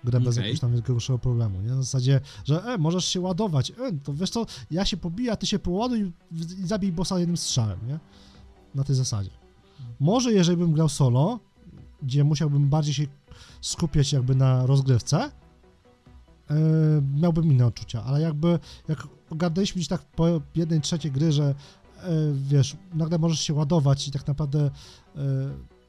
[0.04, 0.44] grę bez Okej.
[0.44, 1.70] jakiegoś tam większego problemu, nie?
[1.70, 3.74] Na zasadzie, że e, możesz się ładować, e,
[4.04, 7.80] to wiesz co, ja się pobiję, a ty się poładuj i zabij bossa jednym strzałem,
[7.88, 8.00] nie?
[8.76, 9.30] Na tej zasadzie.
[10.00, 11.40] Może jeżeli bym grał solo,
[12.02, 13.04] gdzie musiałbym bardziej się
[13.62, 15.32] skupiać jakby na rozgrywce,
[16.50, 16.56] yy,
[17.16, 22.34] miałbym inne odczucia, ale jakby jak ogarnęliśmy gdzieś tak po jednej trzeciej gry, że yy,
[22.34, 24.72] wiesz, nagle możesz się ładować i tak naprawdę
[25.16, 25.22] yy,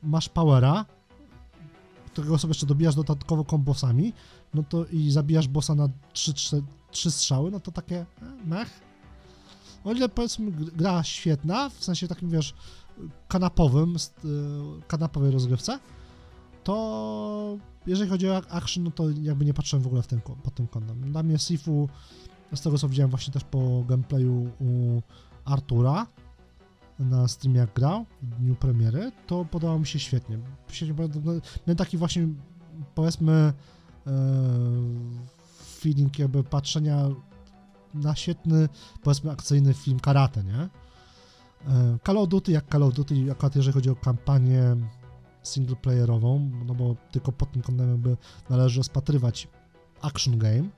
[0.02, 0.84] masz powera,
[2.12, 4.12] którego sobie jeszcze dobijasz dodatkowo kombosami,
[4.54, 8.06] no to i zabijasz bossa na 3, 3, 3 strzały, no to takie e,
[8.46, 8.80] mech.
[9.84, 12.54] O ile powiedzmy gr- gra świetna, w sensie takim wiesz,
[13.28, 14.28] kanapowym, y,
[14.86, 15.78] kanapowej rozgrywce,
[16.64, 20.54] to jeżeli chodzi o action, no to jakby nie patrzyłem w ogóle w tym, pod
[20.54, 21.12] tym kątem.
[21.12, 21.88] Dla mnie Sifu,
[22.54, 25.02] z tego co widziałem właśnie też po gameplayu u
[25.44, 26.06] Artura
[27.00, 30.38] na streamie jak grał, w dniu premiery, to podobało mi się świetnie.
[31.24, 31.32] No,
[31.66, 32.28] miałem taki właśnie,
[32.94, 33.52] powiedzmy,
[34.06, 34.12] e,
[35.80, 37.08] feeling jakby patrzenia
[37.94, 38.68] na świetny,
[39.02, 40.68] powiedzmy, akcyjny film karate, nie?
[41.74, 44.76] E, Call of Duty jak Call of Duty, akurat jeżeli chodzi o kampanię
[45.42, 48.16] singleplayerową, no bo tylko pod tym kątem jakby
[48.50, 49.48] należy rozpatrywać
[50.02, 50.68] action game.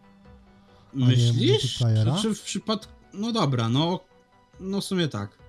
[0.94, 1.78] Myślisz?
[2.22, 2.92] Czy w przypadku...
[3.14, 4.00] No dobra, no...
[4.60, 5.41] No w sumie tak.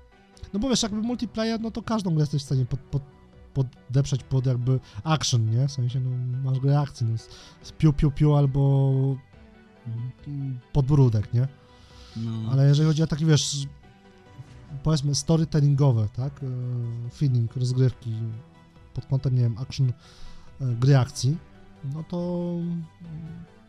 [0.54, 3.04] No bo wiesz, jakby multiplayer, no to każdą grę jesteś w stanie pod, pod,
[3.54, 5.68] podeprzeć pod jakby action, nie?
[5.68, 6.10] W sensie, no
[6.52, 7.30] masz grę akcji, no z,
[7.62, 8.94] z piu, piu, piu albo
[10.74, 11.48] podbródek, nie?
[12.18, 12.52] No.
[12.52, 13.68] Ale jeżeli chodzi o takie, wiesz,
[14.84, 18.14] powiedzmy storytellingowe, tak, e, feeling, rozgrywki
[18.94, 19.90] pod kątem, nie wiem, action,
[20.62, 21.38] e, gry akcji,
[21.94, 22.50] no to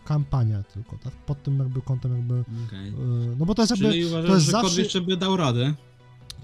[0.05, 2.89] kampania tylko, tak, pod tym jakby kątem jakby, Okej.
[2.89, 2.93] e,
[3.39, 5.75] no bo to jest jakby, Czyli uważasz, to jest że zawsze- jeszcze by dał radę?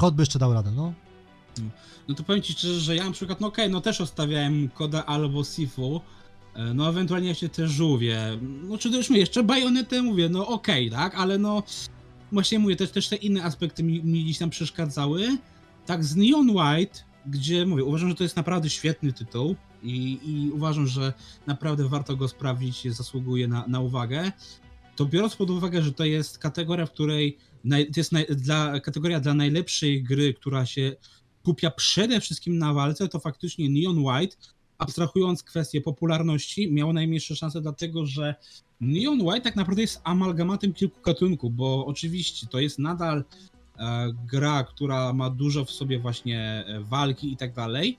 [0.01, 0.93] Kod by jeszcze dał radę, no.
[2.09, 2.15] No.
[2.15, 5.45] To powiem ci szczerze, że ja na przykład, no okej, no też ostawiałem koda albo
[5.45, 6.01] Sifu,
[6.55, 10.47] e, no ewentualnie jeszcze te żółwie, no czy to już mówię, jeszcze bajonetę mówię, no
[10.47, 11.63] okej, tak, ale no
[12.33, 15.39] właśnie mówię, też, też te inne aspekty mi, mi gdzieś tam przeszkadzały,
[15.87, 20.51] tak z Neon White, gdzie mówię, uważam, że to jest naprawdę świetny tytuł i, i
[20.51, 21.13] uważam, że
[21.47, 24.33] naprawdę warto go sprawdzić, zasługuje na, na uwagę,
[25.01, 28.81] to biorąc pod uwagę, że to jest kategoria, w której naj, to jest naj, dla,
[28.81, 30.97] kategoria dla najlepszej gry, która się
[31.43, 34.37] kupia przede wszystkim na walce, to faktycznie Neon White,
[34.79, 38.35] abstrahując kwestię popularności, miało najmniejsze szanse, dlatego że
[38.81, 43.25] Neon White tak naprawdę jest amalgamatem kilku gatunków, bo oczywiście to jest nadal
[43.79, 47.99] e, gra, która ma dużo w sobie właśnie e, walki i tak dalej,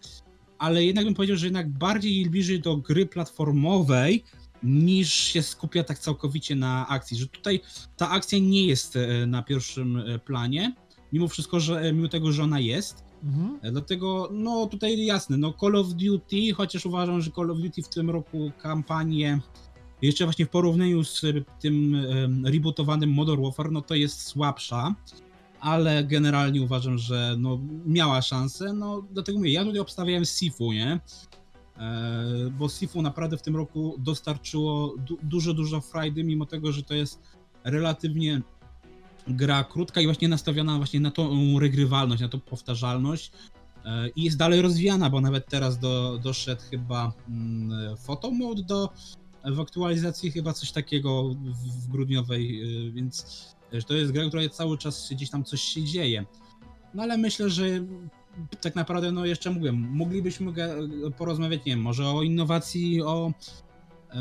[0.57, 4.23] ale jednak bym powiedział, że jednak bardziej bliżej do gry platformowej
[4.63, 7.61] niż się skupia tak całkowicie na akcji, że tutaj
[7.97, 10.75] ta akcja nie jest e, na pierwszym e, planie,
[11.13, 13.59] mimo wszystko, że e, mimo tego, że ona jest, Mhm.
[13.71, 17.89] Dlatego, no tutaj jasne, no Call of Duty, chociaż uważam, że Call of Duty w
[17.89, 19.39] tym roku kampanię,
[20.01, 21.21] jeszcze właśnie w porównaniu z
[21.59, 22.05] tym
[22.45, 24.95] rebootowanym Modern Warfare, no to jest słabsza,
[25.59, 30.99] ale generalnie uważam, że no miała szansę, no dlatego mówię, ja tutaj obstawiałem Sifu, nie?
[31.81, 36.83] E, bo Sifu naprawdę w tym roku dostarczyło du- dużo, dużo frajdy, mimo tego, że
[36.83, 37.21] to jest
[37.63, 38.41] relatywnie
[39.27, 43.31] gra krótka i właśnie nastawiona właśnie na tą regrywalność, na tą powtarzalność
[43.85, 48.89] e, i jest dalej rozwijana, bo nawet teraz do, doszedł chyba mm, photo mode do
[49.45, 53.45] w aktualizacji chyba coś takiego w, grudniowej, e, więc
[53.87, 56.25] to jest gra, która cały czas gdzieś tam coś się dzieje.
[56.93, 57.63] No ale myślę, że
[58.61, 60.53] tak naprawdę, no jeszcze mówię, moglibyśmy
[61.17, 63.33] porozmawiać, nie wiem, może o innowacji, o
[64.09, 64.13] e,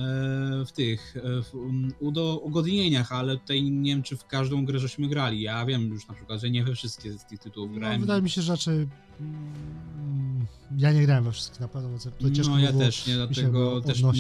[0.67, 4.79] w tych e, w um, udo- ugodnieniach, ale tutaj nie wiem, czy w każdą grę
[4.79, 5.41] żeśmy grali.
[5.41, 8.01] Ja wiem już na przykład, że nie we wszystkie z tych tytułów No, grałem.
[8.01, 8.75] wydaje mi się, że raczej
[9.21, 10.47] mm,
[10.79, 11.89] ja nie grałem we wszystkich na pewno,
[12.21, 14.13] to ciężko no ja było też nie, dlatego też nie,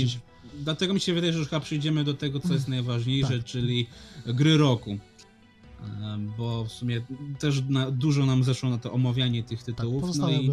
[0.54, 3.44] Dlatego mi się wydaje, że już chyba przejdziemy do tego, co jest najważniejsze, Tak.
[3.44, 3.86] czyli
[4.26, 4.98] gry roku.
[6.38, 7.00] Bo w sumie
[7.38, 9.94] też na, dużo nam zeszło na to omawianie tych Tak, tytułów.
[10.02, 10.50] no pozostałe i.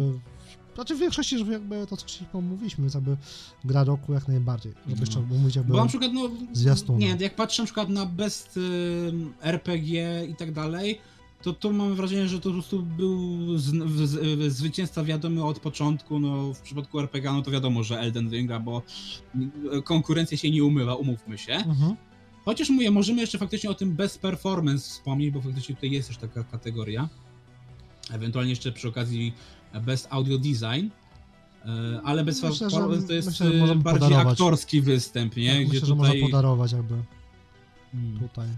[0.74, 3.16] Znaczy w większości, żeby jakby to, co wcześniej mówiliśmy, więc jakby
[3.64, 5.00] gra roku jak najbardziej, żeby No.
[5.00, 5.72] jeszcze mówić jakby...
[5.72, 6.98] Bo na przykład, no, zwiastun.
[6.98, 8.58] nie, jak patrzę na przykład na best
[9.42, 10.98] RPG i tak dalej,
[11.42, 13.64] to tu mam wrażenie, że to po prostu był z,
[14.08, 18.60] z, zwycięzca wiadomy od początku, no w przypadku RPG, no to wiadomo, że Elden Ringa,
[18.60, 18.82] bo
[19.78, 21.52] y, konkurencja się nie umywa, umówmy się.
[21.52, 21.96] Mhm.
[22.44, 26.16] Chociaż mówię, możemy jeszcze faktycznie o tym best performance wspomnieć, bo faktycznie tutaj jest też
[26.18, 27.08] taka kategoria.
[28.10, 29.32] Ewentualnie jeszcze przy okazji
[29.82, 30.88] best audio design.
[31.64, 34.32] E, Ale bez Myślę, że- to jest myślę, że e, bardziej podarować.
[34.32, 35.48] aktorski występ, nie?
[35.48, 36.08] Tak, Gdzie myślę, że tutaj.
[36.08, 36.94] można podarować jakby
[37.92, 38.18] Hmm.
[38.18, 38.48] tutaj.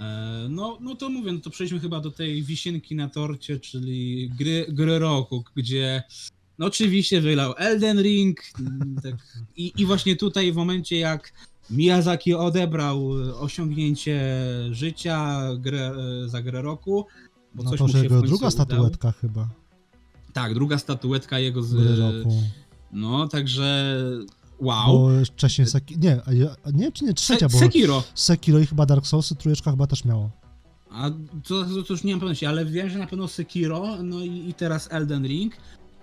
[0.00, 4.30] E, No, no to mówię, no to przejdźmy chyba do tej wisienki na torcie, czyli
[4.38, 6.02] gry, gry roku, gdzie
[6.58, 8.40] no oczywiście wygrał Elden Ring
[9.02, 9.14] tak,
[9.56, 11.32] i, i właśnie tutaj w momencie jak
[11.70, 13.08] Miyazaki odebrał
[13.40, 14.20] osiągnięcie
[14.70, 15.92] życia grę,
[16.24, 17.06] e, za grę roku,
[17.54, 18.50] bo No coś to mu się w jego końcu druga udało.
[18.50, 19.48] statuetka chyba
[20.32, 21.74] Tak, druga statuetka jego z...
[21.98, 22.42] roku.
[22.92, 23.96] No, także
[24.60, 24.86] wow.
[24.98, 25.98] Bo wcześniej Seki...
[25.98, 26.20] Nie,
[26.72, 28.02] nie wiem czy nie trzecia, Se- bo Sekiro.
[28.14, 30.30] Sekiro i chyba Dark Soulsy trójeczka chyba też miało.
[30.90, 31.10] A
[31.48, 34.48] to, to, to już nie mam pewności, ale wiem, że na pewno Sekiro, no i,
[34.48, 35.56] i teraz Elden Ring.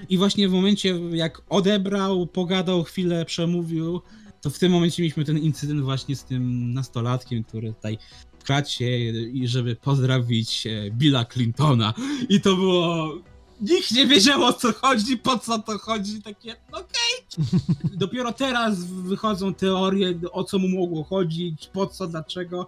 [0.10, 4.02] I właśnie w momencie, jak odebrał, pogadał chwilę, przemówił,
[4.44, 7.98] to w tym momencie mieliśmy ten incydent właśnie z tym nastolatkiem, który tutaj
[8.40, 8.86] wkradł się
[9.22, 11.94] i żeby pozdrowić e, Billa Clintona.
[12.30, 13.14] I to było...
[13.62, 17.44] Nikt nie wiedział o co chodzi, po co to chodzi, takie okej.
[18.04, 22.68] Dopiero teraz wychodzą teorie, o co mu mogło chodzić, po co, dlaczego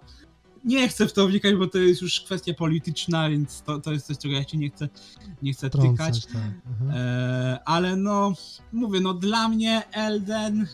[0.64, 4.06] nie chcę w to wnikać, bo to jest już kwestia polityczna, więc to, to jest
[4.06, 4.88] coś, czego ja się nie chcę,
[5.42, 5.96] nie chcę tykać.
[5.96, 6.42] Trącać, tak.
[6.66, 6.90] Mhm.
[6.94, 8.32] E, ale no,
[8.72, 10.66] mówię, no dla mnie Elden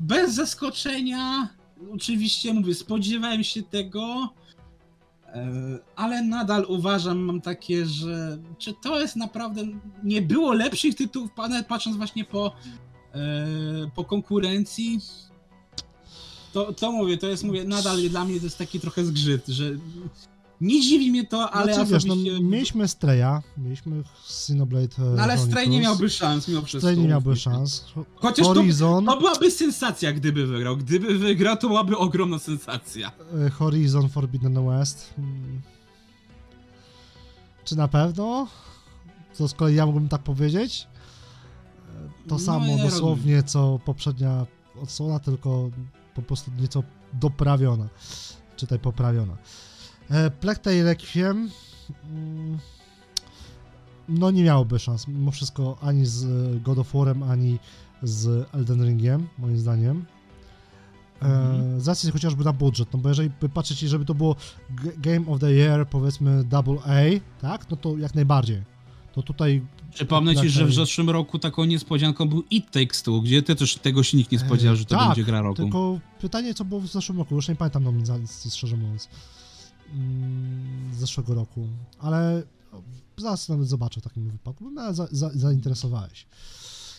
[0.00, 1.48] bez zaskoczenia,
[1.94, 4.28] oczywiście mówię, spodziewałem się tego,
[5.26, 9.62] e, ale nadal uważam, mam takie, że czy to jest naprawdę,
[10.02, 11.30] nie było lepszych tytułów,
[11.68, 12.52] patrząc właśnie po,
[13.14, 13.20] e,
[13.94, 15.00] po konkurencji,
[16.52, 19.70] to, to mówię, to jest, mówię, nadal dla mnie to jest taki trochę zgrzyt, że
[20.60, 25.38] Nie dziwi mnie to, ale znaczy, wiesz, no, mieliśmy Streya, mieliśmy Xenoblade e, No ale
[25.38, 26.90] Stray nie miałby szans mimo wszystko.
[26.90, 27.84] Stray nie miałby szans.
[28.16, 30.76] Chociaż to, Horizon, to byłaby sensacja, gdyby wygrał.
[30.76, 33.12] Gdyby wygrał, to byłaby ogromna sensacja.
[33.46, 35.14] e, Horizon Forbidden West.
[35.16, 35.60] Hmm.
[37.64, 38.46] Czy na pewno?
[39.32, 40.86] Co z kolei ja mógłbym tak powiedzieć?
[41.88, 44.46] E, To No, samo ja dosłownie co poprzednia
[44.82, 45.70] odsłona, tylko
[46.14, 46.82] po prostu nieco
[47.12, 47.88] doprawiona.
[48.56, 49.36] Czytaj poprawiona.
[50.14, 51.50] E, Plague Tale Requiem
[52.10, 52.58] mm,
[54.08, 57.58] no nie miałoby szans, mimo wszystko ani z e, God of War'em, ani
[58.02, 60.04] z Elden Ringiem, moim zdaniem.
[61.22, 61.80] E, Mhm.
[61.80, 64.36] z racji chociażby na budżet, no bo jeżeli by patrzeć, żeby to było
[64.98, 68.62] Game of the Year, powiedzmy Double A, tak, no to jak najbardziej.
[69.12, 69.62] To tutaj
[69.94, 73.76] Przypomnę ci, że w zeszłym roku taką niespodzianką był It Takes Two, gdzie ty też
[73.76, 75.56] tego się nikt nie spodziewał, że to tak, będzie gra roku.
[75.56, 79.08] Tylko pytanie, co było w zeszłym roku, już nie pamiętam nominacji, szczerze mówiąc,
[80.92, 82.42] z zeszłego roku, ale
[83.16, 86.26] zaraz nawet zobaczę w takim wypadku, bo mnie za, za, zainteresowałeś,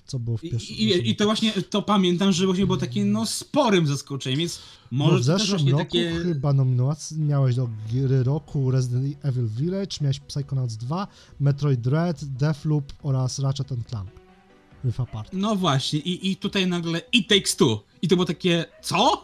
[0.06, 3.06] co było w I, pierwszym i, I to właśnie, to pamiętam, że właśnie było takie
[3.06, 4.60] no sporym zaskoczeniem, więc
[4.92, 6.12] może w to też zeszłym roku takie...
[6.24, 11.08] chyba nominacje miałeś do gry roku Resident Evil Village, miałeś Psychonauts 2,
[11.40, 14.10] Metroid Dread, Deathloop oraz Ratchet Clank.
[14.86, 15.30] Rift Apart.
[15.34, 17.84] No właśnie, i, i tutaj nagle It Takes Two.
[18.02, 19.24] I to było takie, co?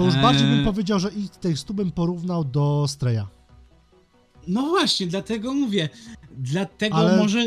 [0.00, 0.64] To już bardziej bym Eee.
[0.64, 3.22] powiedział, że It Takes Two bym porównał do Streya.
[4.48, 5.88] No właśnie, dlatego mówię.
[6.38, 7.40] Dlatego Ale- może,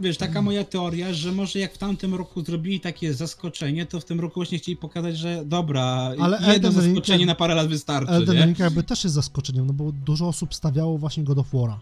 [0.00, 4.04] wiesz, taka moja teoria, że może jak w tamtym roku zrobili takie zaskoczenie, to w
[4.04, 5.84] tym roku właśnie chcieli pokazać, że dobra,
[6.20, 8.44] Ale jedno Elden zaskoczenie jak- na parę lat wystarczy, Elden nie?
[8.46, 11.76] Ring jakby też jest zaskoczeniem, no bo dużo osób stawiało właśnie God of War'a.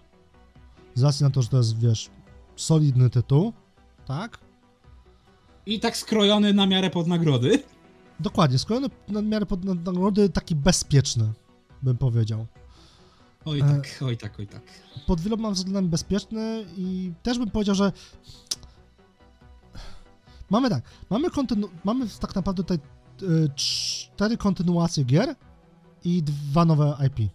[0.94, 2.10] Z racji na to, że to jest, wiesz,
[2.56, 3.52] solidny tytuł,
[4.06, 4.38] tak?
[5.66, 7.62] I tak skrojony na miarę pod nagrody.
[8.20, 11.32] Dokładnie, skrojony na miarę pod na- nagrody taki bezpieczny,
[11.82, 12.46] bym powiedział.
[13.44, 13.62] Oj E.
[13.62, 14.62] tak, oj tak, oj tak.
[15.06, 17.92] Pod wieloma względami bezpieczny i też bym powiedział, że
[20.50, 21.68] mamy tak, mamy, kontynu...
[21.84, 22.78] mamy tak naprawdę tutaj
[23.22, 25.34] y, cztery kontynuacje gier
[26.04, 27.30] i dwa nowe IP.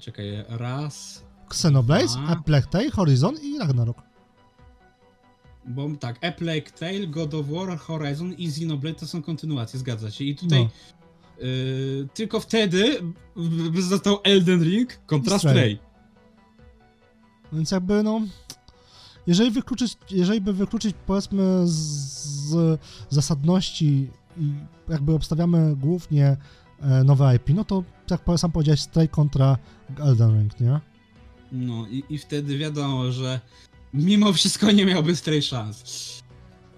[0.00, 2.26] Czekaj, raz, Xenoblade, Dwa.
[2.28, 4.07] A Plague Tale, Horizon i Ragnarok.
[5.68, 10.10] Bo tak, A Plague Tale, God of War, Horizon i Xenoblade to są kontynuacje, zgadza
[10.10, 10.24] się.
[10.24, 10.68] I tutaj No.
[11.44, 13.00] y, tylko wtedy
[13.78, 15.78] został Elden Ring kontra Stray.
[17.52, 18.20] Więc jakby no.
[19.26, 21.72] Jeżeli wykluczyć, jeżeli by wykluczyć powiedzmy z,
[22.48, 22.78] z
[23.10, 24.52] zasadności i
[24.88, 26.36] jakby obstawiamy głównie
[26.80, 29.58] e, nowe IP, no to jak sam powiedziałeś, Stray kontra
[30.00, 30.80] Elden Ring, nie?
[31.52, 33.40] No i, i wtedy wiadomo, że
[33.94, 35.84] mimo wszystko nie miałby Stray szans.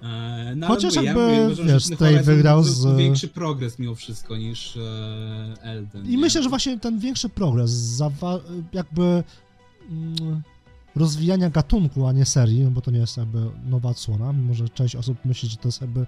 [0.02, 4.76] E, no, Chociaż mówię, jakby, mówię, wiesz, Stray wygrał z- większy progres mimo wszystko niż
[4.76, 6.06] e, Elden.
[6.06, 6.18] I nie?
[6.18, 8.40] myślę, że właśnie ten większy progres, zawa-
[8.72, 9.24] jakby
[9.90, 10.42] mm,
[10.96, 14.68] rozwijania gatunku, a nie serii, no bo to nie jest jakby nowa odsłona, mimo że
[14.68, 16.00] część osób myśli, że to jest jakby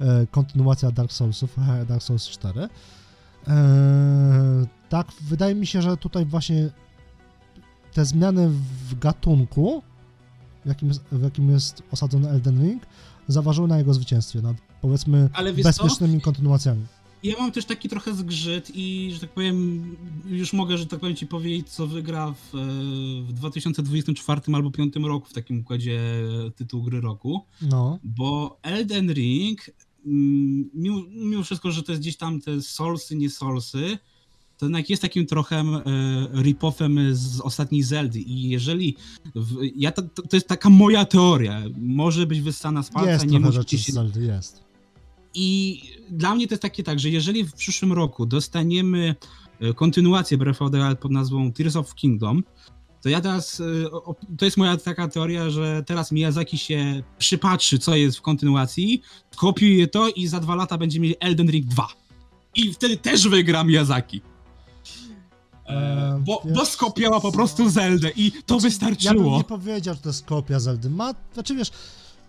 [0.00, 1.56] e, kontynuacja Dark Soulsów,
[1.88, 2.60] Dark Souls 4.
[2.60, 2.68] E,
[4.88, 6.70] tak, wydaje mi się, że tutaj właśnie
[7.92, 8.48] te zmiany
[8.88, 9.82] w gatunku,
[10.66, 12.82] w jakim, jest- w jakim jest osadzony Elden Ring,
[13.28, 15.82] zaważyły na jego zwycięstwie nad powiedzmy wiesz co?
[15.84, 16.86] bezpiecznymi kontynuacjami.
[17.22, 21.16] Ja mam też taki trochę zgrzyt i, że tak powiem, już mogę, że tak powiem
[21.16, 22.58] ci powiedzieć, co wygra w, e,
[23.22, 26.00] w 2024 albo 2025 roku w takim układzie
[26.56, 27.98] tytuł gry roku, No.
[28.04, 29.60] bo Elden Ring,
[30.06, 33.98] mm, mimo, mimo wszystko, że to jest gdzieś tam te solsy, nie solsy,
[34.58, 35.62] to jednak jest takim trochę e,
[36.42, 38.96] rip-offem z ostatniej Zeldy i jeżeli,
[39.34, 43.40] w, ja to, to jest taka moja teoria, może być wyssana z palca, Jest nie
[43.40, 44.64] możecie się Zeldy, jest.
[45.34, 45.80] i
[46.10, 49.14] dla mnie to jest takie tak, że jeżeli w przyszłym roku dostaniemy
[49.60, 52.42] e, kontynuację Breath of the Wild pod nazwą Tears of Kingdom,
[53.02, 53.64] to ja teraz, e,
[54.38, 59.02] to jest moja taka teoria, że teraz Miyazaki się przypatrzy, co jest w kontynuacji,
[59.36, 61.88] kopiuje to i za dwa lata będzie mieli Elden Ring 2.
[62.54, 64.20] I wtedy też wygra Miyazaki.
[65.68, 69.36] E, Eee, bo, wiesz bo skopiała po prostu Zeldę i to Ja bym wystarczyło.
[69.36, 70.90] nie powiedział, że to jest kopia Zeldy.
[70.90, 71.70] Ma, znaczy wiesz,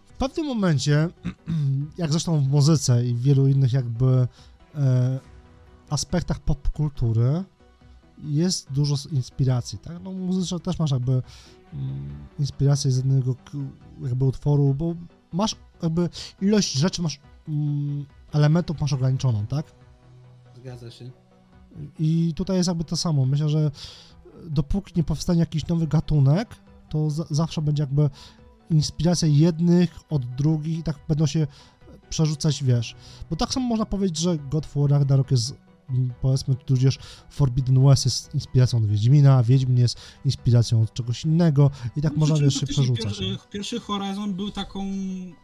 [0.05, 1.09] w pewnym momencie,
[1.97, 4.27] jak zresztą w muzyce i w wielu innych jakby
[4.75, 5.19] e,
[5.89, 7.43] aspektach popkultury,
[8.23, 9.97] jest dużo inspiracji, tak?
[10.03, 11.21] No muzycznie też masz jakby
[11.73, 13.35] mm, inspirację z jednego
[14.01, 14.95] jakby utworu, bo
[15.33, 16.09] masz jakby
[16.41, 19.65] ilość rzeczy, masz mm, elementów masz ograniczoną, tak?
[20.55, 21.11] Zgadza się.
[21.99, 23.25] I tutaj jest jakby to samo.
[23.25, 23.71] Myślę, że
[24.49, 26.55] dopóki nie powstanie jakiś nowy gatunek,
[26.89, 28.09] to za- zawsze będzie jakby
[28.71, 31.47] inspiracja jednych od drugich i tak będą się
[32.09, 32.95] przerzucać, wiesz.
[33.29, 35.55] Bo tak samo można powiedzieć, że God of War Ragnarok jest
[36.21, 36.99] powiedzmy tudzież
[37.29, 42.19] Forbidden West jest inspiracją od Wiedźmina, Wiedźmin jest inspiracją od czegoś innego i tak No,
[42.19, 43.03] można, czym wiesz, się przerzucać.
[43.03, 44.85] Pierwszy, pierwszy Horizon był taką,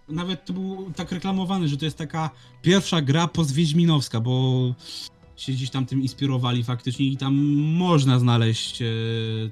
[0.10, 2.30] nawet to był tak reklamowany, że to jest taka
[2.62, 4.62] pierwsza gra post-wiedźminowska, bo
[5.36, 7.36] się gdzieś tam tym inspirowali faktycznie i tam
[7.78, 8.86] można znaleźć e,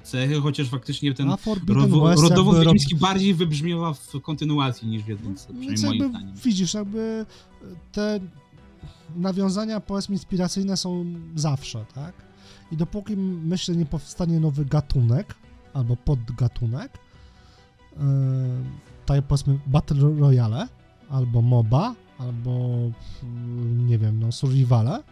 [0.02, 4.88] cechy, chociaż faktycznie ten A Forbidden rodo, West rodowód jakby rob- bardziej wybrzmiewa w kontynuacji
[4.88, 6.36] niż w jedynce, Więc przynajmniej moim jakby zdaniem.
[6.44, 7.26] widzisz, jakby
[7.92, 8.20] te
[9.16, 11.04] nawiązania powiedzmy inspiracyjne są
[11.34, 12.14] zawsze, tak?
[12.72, 15.34] I dopóki myślę nie powstanie nowy gatunek
[15.74, 16.98] albo podgatunek,
[17.92, 17.98] yy,
[19.06, 20.68] tak jak powiedzmy Battle Royale
[21.10, 22.68] albo MOBA albo
[23.22, 23.28] yy,
[23.86, 25.02] nie wiem, no survivale,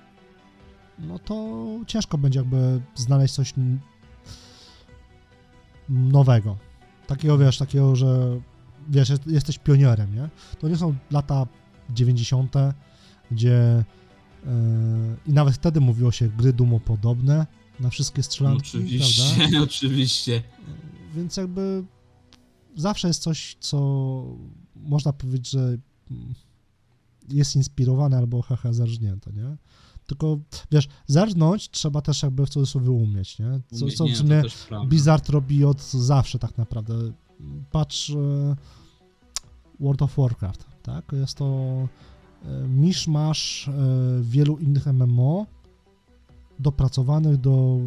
[1.00, 1.56] no to
[1.86, 3.54] ciężko będzie jakby znaleźć coś
[5.88, 6.56] nowego.
[7.06, 8.40] Takiego, wiesz, takiego, że
[8.88, 10.28] wiesz, jest- jesteś pionierem, nie?
[10.58, 11.46] To nie są lata
[11.90, 12.54] 90.,
[13.30, 13.84] gdzie
[14.44, 14.50] yy,
[15.26, 17.46] i nawet wtedy mówiło się gry dumopodobne
[17.80, 18.86] na wszystkie strzelanki, prawda?
[18.88, 20.42] Oczywiście, oczywiście.
[21.14, 21.84] Więc jakby
[22.76, 23.78] zawsze jest coś, co
[24.76, 25.76] można powiedzieć, że
[27.28, 29.56] jest inspirowane albo haha zerżnięte, nie?
[30.10, 30.38] Tylko,
[30.70, 33.60] wiesz, zerżnąć trzeba też jakby w cudzysłowie umieć, nie?
[33.72, 34.42] Co, co w sumie.
[34.86, 36.94] Blizzard robi od zawsze tak naprawdę.
[37.70, 38.56] Patrz e,
[39.80, 41.12] World of Warcraft, tak?
[41.12, 41.44] Jest to
[42.44, 43.72] e, miszmasz e,
[44.22, 45.46] wielu innych MMO
[46.58, 47.78] dopracowanych do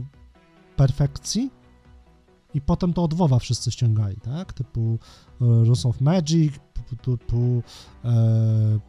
[0.75, 1.49] perfekcji
[2.53, 4.53] i potem to od WoWa wszyscy ściągali, tak?
[4.53, 4.99] Typu
[5.39, 7.63] Rules of Magic, typu, typu
[8.05, 8.79] e,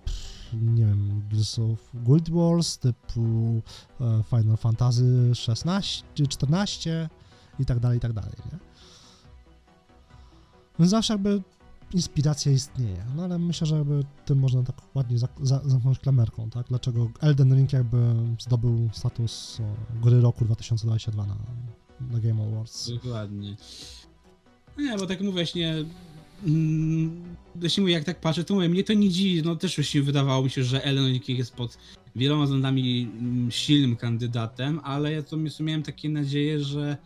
[0.62, 3.62] nie wiem, Guilds of Guild Wars, typu
[4.00, 7.08] e, Final Fantasy 16, 14
[7.58, 8.58] i tak dalej, i tak dalej, nie?
[10.78, 11.42] Więc zawsze jakby
[11.94, 16.50] inspiracja istnieje, no ale myślę, że jakby tym można tak ładnie za, za, zamknąć klamerką,
[16.50, 16.66] tak?
[16.68, 19.58] Dlaczego Elden Ring jakby zdobył status
[20.02, 21.36] gry roku 2022 na,
[22.00, 22.90] na Game Awards.
[22.90, 23.56] Dokładnie.
[24.76, 25.84] No Nie, bo tak mówię właśnie.
[26.46, 29.42] Mm, jeśli mówię, jak tak patrzę, to mówię, mnie to nie dziwi.
[29.42, 31.78] No też właśnie wydawało mi się, że Ellen Ring jest pod
[32.16, 36.96] wieloma względami mm, silnym kandydatem, ale ja to miałem takie nadzieję, że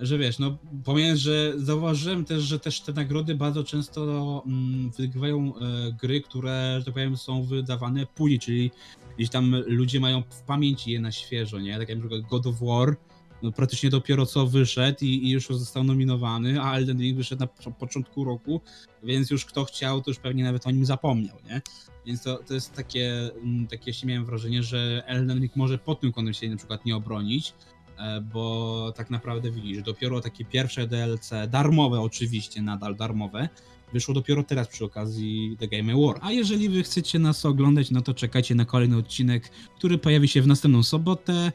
[0.00, 5.52] że wiesz, no pomijając, że zauważyłem też, że też te nagrody bardzo często mm, wygrywają
[5.56, 8.70] e, gry, które, że tak powiem, są wydawane później, czyli
[9.16, 11.78] gdzieś tam ludzie mają w pamięci je na świeżo, nie?
[11.78, 12.96] Tak jak na przykład God of War,
[13.42, 17.46] no praktycznie dopiero co wyszedł i, i już został nominowany, a Elden Ring wyszedł na
[17.46, 18.60] po- początku roku,
[19.02, 21.62] więc już kto chciał, to już pewnie nawet o nim zapomniał, nie?
[22.06, 26.00] Więc to, to jest takie, mm, takie się miałem wrażenie, że Elden Ring może pod
[26.00, 27.54] tym kątem się na przykład nie obronić,
[27.98, 33.48] e, bo tak naprawdę widzisz, dopiero takie pierwsze DLC, darmowe oczywiście, nadal darmowe,
[33.92, 36.18] wyszło dopiero teraz przy okazji The Game Award.
[36.22, 40.42] A jeżeli wy chcecie nas oglądać, no to czekajcie na kolejny odcinek, który pojawi się
[40.42, 41.52] w następną sobotę.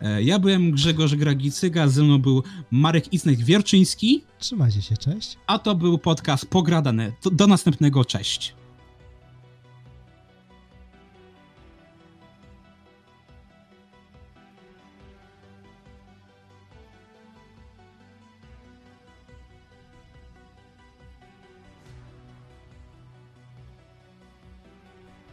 [0.00, 5.36] E, Ja byłem Grzegorz Gragicyga, ze mną był Marek Isnek-Wierczyński, Trzymajcie się, cześć.
[5.46, 7.12] a to był podcast Pogradane.
[7.32, 8.54] Do następnego, cześć.